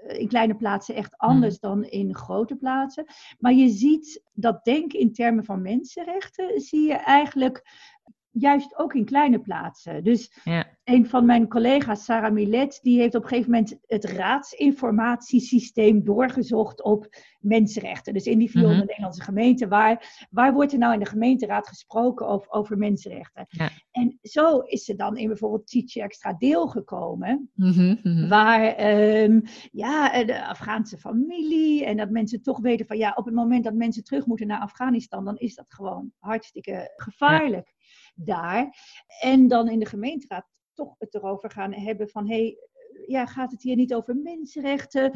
in 0.07 0.27
kleine 0.27 0.55
plaatsen 0.55 0.95
echt 0.95 1.17
anders 1.17 1.53
mm. 1.53 1.69
dan 1.69 1.83
in 1.83 2.15
grote 2.15 2.55
plaatsen. 2.55 3.05
Maar 3.39 3.53
je 3.53 3.69
ziet 3.69 4.23
dat 4.33 4.65
denken 4.65 4.99
in 4.99 5.13
termen 5.13 5.45
van 5.45 5.61
mensenrechten, 5.61 6.61
zie 6.61 6.87
je 6.87 6.93
eigenlijk 6.93 7.63
juist 8.39 8.77
ook 8.77 8.93
in 8.93 9.05
kleine 9.05 9.39
plaatsen. 9.39 10.03
Dus 10.03 10.31
ja. 10.43 10.65
een 10.83 11.05
van 11.05 11.25
mijn 11.25 11.47
collega's, 11.47 12.03
Sarah 12.03 12.33
Millet, 12.33 12.79
die 12.81 12.99
heeft 12.99 13.15
op 13.15 13.21
een 13.21 13.27
gegeven 13.27 13.51
moment 13.51 13.77
het 13.85 14.05
raadsinformatiesysteem 14.05 16.03
doorgezocht 16.03 16.83
op 16.83 17.09
mensenrechten. 17.39 18.13
Dus 18.13 18.25
in 18.25 18.37
die 18.37 18.49
400 18.49 18.81
mm 18.81 18.87
Nederlandse 18.87 19.23
gemeenten, 19.23 19.69
waar, 19.69 20.27
waar 20.29 20.53
wordt 20.53 20.71
er 20.71 20.77
nou 20.77 20.93
in 20.93 20.99
de 20.99 21.05
gemeenteraad 21.05 21.67
gesproken 21.67 22.27
over, 22.27 22.51
over 22.51 22.77
mensenrechten? 22.77 23.45
Ja. 23.47 23.69
En 23.91 24.19
zo 24.21 24.59
is 24.59 24.83
ze 24.83 24.95
dan 24.95 25.17
in 25.17 25.27
bijvoorbeeld 25.27 25.67
Teach 25.67 25.95
Extra 25.95 26.33
Deel 26.33 26.67
gekomen, 26.67 27.51
mm 27.53 27.71
-hmm. 27.71 28.27
waar 28.29 28.93
um, 29.23 29.43
ja, 29.71 30.23
de 30.23 30.47
Afghaanse 30.47 30.97
familie 30.97 31.85
en 31.85 31.97
dat 31.97 32.09
mensen 32.09 32.41
toch 32.41 32.59
weten 32.59 32.85
van 32.85 32.97
ja, 32.97 33.13
op 33.15 33.25
het 33.25 33.33
moment 33.33 33.63
dat 33.63 33.73
mensen 33.73 34.03
terug 34.03 34.25
moeten 34.25 34.47
naar 34.47 34.59
Afghanistan, 34.59 35.25
dan 35.25 35.37
is 35.37 35.55
dat 35.55 35.65
gewoon 35.67 36.11
hartstikke 36.19 36.93
gevaarlijk. 36.95 37.67
Ja 37.67 37.75
daar. 38.17 38.77
En 39.21 39.47
dan 39.47 39.69
in 39.69 39.79
de 39.79 39.85
gemeenteraad 39.85 40.45
toch 40.73 40.95
het 40.97 41.15
erover 41.15 41.51
gaan 41.51 41.73
hebben 41.73 42.09
van 42.09 42.27
hé, 42.27 42.35
hey, 42.35 42.57
ja, 43.07 43.25
gaat 43.25 43.51
het 43.51 43.61
hier 43.61 43.75
niet 43.75 43.93
over 43.93 44.15
mensenrechten? 44.15 45.11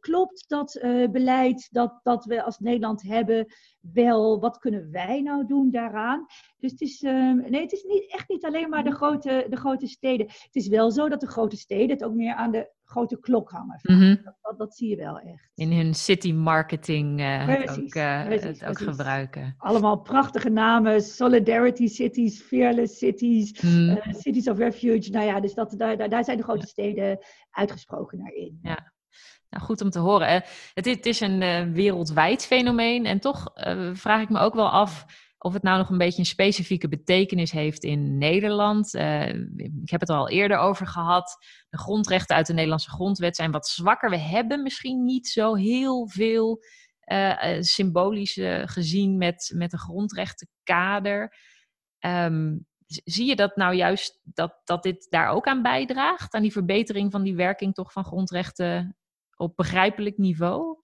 klopt 0.00 0.44
dat 0.48 0.78
beleid 1.10 1.68
dat, 1.70 2.00
dat 2.02 2.24
we 2.24 2.42
als 2.42 2.58
Nederland 2.58 3.02
hebben 3.02 3.46
wel? 3.80 4.40
Wat 4.40 4.58
kunnen 4.58 4.90
wij 4.90 5.20
nou 5.20 5.46
doen 5.46 5.70
daaraan? 5.70 6.26
Dus 6.58 6.70
het 6.70 6.80
is, 6.80 7.02
ehm, 7.02 7.36
nee, 7.36 7.60
het 7.60 7.72
is 7.72 7.82
niet, 7.82 8.12
echt 8.12 8.28
niet 8.28 8.44
alleen 8.44 8.68
maar 8.68 8.84
de 8.84 8.94
grote, 8.94 9.46
de 9.48 9.56
grote 9.56 9.86
steden. 9.86 10.26
Het 10.26 10.54
is 10.56 10.68
wel 10.68 10.90
zo 10.90 11.08
dat 11.08 11.20
de 11.20 11.26
grote 11.26 11.56
steden 11.56 11.90
het 11.90 12.04
ook 12.04 12.14
meer 12.14 12.34
aan 12.34 12.50
de 12.50 12.70
grote 12.88 13.20
klok 13.20 13.50
hangen. 13.50 13.78
Mhm. 13.82 14.16
dat, 14.42 14.58
dat, 14.58 14.76
zie 14.76 14.88
je 14.88 14.96
wel 14.96 15.18
echt. 15.18 15.50
In 15.54 15.72
hun 15.72 15.94
city 15.94 16.32
marketing 16.32 17.20
uh, 17.20 17.44
precies, 17.44 17.84
ook, 17.84 17.94
uh, 17.94 18.24
precies, 18.24 18.60
het 18.60 18.64
ook 18.64 18.78
gebruiken. 18.78 19.54
Allemaal 19.58 20.00
prachtige 20.00 20.48
namen. 20.48 21.02
Solidarity 21.02 21.86
cities, 21.86 22.40
fearless 22.40 22.98
cities, 22.98 23.62
mm. 23.62 23.88
uh, 23.88 24.14
cities 24.14 24.48
of 24.48 24.58
refuge. 24.58 25.10
Nou 25.10 25.26
ja, 25.26 25.40
dus 25.40 25.54
dat, 25.54 25.74
daar, 25.76 26.08
daar 26.08 26.24
zijn 26.24 26.36
de 26.36 26.42
grote 26.42 26.66
steden 26.66 27.18
uitgesproken 27.50 28.18
naar 28.18 28.32
in. 28.32 28.58
Ja. 28.62 28.92
Nou, 29.50 29.64
goed 29.64 29.80
om 29.80 29.90
te 29.90 29.98
horen. 29.98 30.28
Het, 30.74 30.84
het 30.84 31.06
is 31.06 31.20
een 31.20 31.72
wereldwijd 31.72 32.46
fenomeen. 32.46 33.06
En 33.06 33.20
toch 33.20 33.52
vraag 33.92 34.22
ik 34.22 34.28
me 34.28 34.38
ook 34.38 34.54
wel 34.54 34.70
af 34.70 35.06
of 35.38 35.52
het 35.52 35.62
nou 35.62 35.78
nog 35.78 35.90
een 35.90 35.98
beetje 35.98 36.18
een 36.18 36.26
specifieke 36.26 36.88
betekenis 36.88 37.50
heeft 37.50 37.84
in 37.84 38.18
Nederland. 38.18 38.94
Uh, 38.94 39.28
ik 39.56 39.90
heb 39.90 40.00
het 40.00 40.08
er 40.08 40.16
al 40.16 40.28
eerder 40.28 40.56
over 40.56 40.86
gehad. 40.86 41.36
De 41.68 41.78
grondrechten 41.78 42.36
uit 42.36 42.46
de 42.46 42.52
Nederlandse 42.52 42.90
grondwet 42.90 43.36
zijn 43.36 43.50
wat 43.50 43.68
zwakker. 43.68 44.10
We 44.10 44.18
hebben 44.18 44.62
misschien 44.62 45.04
niet 45.04 45.28
zo 45.28 45.54
heel 45.54 46.08
veel 46.08 46.58
uh, 47.12 47.56
symbolisch 47.60 48.38
gezien 48.64 49.16
met, 49.16 49.52
met 49.54 49.72
een 49.72 49.78
grondrechtenkader. 49.78 51.34
Um, 52.06 52.66
zie 52.86 53.26
je 53.26 53.36
dat 53.36 53.56
nou 53.56 53.74
juist 53.74 54.20
dat, 54.22 54.60
dat 54.64 54.82
dit 54.82 55.06
daar 55.10 55.28
ook 55.28 55.46
aan 55.46 55.62
bijdraagt? 55.62 56.34
Aan 56.34 56.42
die 56.42 56.52
verbetering 56.52 57.12
van 57.12 57.22
die 57.22 57.36
werking 57.36 57.74
toch 57.74 57.92
van 57.92 58.04
grondrechten 58.04 58.96
op 59.36 59.56
begrijpelijk 59.56 60.18
niveau? 60.18 60.78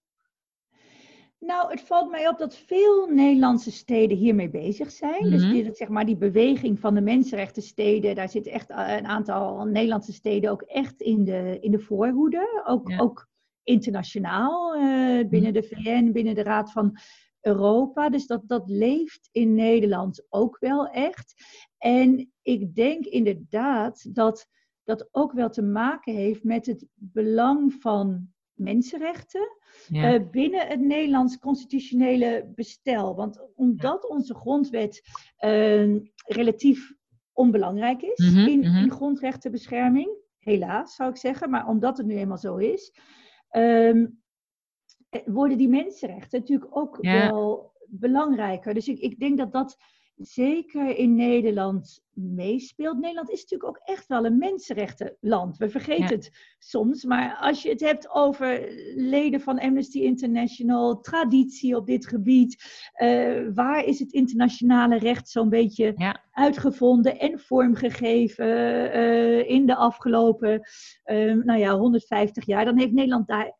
Nou, 1.45 1.71
het 1.71 1.81
valt 1.81 2.11
mij 2.11 2.27
op 2.27 2.37
dat 2.37 2.55
veel 2.55 3.07
Nederlandse 3.07 3.71
steden 3.71 4.17
hiermee 4.17 4.49
bezig 4.49 4.91
zijn. 4.91 5.29
Dus 5.29 5.43
mhm. 5.43 5.51
die, 5.51 5.73
zeg 5.73 5.87
maar, 5.87 6.05
die 6.05 6.17
beweging 6.17 6.79
van 6.79 6.93
de 6.93 7.01
mensenrechtensteden, 7.01 8.15
daar 8.15 8.29
zitten 8.29 8.51
echt 8.51 8.69
eh, 8.69 8.95
een 8.97 9.05
aantal 9.05 9.65
Nederlandse 9.65 10.13
steden 10.13 10.51
ook 10.51 10.61
echt 10.61 11.01
in 11.01 11.23
de, 11.23 11.57
in 11.61 11.71
de 11.71 11.79
voorhoede. 11.79 12.63
Ook, 12.67 12.91
ook 12.97 13.27
internationaal, 13.63 14.75
uh, 14.75 15.27
binnen 15.27 15.53
de 15.53 15.63
VN, 15.63 16.11
binnen 16.11 16.35
de 16.35 16.43
Raad 16.43 16.71
van 16.71 16.97
Europa. 17.41 18.09
Dus 18.09 18.27
dat, 18.27 18.41
dat 18.47 18.69
leeft 18.69 19.29
in 19.31 19.53
Nederland 19.53 20.25
ook 20.29 20.57
wel 20.59 20.87
echt. 20.87 21.33
En 21.77 22.31
ik 22.41 22.75
denk 22.75 23.05
inderdaad 23.05 24.15
dat 24.15 24.47
dat 24.83 25.07
ook 25.11 25.31
wel 25.31 25.49
te 25.49 25.63
maken 25.63 26.13
heeft 26.13 26.43
met 26.43 26.65
het 26.65 26.85
belang 26.95 27.73
van 27.73 28.33
mensenrechten 28.55 29.57
eh, 29.91 30.21
binnen 30.31 30.67
het 30.67 30.79
Nederlands 30.79 31.37
constitutionele 31.37 32.51
bestel. 32.55 33.15
Want 33.15 33.47
omdat 33.55 34.09
onze 34.09 34.35
grondwet 34.35 35.03
ehm, 35.37 35.99
relatief 36.25 36.93
onbelangrijk 37.33 38.01
is 38.01 38.31
mhm, 38.31 38.47
in, 38.47 38.59
mhm. 38.59 38.83
in, 38.83 38.91
grondrechtenbescherming, 38.91 40.09
helaas 40.37 40.95
zou 40.95 41.09
ik 41.09 41.17
zeggen, 41.17 41.49
maar 41.49 41.67
omdat 41.67 41.97
het 41.97 42.05
nu 42.05 42.15
eenmaal 42.15 42.37
zo 42.37 42.55
is, 42.55 42.93
ehm, 43.49 44.05
eh, 45.09 45.21
worden 45.25 45.57
die 45.57 45.69
mensenrechten 45.69 46.39
natuurlijk 46.39 46.77
ook 46.77 46.97
wel 47.01 47.73
belangrijker. 47.87 48.73
Dus 48.73 48.87
ik, 48.87 48.99
ik 48.99 49.19
denk 49.19 49.37
dat 49.37 49.51
dat 49.51 49.77
zeker 50.15 50.97
in 50.97 51.15
Nederland 51.15 52.03
meespeelt. 52.13 52.99
Nederland 52.99 53.29
is 53.29 53.41
natuurlijk 53.41 53.69
ook 53.69 53.87
echt 53.87 54.07
wel 54.07 54.25
een 54.25 54.37
mensenrechtenland. 54.37 55.57
We 55.57 55.69
vergeten 55.69 56.15
het 56.15 56.31
soms, 56.59 57.03
maar 57.03 57.35
als 57.35 57.61
je 57.61 57.69
het 57.69 57.79
hebt 57.79 58.09
over 58.09 58.73
leden 58.95 59.41
van 59.41 59.59
Amnesty 59.59 59.99
International, 59.99 60.99
traditie 60.99 61.75
op 61.75 61.85
dit 61.85 62.07
gebied, 62.07 62.63
uh, 63.01 63.47
waar 63.53 63.83
is 63.83 63.99
het 63.99 64.11
internationale 64.11 64.97
recht 64.97 65.29
zo'n 65.29 65.49
beetje 65.49 66.15
uitgevonden 66.31 67.19
en 67.19 67.39
vormgegeven 67.39 68.47
uh, 68.95 69.49
in 69.49 69.65
de 69.65 69.75
afgelopen 69.75 70.69
uh, 71.05 71.33
nou 71.33 71.59
ja, 71.59 71.77
150 71.77 72.45
jaar, 72.45 72.65
dan 72.65 72.79
heeft 72.79 72.91
Nederland 72.93 73.27
daar 73.27 73.57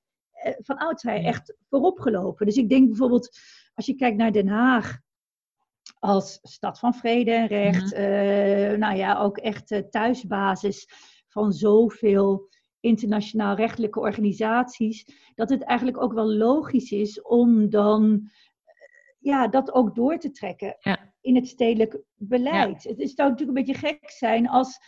van 0.57 0.77
oudsher 0.77 1.23
echt 1.23 1.55
voorop 1.69 1.99
gelopen. 1.99 2.45
Dus 2.45 2.57
ik 2.57 2.69
denk 2.69 2.87
bijvoorbeeld, 2.87 3.37
als 3.73 3.85
je 3.85 3.95
kijkt 3.95 4.17
naar 4.17 4.31
Den 4.31 4.47
Haag, 4.47 5.03
als 5.99 6.39
stad 6.41 6.79
van 6.79 6.93
vrede 6.93 7.31
en 7.31 7.47
recht. 7.47 7.97
Mm 7.97 8.13
nou 8.79 8.97
ja, 8.97 9.19
ook 9.19 9.37
echt 9.37 9.83
thuisbasis 9.89 10.87
van 11.27 11.51
zoveel 11.53 12.49
internationaal 12.79 13.55
rechtelijke 13.55 13.99
organisaties. 13.99 15.05
Dat 15.35 15.49
het 15.49 15.63
eigenlijk 15.63 16.01
ook 16.01 16.13
wel 16.13 16.33
logisch 16.33 16.91
is 16.91 17.21
om 17.21 17.69
dan 17.69 18.29
eh, 18.63 18.73
ja, 19.19 19.47
dat 19.47 19.73
ook 19.73 19.95
door 19.95 20.17
te 20.17 20.31
trekken 20.31 20.77
in 21.21 21.35
het 21.35 21.47
stedelijk 21.47 21.99
beleid. 22.15 22.83
Het, 22.83 22.99
is 22.99 23.13
zou 23.13 23.29
natuurlijk 23.29 23.57
een 23.57 23.65
beetje 23.65 23.87
gek 23.87 24.09
zijn 24.09 24.49
als 24.49 24.79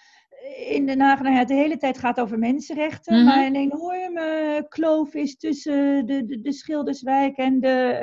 in 0.68 0.86
Den 0.86 1.00
Haag 1.00 1.22
nou 1.22 1.34
ja, 1.34 1.40
het 1.40 1.48
de 1.48 1.54
hele 1.54 1.78
tijd 1.78 1.98
gaat 1.98 2.20
over 2.20 2.40
mensenrechten, 2.40 3.16
mhm. 3.16 3.26
maar 3.26 3.46
een 3.46 3.56
enorme 3.56 4.66
kloof 4.70 5.14
is 5.14 5.38
tussen 5.38 6.06
de, 6.06 6.26
de, 6.26 6.42
de 6.42 6.54
Schilderswijk 6.54 7.38
en 7.38 7.60
de 7.60 8.00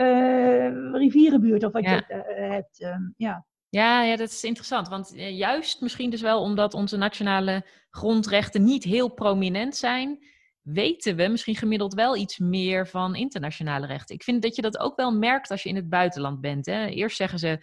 uh, 0.93 1.01
rivierenbuurt, 1.01 1.65
of 1.65 1.73
wat 1.73 1.85
je 1.85 2.05
uh, 2.09 2.51
hebt. 2.51 2.81
Uh, 2.81 2.97
ja. 3.17 3.47
Ja, 3.69 4.03
ja, 4.03 4.17
dat 4.17 4.31
is 4.31 4.45
interessant. 4.45 4.89
Want 4.89 5.15
eh, 5.15 5.39
juist 5.39 5.81
misschien 5.81 6.11
dus 6.11 6.21
wel 6.21 6.41
omdat 6.41 6.75
onze 6.75 6.97
nationale 6.97 7.67
grondrechten 7.91 8.65
niet 8.65 8.85
heel 8.85 9.09
prominent 9.09 9.77
zijn, 9.77 10.25
weten 10.63 11.17
we 11.17 11.29
misschien 11.29 11.57
gemiddeld 11.57 11.95
wel 11.95 12.17
iets 12.17 12.39
meer 12.39 12.89
van 12.89 13.15
internationale 13.15 13.87
rechten. 13.87 14.15
Ik 14.15 14.23
vind 14.23 14.43
dat 14.43 14.57
je 14.57 14.63
dat 14.63 14.79
ook 14.79 14.97
wel 14.97 15.13
merkt 15.13 15.51
als 15.51 15.63
je 15.63 15.69
in 15.69 15.77
het 15.77 15.89
buitenland 15.89 16.41
bent. 16.41 16.67
Hè. 16.67 16.87
Eerst 16.87 17.17
zeggen 17.17 17.39
ze 17.39 17.59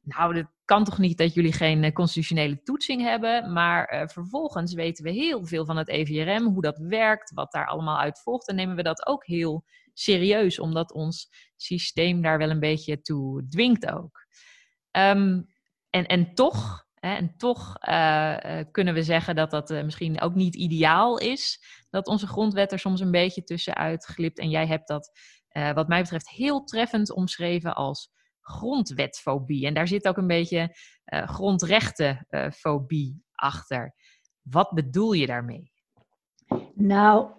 nou, 0.00 0.34
dat 0.34 0.46
kan 0.64 0.84
toch 0.84 0.98
niet 0.98 1.18
dat 1.18 1.34
jullie 1.34 1.52
geen 1.52 1.84
eh, 1.84 1.92
constitutionele 1.92 2.62
toetsing 2.62 3.02
hebben. 3.02 3.52
Maar 3.52 3.94
uh, 3.94 4.08
vervolgens 4.08 4.74
weten 4.74 5.04
we 5.04 5.10
heel 5.10 5.46
veel 5.46 5.64
van 5.64 5.76
het 5.76 5.88
EVRM, 5.88 6.44
hoe 6.44 6.62
dat 6.62 6.78
werkt, 6.78 7.32
wat 7.34 7.52
daar 7.52 7.66
allemaal 7.66 7.98
uit 7.98 8.20
volgt. 8.20 8.48
En 8.48 8.54
nemen 8.54 8.76
we 8.76 8.82
dat 8.82 9.06
ook 9.06 9.26
heel 9.26 9.64
serieus, 9.92 10.58
omdat 10.58 10.92
ons 10.92 11.28
systeem 11.56 12.22
daar 12.22 12.38
wel 12.38 12.50
een 12.50 12.60
beetje 12.60 13.00
toe 13.00 13.48
dwingt 13.48 13.90
ook. 13.90 14.26
Um, 14.90 15.52
en, 15.90 16.06
en 16.06 16.34
toch, 16.34 16.86
hè, 16.94 17.14
en 17.14 17.36
toch 17.36 17.76
uh, 17.88 18.60
kunnen 18.70 18.94
we 18.94 19.02
zeggen 19.02 19.34
dat 19.36 19.50
dat 19.50 19.68
misschien 19.70 20.20
ook 20.20 20.34
niet 20.34 20.54
ideaal 20.54 21.18
is. 21.18 21.64
Dat 21.90 22.06
onze 22.06 22.26
grondwet 22.26 22.72
er 22.72 22.78
soms 22.78 23.00
een 23.00 23.10
beetje 23.10 23.44
tussenuit 23.44 24.04
glipt. 24.04 24.38
En 24.38 24.50
jij 24.50 24.66
hebt 24.66 24.88
dat, 24.88 25.18
wat 25.74 25.88
mij 25.88 26.00
betreft, 26.00 26.30
heel 26.30 26.64
treffend 26.64 27.12
omschreven 27.12 27.74
als 27.74 28.10
grondwetfobie. 28.44 29.66
En 29.66 29.74
daar 29.74 29.88
zit 29.88 30.08
ook 30.08 30.16
een 30.16 30.26
beetje 30.26 30.76
uh, 31.14 31.28
grondrechtenfobie 31.28 33.22
achter. 33.32 33.94
Wat 34.42 34.70
bedoel 34.70 35.12
je 35.12 35.26
daarmee? 35.26 35.72
Nou, 36.74 37.30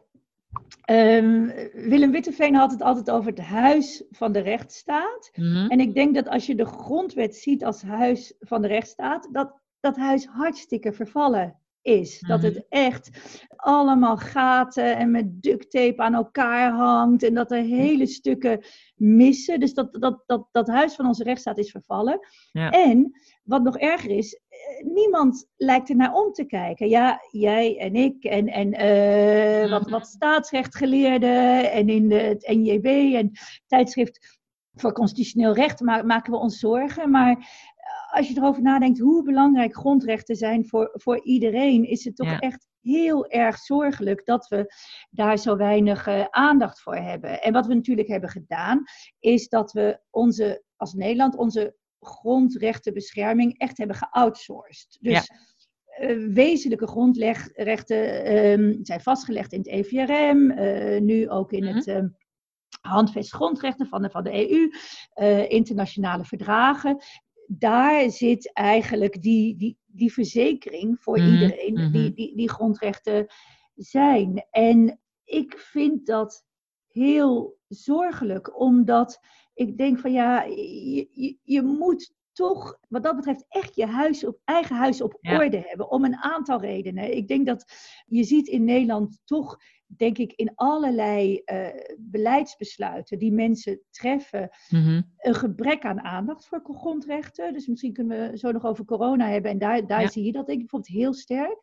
um, 0.90 1.46
Willem 1.74 2.12
Witteveen 2.12 2.56
had 2.56 2.72
het 2.72 2.82
altijd 2.82 3.12
over 3.12 3.30
het 3.30 3.40
huis 3.40 4.04
van 4.10 4.32
de 4.32 4.40
rechtsstaat. 4.40 5.30
Mhm. 5.36 5.68
En 5.68 5.80
ik 5.80 5.94
denk 5.94 6.16
dat 6.16 6.28
als 6.28 6.46
je 6.46 6.56
de 6.56 6.66
grondwet 6.66 7.36
ziet 7.36 7.66
als 7.66 7.82
huis 7.82 8.36
van 8.40 8.62
de 8.62 8.68
rechtsstaat, 8.68 9.30
dat 9.32 9.64
dat 9.86 9.96
huis 9.96 10.26
hartstikke 10.26 10.94
vervallen 10.94 11.60
is. 11.86 12.20
Dat 12.20 12.42
mhm. 12.42 12.48
het 12.48 12.66
echt 12.70 13.10
allemaal 13.56 14.18
gaten 14.18 14.98
en 14.98 15.12
met 15.12 15.42
duct 15.42 15.72
tape 15.72 16.02
aan 16.02 16.14
elkaar 16.14 16.72
hangt. 16.72 17.24
En 17.24 17.34
dat 17.34 17.52
er 17.52 17.62
hele 17.62 18.06
stukken 18.06 18.66
missen. 18.96 19.60
Dus 19.60 19.74
dat, 19.74 19.94
dat, 19.94 20.24
dat, 20.26 20.48
dat 20.52 20.68
huis 20.68 20.96
van 20.96 21.06
onze 21.06 21.24
rechtsstaat 21.24 21.58
is 21.58 21.72
vervallen. 21.72 22.20
Ja. 22.52 22.70
En 22.70 23.20
wat 23.44 23.64
nog 23.64 23.78
erger 23.78 24.12
is, 24.12 24.34
eh, 24.34 24.86
niemand 24.86 25.48
lijkt 25.58 25.90
er 25.90 25.96
naar 25.96 26.14
om 26.14 26.32
te 26.32 26.46
kijken. 26.46 26.90
Ja, 26.90 27.22
jij 27.32 27.78
en 27.78 27.96
ik 27.96 28.24
en, 28.24 28.48
en 28.48 28.74
uh, 28.74 29.70
wat, 29.70 29.90
wat 29.90 30.08
staatsrechtgeleerden 30.08 31.72
en 31.72 31.90
in 31.90 32.10
de, 32.10 32.16
het 32.16 32.48
NJB 32.48 33.14
en 33.16 33.32
tijdschrift 33.68 34.40
voor 34.76 34.94
constitutioneel 34.94 35.54
recht 35.54 35.82
maken 35.82 36.32
we 36.32 36.38
ons 36.38 36.60
zorgen. 36.60 37.10
Maar 37.10 37.48
als 38.16 38.28
je 38.28 38.38
erover 38.38 38.62
nadenkt 38.62 39.00
hoe 39.00 39.24
belangrijk 39.24 39.76
grondrechten 39.76 40.36
zijn 40.36 40.68
voor, 40.68 40.90
voor 40.94 41.24
iedereen, 41.24 41.84
is 41.84 42.04
het 42.04 42.16
toch 42.16 42.40
echt 42.40 42.68
heel 42.82 43.28
erg 43.28 43.58
zorgelijk 43.58 44.26
dat 44.26 44.48
we 44.48 44.74
daar 45.10 45.38
zo 45.38 45.58
weinig 45.58 46.08
uh, 46.08 46.26
aandacht 46.30 46.82
voor 46.82 46.96
hebben. 46.96 47.42
En 47.42 47.54
wat 47.54 47.68
we 47.68 47.74
natuurlijk 47.74 48.08
hebben 48.08 48.30
gedaan, 48.30 48.84
is 49.20 49.48
dat 49.50 49.72
we 49.72 50.00
onze, 50.10 50.64
als 50.76 50.94
Nederland 50.94 51.36
onze 51.36 51.76
grondrechtenbescherming 52.00 53.58
echt 53.58 53.78
hebben 53.78 53.96
geoutsourced. 53.96 54.98
Dus 55.02 55.30
uh, 56.02 56.34
wezenlijke 56.34 56.88
grondrechten 56.88 58.36
um, 58.38 58.80
zijn 58.82 59.02
vastgelegd 59.02 59.54
in 59.54 59.60
het 59.60 59.68
EVRM, 59.68 60.52
uh, 60.52 61.02
nu 61.02 61.30
ook 61.30 61.52
in 61.52 61.64
het. 61.66 61.88
Um, 61.88 62.16
handvest 62.82 63.34
grondrechten 63.34 63.88
van 63.88 64.02
de, 64.02 64.10
van 64.10 64.24
de 64.24 64.50
EU, 64.50 64.70
internationale 65.48 66.26
verdragen 66.26 66.98
daar 67.48 68.10
zit 68.10 68.54
eigenlijk 68.54 69.22
die, 69.22 69.56
die, 69.56 69.78
die 69.86 70.14
verzekering 70.14 71.00
voor 71.00 71.18
mhm, 71.18 71.34
iedereen 71.34 71.74
mhm. 71.74 71.92
die, 71.92 72.14
die, 72.14 72.36
die 72.36 72.50
grondrechten 72.50 73.26
zijn. 73.76 74.46
En 74.52 75.00
ik 75.24 75.58
vind 75.58 76.06
dat 76.06 76.46
heel 76.88 77.58
zorgelijk, 77.68 78.60
omdat 78.60 79.20
ik 79.54 79.78
denk 79.78 80.00
van 80.00 80.12
ja, 80.12 80.44
je, 80.44 81.08
je, 81.12 81.38
je 81.44 81.62
moet 81.62 82.14
toch, 82.36 82.80
wat 82.90 83.04
dat 83.04 83.16
betreft, 83.16 83.46
echt 83.48 83.76
je 83.76 83.86
huis 83.86 84.26
op, 84.26 84.40
eigen 84.44 84.76
huis 84.76 85.02
op 85.02 85.18
orde 85.22 85.64
hebben. 85.68 85.90
Om 85.92 86.06
een 86.06 86.16
aantal 86.16 86.60
redenen. 86.62 87.16
Ik 87.18 87.28
denk 87.28 87.46
dat 87.46 87.66
je 88.06 88.24
ziet 88.24 88.48
in 88.48 88.64
Nederland 88.64 89.22
toch, 89.26 89.58
denk 89.88 90.18
ik, 90.18 90.34
in 90.34 90.52
allerlei 90.56 91.42
uh, 91.46 91.68
beleidsbesluiten 92.00 93.20
die 93.20 93.32
mensen 93.32 93.82
treffen, 93.90 94.50
Mhm. 94.70 95.02
een 95.18 95.36
gebrek 95.36 95.86
aan 95.86 96.02
aandacht 96.02 96.46
voor 96.48 96.62
grondrechten. 96.64 97.54
Dus 97.54 97.68
misschien 97.68 97.94
kunnen 97.94 98.32
we 98.32 98.38
zo 98.38 98.52
nog 98.52 98.66
over 98.66 98.86
corona 98.86 99.28
hebben. 99.30 99.52
En 99.52 99.58
daar, 99.58 99.88
daar 99.88 100.02
Ja. 100.02 100.08
zie 100.08 100.24
je 100.24 100.32
dat 100.32 100.46
denk 100.46 100.62
ik 100.62 100.68
bijvoorbeeld 100.70 101.02
heel 101.02 101.14
sterk. 101.14 101.60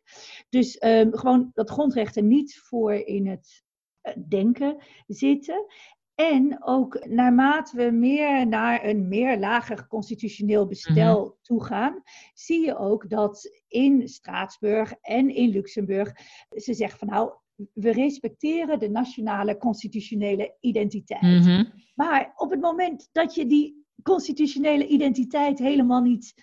Dus 0.49 0.77
ehm, 0.77 1.11
gewoon 1.11 1.51
dat 1.53 1.69
grondrechten 1.69 2.27
niet 2.27 2.59
voor 2.59 2.93
in 2.93 3.27
het 3.27 3.63
eh, 4.01 4.13
denken 4.29 4.77
zitten. 5.07 5.65
En 6.15 6.63
ook 6.63 7.05
naarmate 7.07 7.77
we 7.77 7.91
meer 7.91 8.47
naar 8.47 8.85
een 8.85 9.07
meer 9.07 9.39
lager 9.39 9.87
constitutioneel 9.87 10.67
bestel 10.67 11.37
toe 11.41 11.63
gaan, 11.63 12.01
zie 12.33 12.65
je 12.65 12.77
ook 12.77 13.09
dat 13.09 13.63
in 13.67 14.07
Straatsburg 14.07 14.93
en 15.01 15.29
in 15.29 15.49
Luxemburg 15.49 16.11
ze 16.49 16.73
zeggen 16.73 16.99
van 16.99 17.07
nou, 17.07 17.31
we 17.73 17.91
respecteren 17.91 18.79
de 18.79 18.89
nationale 18.89 19.57
constitutionele 19.57 20.57
identiteit. 20.59 21.21
Mhm. 21.21 21.63
Maar 21.95 22.33
op 22.35 22.51
het 22.51 22.61
moment 22.61 23.09
dat 23.11 23.35
je 23.35 23.45
die 23.45 23.85
constitutionele 24.03 24.87
identiteit 24.87 25.59
helemaal 25.59 26.01
niet 26.01 26.33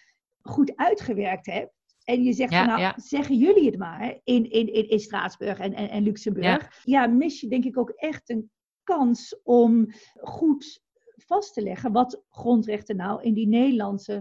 goed 0.43 0.77
uitgewerkt 0.77 1.47
hebt. 1.47 1.73
En 2.05 2.23
je 2.23 2.33
zegt 2.33 2.53
Ja, 2.53 2.59
van 2.59 2.67
nou, 2.67 2.81
ja. 2.81 2.95
zeggen 2.97 3.37
jullie 3.37 3.67
het 3.67 3.79
maar 3.79 4.21
in, 4.25 4.51
in, 4.51 4.73
in, 4.73 4.89
in 4.89 5.01
Straatsburg 5.01 5.59
en, 5.59 5.75
en, 5.75 5.91
en 5.91 6.03
Luxemburg. 6.03 6.81
Ja. 6.85 7.07
mis 7.07 7.41
je 7.41 7.49
denk 7.49 7.65
ik 7.65 7.79
ook 7.79 7.91
echt 7.91 8.31
een 8.31 8.51
kans 8.97 9.41
om 9.43 9.87
goed 10.21 10.83
vast 11.17 11.55
te 11.55 11.63
leggen 11.63 11.93
wat 11.93 12.23
grondrechten 12.31 12.97
nou 12.97 13.23
in 13.23 13.35
die 13.35 13.49
Nederlandse 13.49 14.13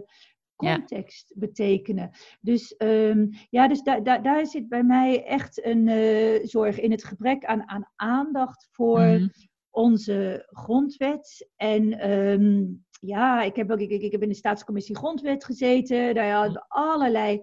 Ja. 0.61 0.75
context 0.75 1.31
betekenen. 1.35 2.09
Dus 2.41 2.75
ehm, 2.77 3.27
ja, 3.49 3.67
dus 3.67 3.81
daar 3.81 4.03
daar 4.03 4.23
daar 4.23 4.45
zit 4.45 4.67
bij 4.69 4.83
mij 4.83 5.23
echt 5.25 5.65
een 5.65 5.87
eh, 5.87 6.45
zorg 6.47 6.79
in 6.79 6.91
het 6.91 7.03
gebrek 7.03 7.45
aan, 7.45 7.69
aan 7.69 7.89
aandacht 7.95 8.67
voor 8.71 8.99
Mhm. 9.01 9.27
onze 9.69 10.47
grondwet. 10.51 11.49
En 11.55 11.99
ehm, 11.99 12.65
ja, 12.99 13.41
ik 13.43 13.55
heb 13.55 13.71
ook 13.71 13.79
ik, 13.79 13.89
ik, 13.89 14.01
ik 14.01 14.11
heb 14.11 14.21
in 14.23 14.29
de 14.29 14.35
staatscommissie 14.35 14.95
grondwet 14.95 15.43
gezeten. 15.45 16.13
Daar 16.15 16.31
hadden 16.31 16.53
we 16.53 16.65
allerlei 16.67 17.41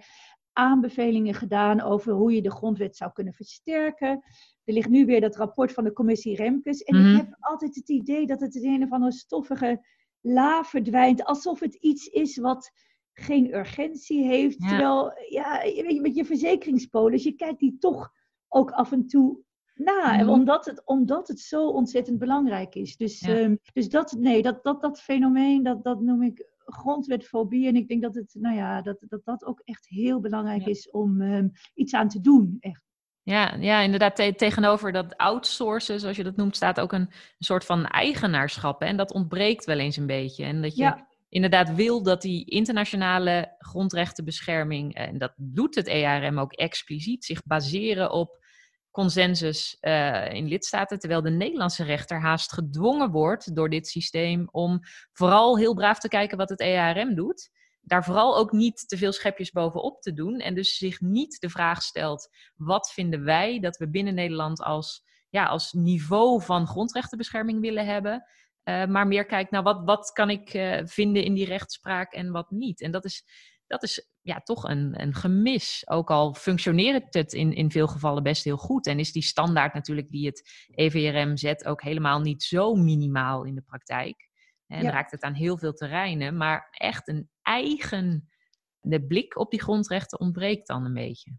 aanbevelingen 0.53 1.35
gedaan 1.35 1.81
over 1.81 2.13
hoe 2.13 2.33
je 2.35 2.43
de 2.43 2.51
grondwet 2.51 2.97
zou 2.97 3.13
kunnen 3.13 3.33
versterken. 3.35 4.23
Er 4.67 4.73
ligt 4.75 4.89
nu 4.89 5.05
weer 5.07 5.21
dat 5.21 5.37
rapport 5.37 5.73
van 5.73 5.85
de 5.85 5.93
commissie 5.93 6.37
Remkes. 6.37 6.83
En 6.83 6.97
Mhm. 7.01 7.11
ik 7.11 7.17
heb 7.17 7.37
altijd 7.41 7.75
het 7.75 7.89
idee 7.89 8.27
dat 8.27 8.41
het 8.41 8.55
in 8.55 8.73
een 8.75 8.83
of 8.83 8.91
andere 8.93 9.13
stoffige 9.13 9.87
la 10.21 10.65
verdwijnt. 10.65 11.25
Alsof 11.25 11.61
het 11.61 11.75
iets 11.75 12.07
is 12.07 12.37
wat 12.37 12.71
geen 13.13 13.55
urgentie 13.55 14.25
heeft. 14.25 14.63
Ja. 14.63 14.69
Terwijl, 14.69 15.13
ja, 15.29 15.63
je 15.63 15.83
weet 15.83 15.95
je, 15.95 16.01
met 16.01 16.15
je 16.15 16.25
verzekeringspolis, 16.25 17.23
je 17.23 17.33
kijkt 17.33 17.61
die 17.61 17.77
toch 17.79 18.13
ook 18.49 18.71
af 18.71 18.93
en 18.93 19.07
toe 19.07 19.39
na. 19.75 20.17
Mhm. 20.17 20.29
Omdat, 20.29 20.65
het, 20.65 20.83
omdat 20.85 21.29
het 21.29 21.41
zo 21.41 21.69
ontzettend 21.69 22.19
belangrijk 22.19 22.75
is. 22.75 22.97
Dus, 22.97 23.21
Ja. 23.21 23.37
ehm, 23.37 23.57
dus 23.73 23.89
dat, 23.89 24.13
nee, 24.19 24.43
dat, 24.43 24.63
dat, 24.65 24.81
dat 24.81 25.01
fenomeen, 25.01 25.63
dat, 25.63 25.85
dat 25.85 26.01
noem 26.01 26.23
ik 26.23 26.47
grondwetfobie. 26.65 27.67
En 27.67 27.77
ik 27.77 27.89
denk 27.89 28.03
dat 28.03 28.15
het, 28.15 28.35
nou 28.39 28.57
ja, 28.57 28.83
dat, 28.83 28.97
dat, 29.09 29.25
dat 29.25 29.45
ook 29.45 29.61
echt 29.65 29.89
heel 29.89 30.21
belangrijk 30.21 30.61
Ja. 30.63 30.67
is 30.69 30.91
om 30.91 31.21
ehm, 31.21 31.49
iets 31.75 31.95
aan 31.95 32.09
te 32.09 32.21
doen. 32.21 32.57
Echt. 32.61 32.85
Ja, 33.27 33.55
ja, 33.61 33.81
inderdaad. 33.81 34.17
te- 34.17 34.35
tegenover 34.37 34.93
dat 34.93 35.17
outsourcen, 35.17 36.01
zoals 36.01 36.17
je 36.17 36.25
dat 36.25 36.37
noemt, 36.37 36.57
staat 36.57 36.81
ook 36.81 36.93
een, 36.93 37.11
soort 37.39 37.65
van 37.65 37.87
eigenaarschap. 37.87 38.81
Hè? 38.81 38.87
En 38.87 38.97
dat 38.97 39.13
ontbreekt 39.13 39.65
wel 39.65 39.79
eens 39.79 39.97
een 39.97 40.07
beetje. 40.07 40.45
En 40.45 40.63
dat 40.63 40.77
je 40.77 40.83
Ja. 40.83 41.07
inderdaad 41.29 41.75
wil 41.75 42.03
dat 42.03 42.23
die 42.23 42.45
internationale 42.45 43.55
grondrechtenbescherming, 43.59 44.95
eh, 44.95 45.07
en 45.07 45.19
dat 45.19 45.33
doet 45.37 45.75
het 45.75 45.87
EARM 45.87 46.39
ook 46.39 46.53
expliciet, 46.53 47.25
zich 47.25 47.43
baseren 47.45 48.11
op 48.11 48.45
consensus 48.91 49.77
eh, 49.81 50.33
in 50.33 50.47
lidstaten, 50.49 50.99
terwijl 50.99 51.23
de 51.23 51.31
Nederlandse 51.31 51.85
rechter 51.85 52.21
haast 52.21 52.53
gedwongen 52.53 53.11
wordt 53.11 53.55
door 53.55 53.71
dit 53.71 53.89
systeem 53.89 54.49
om 54.51 54.81
vooral 55.13 55.59
heel 55.59 55.75
braaf 55.75 55.99
te 55.99 56.09
kijken 56.09 56.39
wat 56.39 56.49
het 56.49 56.61
EARM 56.61 57.15
doet. 57.15 57.51
Daar 57.87 58.05
vooral 58.05 58.37
ook 58.37 58.53
niet 58.53 58.89
te 58.89 58.97
veel 58.97 59.13
schepjes 59.13 59.51
bovenop 59.51 60.01
te 60.03 60.13
doen. 60.13 60.39
En 60.39 60.55
dus 60.55 60.77
zich 60.77 61.01
niet 61.01 61.41
de 61.41 61.51
vraag 61.51 61.83
stelt: 61.83 62.29
wat 62.57 62.93
vinden 62.93 63.25
wij 63.25 63.61
dat 63.61 63.77
we 63.77 63.91
binnen 63.91 64.15
Nederland 64.15 64.63
als, 64.63 65.05
ja, 65.29 65.47
als 65.47 65.73
niveau 65.73 66.43
van 66.43 66.67
grondrechtenbescherming 66.67 67.61
willen 67.61 67.87
hebben? 67.87 68.25
Uh, 68.65 68.85
maar 68.87 69.07
meer 69.07 69.27
kijkt 69.27 69.51
naar 69.51 69.63
wat, 69.63 69.83
wat 69.85 70.11
kan 70.13 70.31
ik 70.31 70.55
uh, 70.55 70.81
vinden 70.85 71.25
in 71.25 71.35
die 71.35 71.47
rechtspraak 71.47 72.13
en 72.13 72.31
wat 72.31 72.51
niet. 72.51 72.81
En 72.81 72.91
dat 72.91 73.05
is, 73.05 73.25
dat 73.67 73.83
is 73.83 74.09
ja, 74.23 74.41
toch 74.41 74.69
een, 74.69 75.03
een 75.03 75.15
gemis. 75.15 75.83
Ook 75.89 76.11
al 76.11 76.35
functioneert 76.35 77.15
het 77.15 77.33
in, 77.33 77.53
in 77.53 77.71
veel 77.71 77.87
gevallen 77.87 78.23
best 78.23 78.45
heel 78.45 78.57
goed. 78.57 78.87
En 78.87 78.99
is 78.99 79.13
die 79.13 79.23
standaard 79.23 79.75
natuurlijk 79.75 80.11
die 80.11 80.27
het 80.27 80.67
EVRM 80.75 81.37
zet 81.37 81.65
ook 81.65 81.83
helemaal 81.83 82.21
niet 82.21 82.43
zo 82.43 82.75
minimaal 82.75 83.45
in 83.45 83.55
de 83.55 83.63
praktijk. 83.63 84.26
En 84.67 84.83
ja. 84.83 84.91
raakt 84.91 85.11
het 85.11 85.23
aan 85.23 85.35
heel 85.35 85.59
veel 85.59 85.73
terreinen. 85.73 86.37
Maar 86.37 86.69
echt 86.71 87.09
een 87.09 87.29
eigen 87.43 88.29
de 88.81 89.07
blik 89.07 89.39
op 89.39 89.51
die 89.51 89.63
grondrechten 89.63 90.21
ontbreekt 90.21 90.67
dan 90.67 90.85
een 90.85 90.95
beetje. 90.95 91.33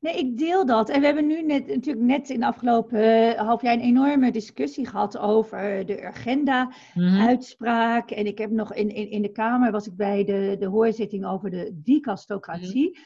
Nee, 0.00 0.18
ik 0.18 0.38
deel 0.38 0.66
dat. 0.66 0.88
En 0.88 1.00
we 1.00 1.06
hebben 1.06 1.26
nu 1.26 1.42
net, 1.42 1.66
natuurlijk 1.66 2.06
net 2.06 2.30
in 2.30 2.40
de 2.40 2.46
afgelopen 2.46 3.00
uh, 3.00 3.32
half 3.32 3.62
jaar 3.62 3.72
een 3.72 3.80
enorme 3.80 4.32
discussie 4.32 4.86
gehad 4.86 5.18
over 5.18 5.86
de 5.86 6.06
agenda-uitspraak. 6.06 8.02
Mm 8.02 8.16
-hmm. 8.16 8.18
En 8.18 8.26
ik 8.26 8.38
heb 8.38 8.50
nog 8.50 8.74
in, 8.74 8.88
in, 8.88 9.10
in 9.10 9.22
de 9.22 9.32
Kamer 9.32 9.70
was 9.70 9.86
ik 9.86 9.96
bij 9.96 10.24
de, 10.24 10.56
de 10.58 10.66
hoorzitting 10.66 11.26
over 11.26 11.50
de 11.50 11.80
dicastocratie. 11.82 12.88
Mm 12.88 12.94
-hmm. 12.94 13.04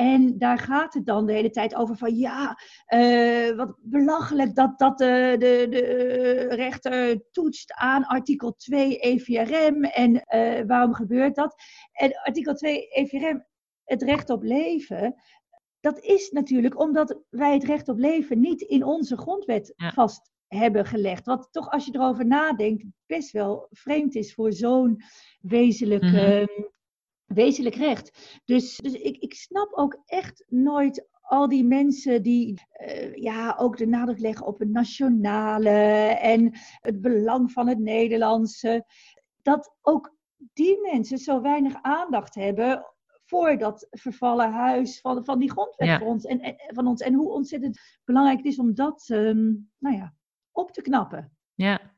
En 0.00 0.38
daar 0.38 0.58
gaat 0.58 0.94
het 0.94 1.06
dan 1.06 1.26
de 1.26 1.32
hele 1.32 1.50
tijd 1.50 1.74
over 1.74 1.96
van 1.96 2.16
ja, 2.16 2.58
uh, 2.94 3.56
wat 3.56 3.76
belachelijk 3.80 4.54
dat, 4.54 4.78
dat 4.78 4.98
de, 4.98 5.36
de, 5.38 5.66
de 5.70 6.46
rechter 6.48 7.30
toetst 7.30 7.72
aan 7.74 8.06
artikel 8.06 8.54
2 8.54 8.98
EVRM 8.98 9.84
en 9.84 10.14
uh, 10.14 10.66
waarom 10.66 10.94
gebeurt 10.94 11.34
dat? 11.34 11.54
En 11.92 12.12
artikel 12.22 12.54
2 12.54 12.88
EVRM, 12.88 13.44
het 13.84 14.02
recht 14.02 14.30
op 14.30 14.42
leven, 14.42 15.14
dat 15.80 15.98
is 15.98 16.30
natuurlijk 16.30 16.80
omdat 16.80 17.20
wij 17.30 17.52
het 17.52 17.64
recht 17.64 17.88
op 17.88 17.98
leven 17.98 18.40
niet 18.40 18.60
in 18.60 18.84
onze 18.84 19.16
grondwet 19.16 19.72
ja. 19.76 19.90
vast 19.90 20.30
hebben 20.46 20.86
gelegd. 20.86 21.26
Wat 21.26 21.48
toch, 21.50 21.70
als 21.70 21.86
je 21.86 21.94
erover 21.94 22.26
nadenkt, 22.26 22.84
best 23.06 23.30
wel 23.30 23.66
vreemd 23.70 24.14
is 24.14 24.34
voor 24.34 24.52
zo'n 24.52 25.02
wezenlijk, 25.40 26.02
mm 26.02 26.08
-hmm. 26.08 26.70
Wezenlijk 27.34 27.74
recht. 27.74 28.40
Dus, 28.44 28.76
dus 28.76 28.92
ik, 28.92 29.16
ik 29.16 29.34
snap 29.34 29.72
ook 29.72 30.02
echt 30.06 30.44
nooit 30.48 31.08
al 31.20 31.48
die 31.48 31.64
mensen 31.64 32.22
die 32.22 32.62
uh, 32.80 33.14
ja, 33.14 33.54
ook 33.58 33.76
de 33.76 33.86
nadruk 33.86 34.18
leggen 34.18 34.46
op 34.46 34.58
het 34.58 34.70
nationale 34.70 35.70
en 36.20 36.52
het 36.80 37.00
belang 37.00 37.52
van 37.52 37.68
het 37.68 37.78
Nederlandse. 37.78 38.84
Dat 39.42 39.74
ook 39.80 40.16
die 40.52 40.80
mensen 40.92 41.18
zo 41.18 41.40
weinig 41.40 41.82
aandacht 41.82 42.34
hebben 42.34 42.86
voor 43.24 43.58
dat 43.58 43.86
vervallen 43.90 44.52
huis 44.52 45.00
van, 45.00 45.24
van 45.24 45.38
die 45.38 45.50
grondwet 45.50 45.88
ja. 45.88 45.98
van, 45.98 46.06
ons 46.06 46.24
en, 46.24 46.40
en, 46.40 46.56
van 46.74 46.86
ons. 46.86 47.00
En 47.00 47.14
hoe 47.14 47.32
ontzettend 47.32 47.80
belangrijk 48.04 48.38
het 48.38 48.46
is 48.46 48.58
om 48.58 48.74
dat 48.74 49.08
um, 49.08 49.70
nou 49.78 49.96
ja, 49.96 50.14
op 50.52 50.72
te 50.72 50.82
knappen. 50.82 51.36
Ja, 51.54 51.94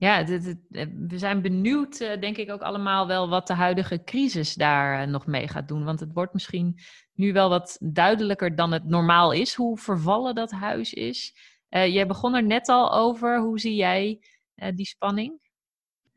ja 0.00 0.22
dit, 0.22 0.56
dit, 0.68 0.88
we 1.08 1.18
zijn 1.18 1.42
benieuwd, 1.42 2.00
uh, 2.00 2.20
denk 2.20 2.36
ik 2.36 2.50
ook 2.50 2.60
allemaal 2.60 3.06
wel, 3.06 3.28
wat 3.28 3.46
de 3.46 3.54
huidige 3.54 4.04
crisis 4.04 4.54
daar 4.54 5.02
uh, 5.02 5.12
nog 5.12 5.26
mee 5.26 5.48
gaat 5.48 5.68
doen. 5.68 5.84
Want 5.84 6.00
het 6.00 6.12
wordt 6.12 6.32
misschien 6.32 6.78
nu 7.14 7.32
wel 7.32 7.48
wat 7.48 7.76
duidelijker 7.80 8.56
dan 8.56 8.72
het 8.72 8.84
normaal 8.84 9.32
is, 9.32 9.54
hoe 9.54 9.78
vervallen 9.78 10.34
dat 10.34 10.50
huis 10.50 10.92
is. 10.92 11.34
Uh, 11.70 11.86
jij 11.86 12.06
begon 12.06 12.34
er 12.34 12.42
net 12.42 12.68
al 12.68 12.92
over. 12.92 13.40
Hoe 13.40 13.60
zie 13.60 13.74
jij 13.74 14.20
die 14.74 14.86
spanning? 14.86 15.38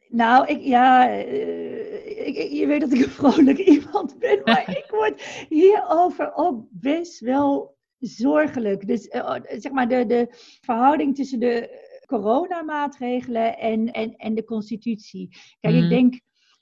Nou, 0.08 0.48
ik, 0.48 0.62
ja, 0.62 1.08
ik, 1.08 2.52
je 2.52 2.67
weet 2.67 2.82
dat 2.82 2.93
ik 2.93 3.04
een 3.04 3.12
vrolijk 3.22 3.58
iemand 3.58 4.19
ben, 4.19 4.41
maar 4.43 4.69
ik 4.84 4.86
word 4.89 5.46
hierover 5.50 6.32
ook 6.36 6.65
best 6.69 7.19
wel 7.19 7.78
zorgelijk. 7.98 8.88
Dus 8.88 9.08
uh, 9.08 9.36
zeg 9.48 9.72
maar 9.72 9.88
de, 9.88 10.06
de 10.06 10.28
verhouding 10.62 11.15
tussen 11.15 11.39
de 11.39 11.91
coronamaatregelen 12.19 13.58
en, 13.58 13.91
en, 13.91 14.15
en 14.15 14.36
de 14.36 14.43
constitutie. 14.43 15.30
Kijk, 15.60 15.76
mm. 15.76 15.84
ik 15.84 15.89
denk 15.89 16.19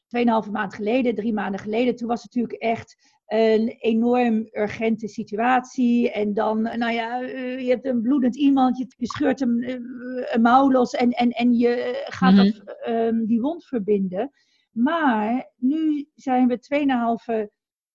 tweeënhalve 0.08 0.52
maand 0.52 0.74
geleden, 0.74 1.16
drie 1.16 1.34
maanden 1.34 1.60
geleden, 1.60 1.96
toen 1.96 2.08
was 2.08 2.24
het 2.24 2.36
natuurlijk 2.36 2.64
echt 2.64 3.20
een 3.26 3.68
enorm 3.68 4.48
urgente 4.52 5.08
situatie. 5.08 6.12
En 6.12 6.34
dan, 6.34 6.62
nou 6.62 6.92
ja, 6.92 7.20
je 7.58 7.70
hebt 7.70 7.86
een 7.86 8.02
bloedend 8.02 8.36
iemand, 8.36 8.78
je, 8.78 8.88
scheurt 8.98 9.40
hem 9.40 9.64
een 9.64 10.42
mouw 10.42 10.72
los 10.72 10.92
en, 10.92 11.12
en, 11.12 11.30
en 11.32 11.54
je 11.54 12.04
gaat 12.06 12.34
mm-hmm. 12.34 12.52
dat, 12.66 12.88
um, 12.88 13.26
die 13.26 13.42
wond 13.42 13.66
verbinden. 13.66 14.32
Maar 14.72 15.52
nu 15.56 16.10
zijn 16.16 16.48
we 16.48 16.60
tweeënhalve 16.60 17.52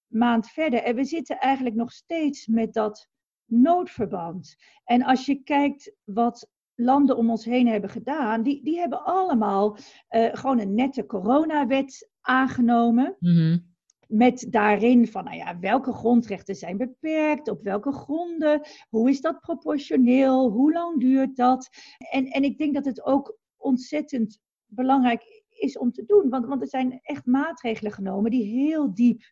maand 0.06 0.48
verder 0.48 0.82
en 0.82 0.94
we 0.94 1.04
zitten 1.04 1.38
eigenlijk 1.38 1.76
nog 1.76 1.92
steeds 1.92 2.46
met 2.46 2.72
dat 2.72 3.08
noodverband. 3.44 4.56
En 4.84 5.02
als 5.02 5.26
je 5.26 5.42
kijkt 5.42 5.92
wat 6.04 6.50
landen 6.76 7.16
om 7.16 7.30
ons 7.30 7.44
heen 7.44 7.66
hebben 7.66 7.90
gedaan, 7.90 8.42
die, 8.42 8.64
die 8.64 8.78
hebben 8.78 9.04
allemaal 9.04 9.76
uh, 10.10 10.28
gewoon 10.32 10.58
een 10.58 10.74
nette 10.74 11.06
coronawet 11.06 12.10
aangenomen. 12.20 13.16
Mm 13.18 13.74
met 14.06 14.46
daarin 14.50 15.08
van, 15.08 15.24
nou 15.24 15.36
ja, 15.36 15.58
welke 15.58 15.92
grondrechten 15.92 16.54
zijn 16.54 16.76
beperkt, 16.76 17.48
op 17.48 17.62
welke 17.62 17.92
gronden, 17.92 18.60
hoe 18.88 19.08
is 19.08 19.20
dat 19.20 19.40
proportioneel, 19.40 20.50
hoe 20.50 20.72
lang 20.72 21.00
duurt 21.00 21.36
dat? 21.36 21.68
En, 22.10 22.26
en 22.26 22.42
ik 22.42 22.58
denk 22.58 22.74
dat 22.74 22.84
het 22.84 23.04
ook 23.04 23.38
ontzettend 23.56 24.38
belangrijk 24.66 25.44
is 25.48 25.78
om 25.78 25.92
te 25.92 26.04
doen, 26.04 26.28
want, 26.28 26.46
want 26.46 26.60
er 26.60 26.68
zijn 26.68 26.98
echt 27.02 27.26
maatregelen 27.26 27.92
genomen 27.92 28.30
die 28.30 28.44
heel 28.44 28.94
diep 28.94 29.22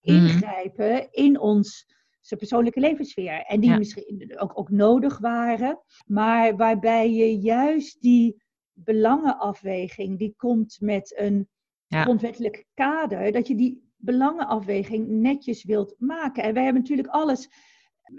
mhm. 0.00 0.14
ingrijpen 0.16 1.12
in 1.12 1.40
ons 1.40 1.92
persoonlijke 2.28 2.80
levenssfeer. 2.80 3.42
En 3.42 3.60
die 3.60 3.76
misschien 3.76 4.34
ook, 4.38 4.58
ook 4.58 4.70
nodig 4.70 5.18
waren, 5.18 5.80
maar 6.06 6.56
waarbij 6.56 7.12
je 7.12 7.38
juist 7.38 8.00
die 8.00 8.42
belangenafweging, 8.72 10.18
die 10.18 10.34
komt 10.36 10.76
met 10.80 11.18
een 11.18 11.48
grondwettelijk 11.88 12.64
kader, 12.74 13.32
dat 13.32 13.46
je 13.46 13.54
die 13.54 13.92
belangenafweging 13.96 15.08
netjes 15.08 15.64
wilt 15.64 15.94
maken. 15.98 16.42
En 16.42 16.54
wij 16.54 16.64
hebben 16.64 16.82
natuurlijk 16.82 17.08
alles, 17.08 17.50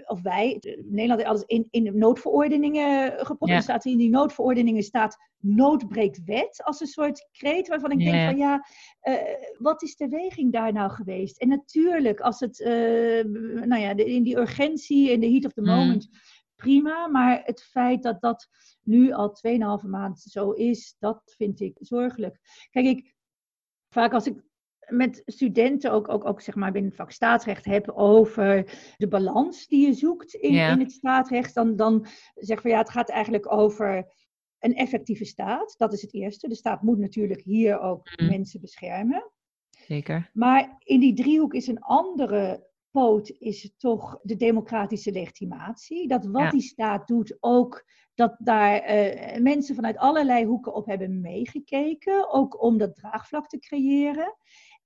of 0.06 0.22
wij, 0.22 0.62
Nederland 0.84 1.24
alles 1.24 1.42
in, 1.42 1.66
in 1.70 1.98
noodverordeningen 1.98 3.26
geprobeerd. 3.26 3.58
Ja. 3.58 3.60
staat 3.60 3.84
in 3.84 3.98
die 3.98 4.10
noodverordeningen 4.10 4.82
staat 4.82 5.16
noodbreekt 5.40 6.24
wet 6.24 6.62
als 6.64 6.80
een 6.80 6.86
soort 6.86 7.28
kreet 7.32 7.68
waarvan 7.68 7.90
ik 7.90 7.98
denk 7.98 8.24
van 8.24 8.36
ja, 8.36 8.66
uh, 9.02 9.14
wat 9.58 9.82
is 9.82 9.96
de 9.96 10.08
weging 10.08 10.52
daar 10.52 10.72
nou 10.72 10.90
geweest? 10.90 11.40
En 11.40 11.48
natuurlijk, 11.48 12.20
als 12.20 12.40
het, 12.40 12.58
uh, 12.58 13.24
nou 13.64 13.80
ja, 13.80 13.96
in 13.96 14.22
die 14.22 14.38
urgentie, 14.38 15.10
in 15.10 15.20
de 15.20 15.30
heat 15.30 15.44
of 15.44 15.52
the 15.52 15.60
mm. 15.60 15.66
moment, 15.66 16.08
prima. 16.56 17.06
Maar 17.06 17.42
het 17.44 17.62
feit 17.62 18.02
dat 18.02 18.20
dat 18.20 18.48
nu 18.82 19.12
al 19.12 19.38
2,5 19.82 19.88
maand 19.88 20.20
zo 20.20 20.50
is, 20.50 20.96
dat 20.98 21.34
vind 21.36 21.60
ik 21.60 21.76
zorgelijk. 21.80 22.38
Kijk, 22.70 22.86
ik, 22.86 23.14
vaak 23.88 24.12
als 24.12 24.26
ik 24.26 24.44
met 24.86 25.22
studenten 25.26 25.92
ook, 25.92 26.08
ook, 26.08 26.24
ook 26.24 26.40
zeg 26.40 26.54
maar 26.54 26.72
binnen 26.72 26.90
het 26.90 27.00
vak 27.00 27.10
staatsrecht 27.10 27.64
heb 27.64 27.90
over 27.90 28.70
de 28.96 29.08
balans 29.08 29.66
die 29.66 29.86
je 29.86 29.92
zoekt 29.92 30.34
in, 30.34 30.54
in 30.54 30.80
het 30.80 30.92
staatsrecht, 30.92 31.54
dan, 31.54 31.76
dan 31.76 32.06
zeg 32.34 32.60
van 32.60 32.70
ja, 32.70 32.78
het 32.78 32.90
gaat 32.90 33.10
eigenlijk 33.10 33.52
over 33.52 34.14
een 34.58 34.74
effectieve 34.74 35.24
staat. 35.24 35.74
Dat 35.78 35.92
is 35.92 36.02
het 36.02 36.14
eerste. 36.14 36.48
De 36.48 36.54
staat 36.54 36.82
moet 36.82 36.98
natuurlijk 36.98 37.40
hier 37.40 37.80
ook 37.80 38.10
mm. 38.16 38.28
mensen 38.28 38.60
beschermen. 38.60 39.30
Zeker. 39.70 40.30
Maar 40.32 40.76
in 40.78 41.00
die 41.00 41.14
driehoek 41.14 41.54
is 41.54 41.66
een 41.66 41.80
andere 41.80 42.66
poot 42.90 43.28
is 43.38 43.74
toch 43.76 44.18
de 44.22 44.36
democratische 44.36 45.12
legitimatie. 45.12 46.08
Dat 46.08 46.26
wat 46.26 46.50
die 46.50 46.60
staat 46.60 47.06
doet 47.06 47.36
ook 47.40 47.84
dat 48.14 48.36
daar 48.38 48.90
uh, 48.90 49.40
mensen 49.42 49.74
vanuit 49.74 49.96
allerlei 49.96 50.44
hoeken 50.44 50.74
op 50.74 50.86
hebben 50.86 51.20
meegekeken, 51.20 52.32
ook 52.32 52.62
om 52.62 52.78
dat 52.78 52.94
draagvlak 52.94 53.48
te 53.48 53.58
creëren. 53.58 54.36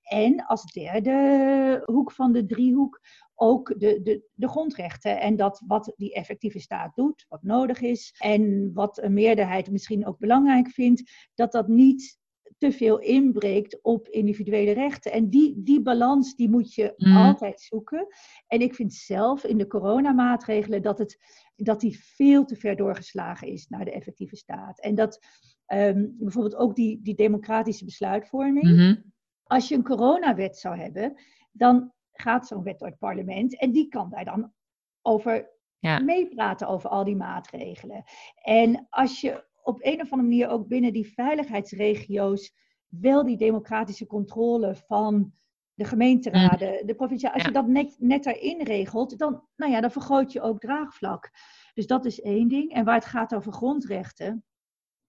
En 0.03 0.47
als 0.47 0.73
derde 0.73 1.83
hoek 1.85 2.13
van 2.13 2.33
de 2.33 2.47
driehoek 2.47 3.01
ook 3.35 3.81
de, 3.81 4.01
de, 4.03 4.23
de 4.35 4.49
grondrechten. 4.49 5.21
En 5.21 5.37
dat 5.37 5.63
wat 5.67 5.93
die 5.97 6.15
effectieve 6.15 6.59
staat 6.59 6.95
doet, 6.95 7.27
wat 7.29 7.43
nodig 7.43 7.81
is. 7.81 8.15
En 8.19 8.71
wat 8.75 9.03
een 9.03 9.13
meerderheid 9.13 9.71
misschien 9.71 10.07
ook 10.07 10.19
belangrijk 10.19 10.69
vindt, 10.69 11.29
dat 11.35 11.53
dat 11.53 11.69
niet 11.69 12.19
te 12.59 12.73
veel 12.73 12.99
inbreekt 12.99 13.83
op 13.83 14.09
individuele 14.09 14.73
rechten. 14.73 15.13
En 15.13 15.31
die, 15.31 15.63
die 15.63 15.83
balans 15.83 16.37
die 16.37 16.51
moet 16.51 16.75
je 16.75 16.95
mm. 16.97 17.17
altijd 17.17 17.61
zoeken. 17.61 18.07
En 18.47 18.61
ik 18.61 18.75
vind 18.75 18.95
zelf 18.95 19.45
in 19.45 19.59
de 19.59 19.67
coronamaatregelen 19.67 20.83
dat, 20.83 20.99
het, 20.99 21.19
dat 21.57 21.81
die 21.81 21.99
veel 22.03 22.45
te 22.45 22.57
ver 22.57 22.77
doorgeslagen 22.77 23.49
is 23.49 23.67
naar 23.69 23.85
de 23.85 23.93
effectieve 23.93 24.37
staat. 24.37 24.81
En 24.81 24.95
dat 24.95 25.19
ehm, 25.67 26.07
bijvoorbeeld 26.19 26.57
ook 26.57 26.75
die, 26.75 27.01
die 27.03 27.15
democratische 27.15 27.85
besluitvorming. 27.85 28.65
Mhm 28.65 28.95
als 29.51 29.69
je 29.69 29.75
een 29.75 29.83
coronawet 29.83 30.57
zou 30.57 30.77
hebben, 30.77 31.21
dan 31.53 31.93
gaat 32.13 32.47
zo'n 32.47 32.63
wet 32.63 32.79
door 32.79 32.89
het 32.89 32.99
parlement 32.99 33.59
en 33.59 33.73
die 33.73 33.89
kan 33.89 34.11
daar 34.11 34.25
dan 34.25 34.53
over 35.03 35.51
meepraten 35.81 36.69
over 36.69 36.91
al 36.91 37.05
die 37.05 37.17
maatregelen. 37.17 38.05
En 38.43 38.87
als 38.91 39.21
je 39.21 39.45
op 39.63 39.79
een 39.81 40.01
of 40.01 40.13
andere 40.13 40.23
manier 40.23 40.49
ook 40.49 40.69
binnen 40.69 40.93
die 40.93 41.13
veiligheidsregio's 41.13 42.55
wel 42.89 43.25
die 43.25 43.37
democratische 43.37 44.07
controle 44.07 44.75
van 44.75 45.33
de 45.75 45.85
gemeenteraden, 45.85 46.79
mm. 46.81 46.87
de 46.87 46.95
provincie, 46.95 47.29
als 47.29 47.43
je 47.43 47.51
dat 47.51 47.67
net, 47.67 47.97
net 47.99 48.27
erin 48.27 48.63
regelt, 48.63 49.19
dan, 49.19 49.43
nou 49.57 49.73
ja, 49.73 49.81
dan 49.81 49.91
vergroot 49.91 50.33
je 50.33 50.41
ook 50.41 50.61
draagvlak. 50.61 51.31
Dus 51.75 51.87
dat 51.87 52.05
is 52.05 52.21
één 52.21 52.49
ding. 52.49 52.73
En 52.73 52.85
waar 52.85 52.95
het 52.95 53.05
gaat 53.05 53.35
over 53.35 53.53
grondrechten. 53.53 54.45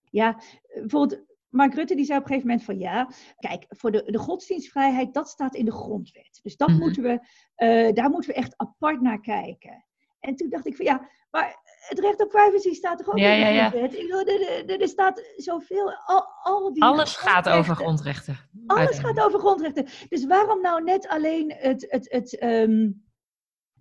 Ja, 0.10 0.40
bijvoorbeeld 0.74 1.31
Mark 1.52 1.74
Rutte 1.74 1.96
die 1.96 2.06
zei 2.06 2.18
op 2.18 2.24
een 2.24 2.30
gegeven 2.30 2.50
moment 2.50 2.66
van 2.66 2.80
ja, 2.80 3.10
kijk, 3.40 3.66
voor 3.68 3.92
de, 3.92 4.04
de 4.12 4.18
godsdienstvrijheid, 4.18 5.14
dat 5.14 5.30
staat 5.30 5.56
in 5.56 5.66
de 5.66 5.72
grondwet. 5.72 6.40
Dus 6.44 6.58
dat 6.58 6.68
mhm. 6.68 6.80
moeten 6.80 7.04
we, 7.04 7.20
uh, 7.58 7.94
daar 7.94 8.10
moeten 8.10 8.30
we 8.30 8.36
echt 8.36 8.54
apart 8.58 9.02
naar 9.02 9.22
kijken. 9.22 9.86
En 10.20 10.36
toen 10.36 10.50
dacht 10.50 10.66
ik 10.66 10.76
van 10.76 10.86
ja, 10.86 11.10
maar 11.32 11.60
het 11.88 12.00
recht 12.00 12.22
op 12.22 12.30
privacy 12.30 12.74
staat 12.74 12.98
toch 12.98 13.08
ook 13.08 13.18
ja, 13.18 13.32
in 13.32 13.40
de 13.40 13.60
grondwet? 13.60 13.94
Ja. 14.68 14.78
Er, 14.78 14.88
staat 14.88 15.34
zoveel, 15.36 15.94
al, 16.06 16.26
al 16.44 16.74
die 16.74 16.84
Alles 16.84 17.16
gaat 17.16 17.50
over 17.50 17.76
grondrechten. 17.76 18.38
Alles 18.68 19.00
gaat 19.00 19.20
over 19.20 19.40
grondrechten. 19.40 19.88
Dus 20.10 20.26
waarom 20.26 20.62
nou 20.62 20.84
net 20.84 21.08
alleen 21.08 21.54
het, 21.58 21.86
het, 21.90 22.12
het, 22.12 22.44
um, 22.44 23.04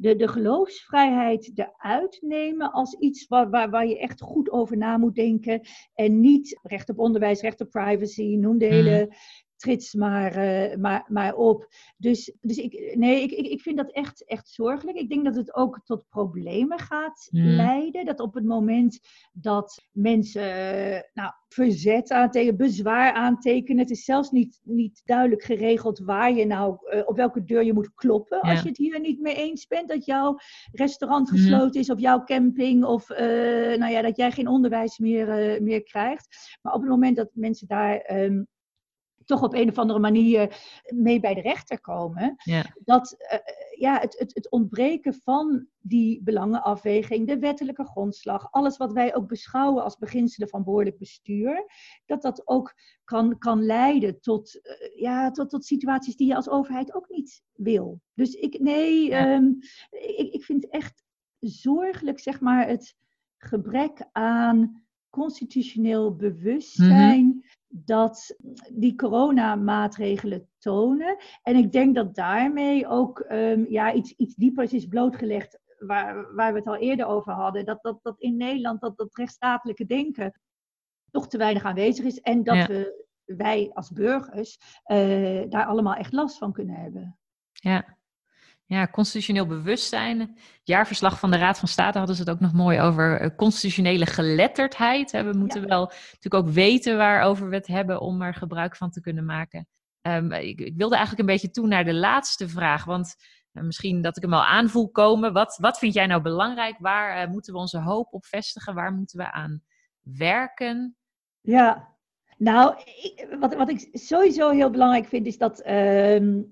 de, 0.00 0.16
de 0.16 0.28
geloofsvrijheid 0.28 1.50
eruit 1.54 2.18
nemen 2.20 2.72
als 2.72 2.94
iets 2.94 3.26
waar, 3.26 3.50
waar, 3.50 3.70
waar 3.70 3.86
je 3.86 3.98
echt 3.98 4.20
goed 4.20 4.50
over 4.50 4.76
na 4.76 4.96
moet 4.96 5.14
denken. 5.14 5.60
En 5.94 6.20
niet 6.20 6.58
recht 6.62 6.88
op 6.88 6.98
onderwijs, 6.98 7.40
recht 7.40 7.60
op 7.60 7.70
privacy, 7.70 8.36
noem 8.36 8.58
de 8.58 8.66
hele 8.66 9.04
mm 9.04 9.14
trits 9.60 9.94
maar, 9.94 10.36
uh, 10.36 10.76
maar, 10.76 11.04
maar 11.08 11.34
op. 11.34 11.68
Dus, 11.96 12.36
dus 12.40 12.56
ik, 12.56 12.94
nee, 12.96 13.22
ik, 13.22 13.30
ik, 13.30 13.46
ik 13.46 13.60
vind 13.60 13.76
dat 13.76 13.92
echt, 13.92 14.24
echt 14.24 14.48
zorgelijk. 14.48 14.98
Ik 14.98 15.08
denk 15.08 15.24
dat 15.24 15.36
het 15.36 15.54
ook 15.54 15.80
tot 15.84 16.08
problemen 16.08 16.78
gaat 16.78 17.28
hmm. 17.30 17.42
leiden. 17.42 18.04
Dat 18.04 18.20
op 18.20 18.34
het 18.34 18.44
moment 18.44 19.00
dat 19.32 19.88
mensen 19.92 20.42
uh, 20.42 21.00
nou, 21.12 21.32
verzet 21.48 22.10
aantekenen, 22.10 22.56
bezwaar 22.56 23.12
aantekenen. 23.12 23.82
Het 23.82 23.90
is 23.90 24.04
zelfs 24.04 24.30
niet, 24.30 24.60
niet 24.62 25.02
duidelijk 25.04 25.42
geregeld 25.42 25.98
waar 25.98 26.32
je 26.32 26.46
nou, 26.46 26.94
uh, 26.94 27.02
op 27.04 27.16
welke 27.16 27.44
deur 27.44 27.64
je 27.64 27.74
moet 27.74 27.94
kloppen. 27.94 28.40
Als 28.40 28.62
je 28.62 28.68
het 28.68 28.78
hier 28.78 29.00
niet 29.00 29.20
mee 29.20 29.34
eens 29.34 29.66
bent 29.66 29.88
dat 29.88 30.04
jouw 30.04 30.36
restaurant 30.72 31.28
hmm. 31.28 31.38
gesloten 31.38 31.80
is 31.80 31.90
of 31.90 32.00
jouw 32.00 32.24
camping 32.24 32.84
of 32.84 33.08
nou 33.08 33.92
ja, 33.92 34.02
dat 34.02 34.16
jij 34.16 34.30
geen 34.30 34.48
onderwijs 34.48 34.98
meer, 34.98 35.62
meer 35.62 35.82
krijgt. 35.82 36.58
Maar 36.62 36.72
op 36.72 36.80
het 36.80 36.90
moment 36.90 37.16
dat 37.16 37.30
mensen 37.34 37.66
daar 37.66 38.20
um, 38.22 38.48
toch 39.30 39.42
op 39.42 39.54
een 39.54 39.68
of 39.68 39.78
andere 39.78 39.98
manier 39.98 40.56
mee 40.94 41.20
bij 41.20 41.34
de 41.34 41.40
rechter 41.40 41.80
komen. 41.80 42.34
Ja. 42.36 42.64
Dat 42.84 43.16
uh, 43.18 43.38
ja, 43.78 43.98
het, 44.00 44.18
het, 44.18 44.34
het 44.34 44.50
ontbreken 44.50 45.14
van 45.14 45.66
die 45.78 46.22
belangenafweging, 46.22 47.26
de 47.26 47.38
wettelijke 47.38 47.84
grondslag, 47.84 48.52
alles 48.52 48.76
wat 48.76 48.92
wij 48.92 49.14
ook 49.14 49.28
beschouwen 49.28 49.82
als 49.82 49.96
beginselen 49.96 50.48
van 50.48 50.64
behoorlijk 50.64 50.98
bestuur, 50.98 51.64
dat 52.06 52.22
dat 52.22 52.48
ook 52.48 52.74
kan, 53.04 53.38
kan 53.38 53.64
leiden 53.64 54.20
tot, 54.20 54.54
uh, 54.54 55.00
ja, 55.00 55.30
tot, 55.30 55.50
tot 55.50 55.64
situaties 55.64 56.16
die 56.16 56.26
je 56.26 56.36
als 56.36 56.48
overheid 56.48 56.94
ook 56.94 57.08
niet 57.08 57.42
wil. 57.52 58.00
Dus 58.14 58.34
ik, 58.34 58.58
nee, 58.58 59.06
ja. 59.06 59.34
um, 59.34 59.58
ik, 59.90 60.32
ik 60.32 60.44
vind 60.44 60.68
echt 60.68 61.02
zorgelijk, 61.38 62.18
zeg 62.18 62.40
maar, 62.40 62.68
het 62.68 62.96
gebrek 63.36 64.08
aan 64.12 64.84
constitutioneel 65.10 66.16
bewustzijn. 66.16 67.24
Mm 67.24 67.30
-hmm 67.30 67.58
dat 67.72 68.36
die 68.72 68.94
coronamaatregelen 68.94 70.48
tonen. 70.58 71.16
En 71.42 71.56
ik 71.56 71.72
denk 71.72 71.94
dat 71.94 72.14
daarmee 72.14 72.86
ook 72.86 73.24
um, 73.28 73.66
ja, 73.68 73.92
iets, 73.92 74.14
iets 74.16 74.34
diepers 74.34 74.72
is 74.72 74.86
blootgelegd, 74.86 75.58
waar, 75.78 76.34
waar 76.34 76.52
we 76.52 76.58
het 76.58 76.68
al 76.68 76.76
eerder 76.76 77.06
over 77.06 77.32
hadden. 77.32 77.64
Dat, 77.64 77.82
dat, 77.82 77.98
dat 78.02 78.20
in 78.20 78.36
Nederland 78.36 78.80
dat, 78.80 78.96
dat 78.96 79.16
rechtsstatelijke 79.16 79.86
denken 79.86 80.40
toch 81.10 81.28
te 81.28 81.38
weinig 81.38 81.64
aanwezig 81.64 82.04
is. 82.04 82.20
En 82.20 82.42
dat 82.42 82.66
we, 82.66 83.06
wij 83.24 83.70
als 83.74 83.90
burgers 83.90 84.58
uh, 84.86 85.42
daar 85.48 85.64
allemaal 85.64 85.94
echt 85.94 86.12
last 86.12 86.38
van 86.38 86.52
kunnen 86.52 86.76
hebben. 86.76 87.18
Ja, 87.52 87.98
ja, 88.70 88.86
constitutioneel 88.86 89.46
bewustzijn. 89.46 90.36
Jaarverslag 90.62 91.18
van 91.18 91.30
de 91.30 91.36
Raad 91.36 91.58
van 91.58 91.68
State 91.68 91.98
hadden 91.98 92.16
ze 92.16 92.22
het 92.22 92.30
ook 92.30 92.40
nog 92.40 92.52
mooi 92.52 92.80
over 92.80 93.20
eh, 93.20 93.36
constitutionele 93.36 94.06
geletterdheid. 94.06 95.10
We 95.10 95.32
moeten 95.36 95.68
wel 95.68 95.86
natuurlijk 95.86 96.34
ook 96.34 96.48
weten 96.48 96.96
waarover 96.96 97.48
we 97.48 97.54
het 97.54 97.66
hebben 97.66 98.00
om 98.00 98.22
er 98.22 98.34
gebruik 98.34 98.76
van 98.76 98.90
te 98.90 99.00
kunnen 99.00 99.24
maken. 99.24 99.66
Um, 100.02 100.32
ik, 100.32 100.60
ik, 100.60 100.76
wilde 100.76 100.96
eigenlijk 100.96 101.28
een 101.28 101.34
beetje 101.34 101.50
toe 101.50 101.66
naar 101.66 101.84
de 101.84 101.94
laatste 101.94 102.48
vraag, 102.48 102.84
want 102.84 103.14
uh, 103.52 103.62
misschien 103.62 104.02
dat 104.02 104.16
ik 104.16 104.22
hem 104.22 104.34
al 104.34 104.44
aanvoel 104.44 104.90
komen. 104.90 105.32
Wat, 105.32 105.56
wat 105.60 105.78
vind 105.78 105.94
jij 105.94 106.06
nou 106.06 106.22
belangrijk? 106.22 106.76
Waar 106.78 107.22
uh, 107.22 107.32
moeten 107.32 107.52
we 107.52 107.58
onze 107.58 107.78
hoop 107.78 108.12
op 108.12 108.24
vestigen? 108.24 108.74
Waar 108.74 108.92
moeten 108.92 109.18
we 109.18 109.32
aan 109.32 109.62
werken? 110.00 110.96
Ja, 111.40 111.88
nou, 112.36 112.76
ik, 112.78 113.36
wat, 113.40 113.54
wat 113.54 113.70
ik 113.70 113.88
sowieso 113.92 114.50
heel 114.50 114.70
belangrijk 114.70 115.06
vind 115.06 115.26
is 115.26 115.38
dat. 115.38 115.66
Uh, 115.66 116.42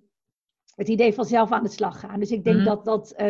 het 0.78 0.88
idee 0.88 1.12
van 1.14 1.24
zelf 1.24 1.50
aan 1.52 1.62
de 1.62 1.68
slag 1.68 2.00
gaan. 2.00 2.20
Dus 2.20 2.30
ik 2.30 2.44
denk 2.44 2.56
Mhm. 2.56 2.64
dat, 2.64 2.84
dat 2.84 3.12
eh, 3.12 3.26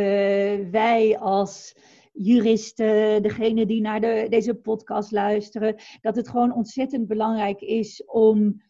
wij 0.71 1.19
als 1.19 1.77
juristen, 2.13 3.23
degene 3.23 3.67
die 3.67 3.81
naar 3.81 4.01
de, 4.01 4.27
deze 4.29 4.55
podcast 4.55 5.11
luisteren, 5.13 5.77
dat 6.01 6.17
het 6.17 6.29
gewoon 6.29 6.55
ontzettend 6.55 7.07
belangrijk 7.07 7.61
is 7.61 8.05
om 8.07 8.63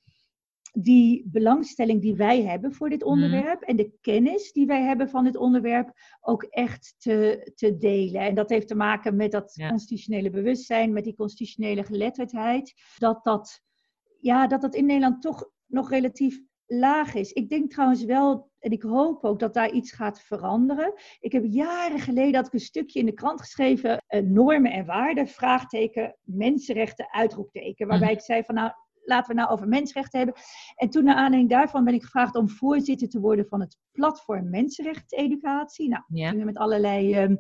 die 0.73 1.23
belangstelling 1.27 2.01
die 2.01 2.15
wij 2.17 2.43
hebben 2.43 2.73
voor 2.73 2.89
dit 2.91 3.01
Mhm. 3.01 3.09
onderwerp 3.11 3.63
en 3.63 3.77
de 3.77 3.93
kennis 4.01 4.53
die 4.53 4.67
wij 4.67 4.83
hebben 4.83 5.09
van 5.09 5.25
dit 5.25 5.37
onderwerp 5.37 5.93
ook 6.21 6.43
echt 6.43 6.95
te, 6.99 7.51
te 7.55 7.77
delen. 7.77 8.21
En 8.21 8.35
dat 8.35 8.49
heeft 8.49 8.69
te 8.69 8.75
maken 8.75 9.17
met 9.17 9.31
dat 9.31 9.53
Ja. 9.55 9.69
constitutionele 9.69 10.31
bewustzijn, 10.31 10.93
met 10.93 11.05
die 11.05 11.15
constitutionele 11.15 11.83
geletterdheid, 11.85 12.75
dat 12.99 13.25
dat, 13.25 13.61
ja, 14.21 14.47
dat 14.47 14.61
dat 14.61 14.75
in 14.75 14.87
Nederland 14.87 15.23
toch 15.23 15.51
nog 15.67 15.91
relatief 15.91 16.41
laag 16.69 17.15
is. 17.15 17.33
Ik 17.33 17.49
denk 17.49 17.71
trouwens 17.71 18.05
wel, 18.05 18.51
en 18.59 18.71
ik 18.71 18.83
hoop 18.83 19.25
ook 19.25 19.39
dat 19.39 19.55
daar 19.55 19.71
iets 19.71 19.93
gaat 19.93 20.21
veranderen. 20.21 20.93
Ik 21.21 21.33
heb 21.33 21.45
jaren 21.47 21.99
geleden 22.01 22.35
had 22.35 22.47
ik 22.47 22.53
een 22.53 22.61
stukje 22.61 22.99
in 22.99 23.07
de 23.07 23.13
krant 23.13 23.41
geschreven, 23.41 24.03
eh, 24.07 24.23
normen 24.23 24.73
en 24.73 24.85
waarden, 24.87 25.29
vraagteken, 25.29 26.17
mensenrechten, 26.23 27.13
uitroepteken, 27.13 27.87
waarbij 27.87 28.09
Mhm. 28.09 28.17
ik 28.19 28.25
zei 28.25 28.43
van 28.45 28.55
nou, 28.55 28.71
laten 29.05 29.35
we 29.35 29.41
nou 29.41 29.51
over 29.53 29.69
mensenrechten 29.69 30.19
hebben. 30.19 30.37
En 30.77 30.91
toen 30.91 31.05
naar 31.05 31.15
aanleiding 31.15 31.51
daarvan 31.51 31.85
ben 31.85 31.95
ik 31.95 32.03
gevraagd 32.03 32.35
om 32.37 32.49
voorzitter 32.49 33.09
te 33.09 33.21
worden 33.21 33.47
van 33.49 33.61
het 33.61 33.77
platform 33.93 34.51
Mensenrechtseducatie. 34.51 35.89
Nou, 35.89 36.03
Ja. 36.09 36.33
met 36.33 36.57
allerlei 36.57 37.15
ehm, 37.15 37.37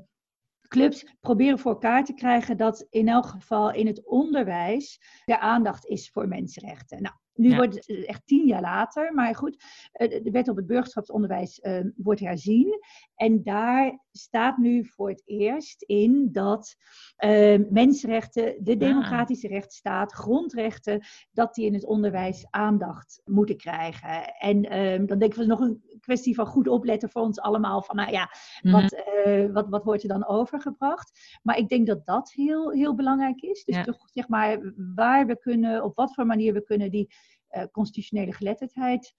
clubs 0.68 1.14
proberen 1.20 1.59
voor 1.59 1.72
elkaar 1.72 2.05
te 2.05 2.14
krijgen 2.14 2.57
dat 2.57 2.87
in 2.91 3.09
elk 3.09 3.26
geval 3.26 3.72
in 3.72 3.87
het 3.87 4.07
onderwijs 4.07 5.01
er 5.24 5.39
aandacht 5.39 5.87
is 5.87 6.11
voor 6.11 6.29
mensenrechten. 6.29 7.03
Nou, 7.03 7.14
nu 7.39 7.49
Ja. 7.49 7.57
wordt 7.57 7.74
het 7.74 7.89
eh, 7.89 8.09
echt 8.09 8.26
tien 8.26 8.47
jaar 8.47 8.61
later, 8.61 9.14
maar 9.14 9.34
goed, 9.34 9.64
eh, 9.93 10.22
de 10.24 10.30
wet 10.30 10.49
op 10.49 10.57
het 10.57 10.66
burgerschapsonderwijs 10.66 11.61
eh, 11.61 11.80
wordt 11.97 12.20
herzien. 12.20 12.78
En 13.14 13.43
daar 13.43 14.05
staat 14.12 14.57
nu 14.57 14.84
voor 14.84 15.09
het 15.09 15.22
eerst 15.24 15.82
in 15.82 16.28
dat 16.32 16.76
eh, 17.16 17.59
mensenrechten, 17.70 18.55
de 18.64 18.76
democratische 18.76 19.49
rechtsstaat, 19.49 20.12
grondrechten, 20.12 21.01
dat 21.32 21.55
die 21.55 21.66
in 21.66 21.74
het 21.74 21.84
onderwijs 21.84 22.47
aandacht 22.51 23.20
moeten 23.24 23.57
krijgen. 23.57 24.34
En 24.39 24.64
ehm, 24.64 25.07
dan 25.07 25.18
denken 25.18 25.39
we 25.39 25.47
nog 25.47 25.61
een 25.61 25.82
kwestie 26.09 26.35
van 26.35 26.47
goed 26.47 26.69
opletten 26.69 27.11
voor 27.11 27.23
ons 27.23 27.41
allemaal. 27.41 27.83
Van 27.83 27.97
nou 27.97 28.11
ja, 28.11 28.31
Mhm. 28.63 28.75
wat, 28.75 28.93
eh, 28.93 29.53
wat, 29.53 29.69
wat 29.69 29.85
wordt 29.85 30.03
er 30.03 30.09
dan 30.09 30.27
overgebracht? 30.27 31.39
Maar 31.43 31.57
ik 31.59 31.69
denk 31.69 31.87
dat 31.87 32.07
dat 32.07 32.33
heel, 32.33 32.71
heel 32.71 32.95
belangrijk 32.95 33.41
is. 33.41 33.65
Dus 33.65 33.77
Ja. 33.77 33.83
toch 33.83 33.99
zeg 34.13 34.29
maar 34.29 34.73
waar 34.95 35.27
we 35.27 35.39
kunnen, 35.39 35.85
op 35.85 35.97
wat 35.97 36.15
voor 36.15 36.27
manier 36.27 36.53
we 36.53 36.63
kunnen 36.63 36.91
die 36.91 37.15
eh, 37.49 37.65
constitutionele 37.73 38.33
geletterdheid 38.33 39.15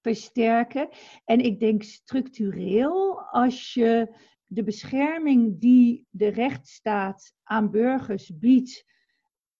versterken. 0.00 0.88
En 1.24 1.40
ik 1.40 1.60
denk 1.60 1.82
structureel, 1.82 3.20
als 3.20 3.74
je 3.74 4.14
de 4.46 4.62
bescherming 4.62 5.60
die 5.60 6.06
de 6.10 6.28
rechtsstaat 6.28 7.32
aan 7.44 7.70
burgers 7.70 8.38
biedt, 8.38 8.84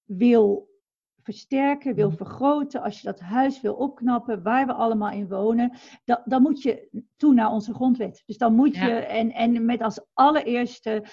wil 0.05 0.68
versterken, 1.33 1.95
wil 1.95 2.09
Mhm. 2.09 2.17
vergroten, 2.17 2.83
als 2.83 3.01
je 3.01 3.07
dat 3.07 3.21
huis 3.21 3.61
wil 3.61 3.75
opknappen, 3.75 4.43
waar 4.43 4.67
we 4.67 4.73
allemaal 4.73 5.11
in 5.11 5.29
wonen, 5.29 5.73
dan, 6.05 6.19
dan 6.25 6.43
moet 6.43 6.63
je 6.63 6.89
toe 7.17 7.35
naar 7.35 7.51
onze 7.53 7.75
grondwet. 7.75 8.23
Dus 8.27 8.39
dan 8.39 8.55
moet 8.55 8.75
Ja. 8.77 8.87
je, 8.87 8.93
en, 8.95 9.33
en 9.33 9.65
met 9.65 9.83
als 9.83 10.01
allereerste 10.15 11.05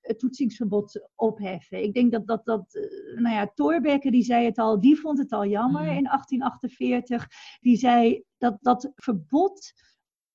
het 0.00 0.18
toetsingsverbod 0.18 1.08
opheffen. 1.14 1.82
Ik 1.82 1.94
denk 1.94 2.12
dat, 2.12 2.26
dat, 2.26 2.44
dat 2.44 2.74
eh, 2.74 3.20
nou 3.20 3.34
ja, 3.34 3.50
Thorbecke, 3.54 4.10
die 4.10 4.22
zei 4.22 4.44
het 4.44 4.58
al, 4.58 4.80
die 4.80 5.00
vond 5.00 5.18
het 5.18 5.32
al 5.32 5.46
jammer 5.46 5.82
Mhm. 5.84 5.96
in 5.96 6.06
1848. 6.06 7.26
Die 7.60 7.76
zei 7.76 8.22
dat 8.38 8.56
dat 8.60 8.90
verbod 8.94 9.72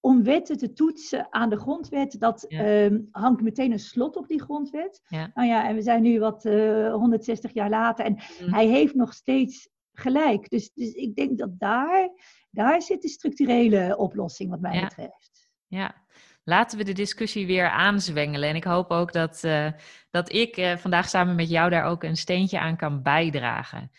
om 0.06 0.24
wetten 0.24 0.58
te 0.58 0.74
toetsen 0.74 1.28
aan 1.30 1.50
de 1.50 1.58
grondwet, 1.60 2.20
dat 2.20 2.46
Ja. 2.48 2.64
ehm, 2.66 3.00
hangt 3.12 3.42
meteen 3.42 3.72
een 3.72 3.80
slot 3.80 4.16
op 4.16 4.28
die 4.28 4.42
grondwet. 4.42 5.02
Ja. 5.08 5.32
Nou 5.34 5.48
ja, 5.48 5.68
en 5.68 5.76
we 5.76 5.82
zijn 5.82 6.02
nu 6.02 6.20
wat 6.20 6.46
eh, 6.46 6.94
160 6.94 7.54
jaar 7.54 7.70
later 7.70 8.06
en 8.06 8.14
Mhm. 8.14 8.54
hij 8.54 8.68
heeft 8.68 8.96
nog 8.96 9.14
steeds 9.14 9.70
gelijk. 9.94 10.50
Dus, 10.50 10.72
dus 10.74 10.92
ik 10.94 11.16
denk 11.16 11.38
dat 11.38 11.60
daar, 11.60 12.10
daar 12.50 12.82
zit 12.82 13.02
de 13.02 13.08
structurele 13.10 13.98
oplossing 13.98 14.50
wat 14.50 14.60
mij 14.60 14.76
Ja. 14.76 14.84
betreft. 14.88 15.50
Ja, 15.68 15.96
laten 16.44 16.78
we 16.78 16.84
de 16.84 16.94
discussie 16.94 17.46
weer 17.48 17.70
aanzwengelen. 17.70 18.50
En 18.50 18.56
ik 18.56 18.64
hoop 18.64 18.90
ook 18.92 19.14
dat, 19.14 19.44
eh, 19.44 19.68
dat 20.12 20.34
ik 20.34 20.58
eh, 20.58 20.78
vandaag 20.78 21.10
samen 21.10 21.36
met 21.36 21.50
jou 21.50 21.70
daar 21.70 21.84
ook 21.86 22.04
een 22.04 22.16
steentje 22.18 22.60
aan 22.60 22.78
kan 22.78 23.02
bijdragen. 23.02 23.92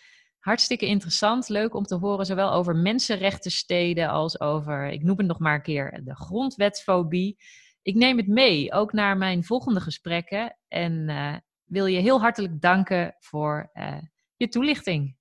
Hartstikke 0.45 0.87
interessant, 0.87 1.49
leuk 1.49 1.75
om 1.75 1.85
te 1.85 1.95
horen, 1.95 2.27
zowel 2.27 2.53
over 2.53 2.77
mensenrechtensteden 2.77 4.09
als 4.09 4.41
over, 4.41 4.87
ik 4.87 5.03
noem 5.03 5.17
het 5.17 5.27
nog 5.27 5.39
maar 5.39 5.55
een 5.55 5.63
keer, 5.63 6.01
de 6.05 6.15
grondwetsfobie. 6.15 7.39
Ik 7.83 7.95
neem 7.95 8.17
het 8.17 8.27
mee, 8.27 8.73
ook 8.73 8.93
naar 8.93 9.17
mijn 9.17 9.45
volgende 9.45 9.81
gesprekken. 9.81 10.57
En 10.69 11.09
eh, 11.09 11.35
wil 11.65 11.87
je 11.87 11.99
heel 11.99 12.21
hartelijk 12.21 12.61
danken 12.61 13.17
voor 13.19 13.71
eh, 13.73 13.97
je 14.37 14.49
toelichting. 14.49 15.17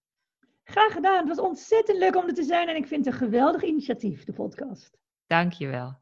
Graag 0.63 0.93
gedaan. 0.93 1.17
Het 1.17 1.27
was 1.27 1.45
ontzettend 1.45 1.97
leuk 1.97 2.15
om 2.15 2.27
er 2.27 2.33
te 2.33 2.43
zijn 2.43 2.67
en 2.67 2.75
ik 2.75 2.87
vind 2.87 3.05
het 3.05 3.13
een 3.13 3.19
geweldig 3.19 3.63
initiatief, 3.63 4.23
de 4.23 4.33
podcast. 4.33 4.97
Dank 5.27 5.53
je 5.53 5.67
wel. 5.67 6.01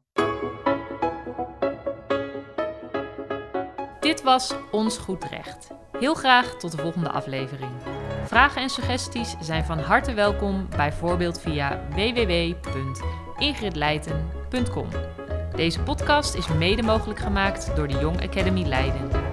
Dit 4.00 4.22
was 4.22 4.54
Ons 4.70 4.98
Goed 4.98 5.24
Recht. 5.24 5.70
Heel 5.98 6.14
graag 6.14 6.56
tot 6.56 6.70
de 6.70 6.78
volgende 6.78 7.10
aflevering. 7.10 8.01
Vragen 8.24 8.62
en 8.62 8.70
suggesties 8.70 9.34
zijn 9.40 9.64
van 9.64 9.78
harte 9.78 10.14
welkom, 10.14 10.68
bijvoorbeeld 10.76 11.40
via 11.40 11.80
www.ingridleiten.com. 11.90 14.88
Deze 15.56 15.80
podcast 15.80 16.34
is 16.34 16.48
mede 16.48 16.82
mogelijk 16.82 17.20
gemaakt 17.20 17.76
door 17.76 17.88
de 17.88 17.98
Young 17.98 18.22
Academy 18.22 18.62
Leiden. 18.62 19.31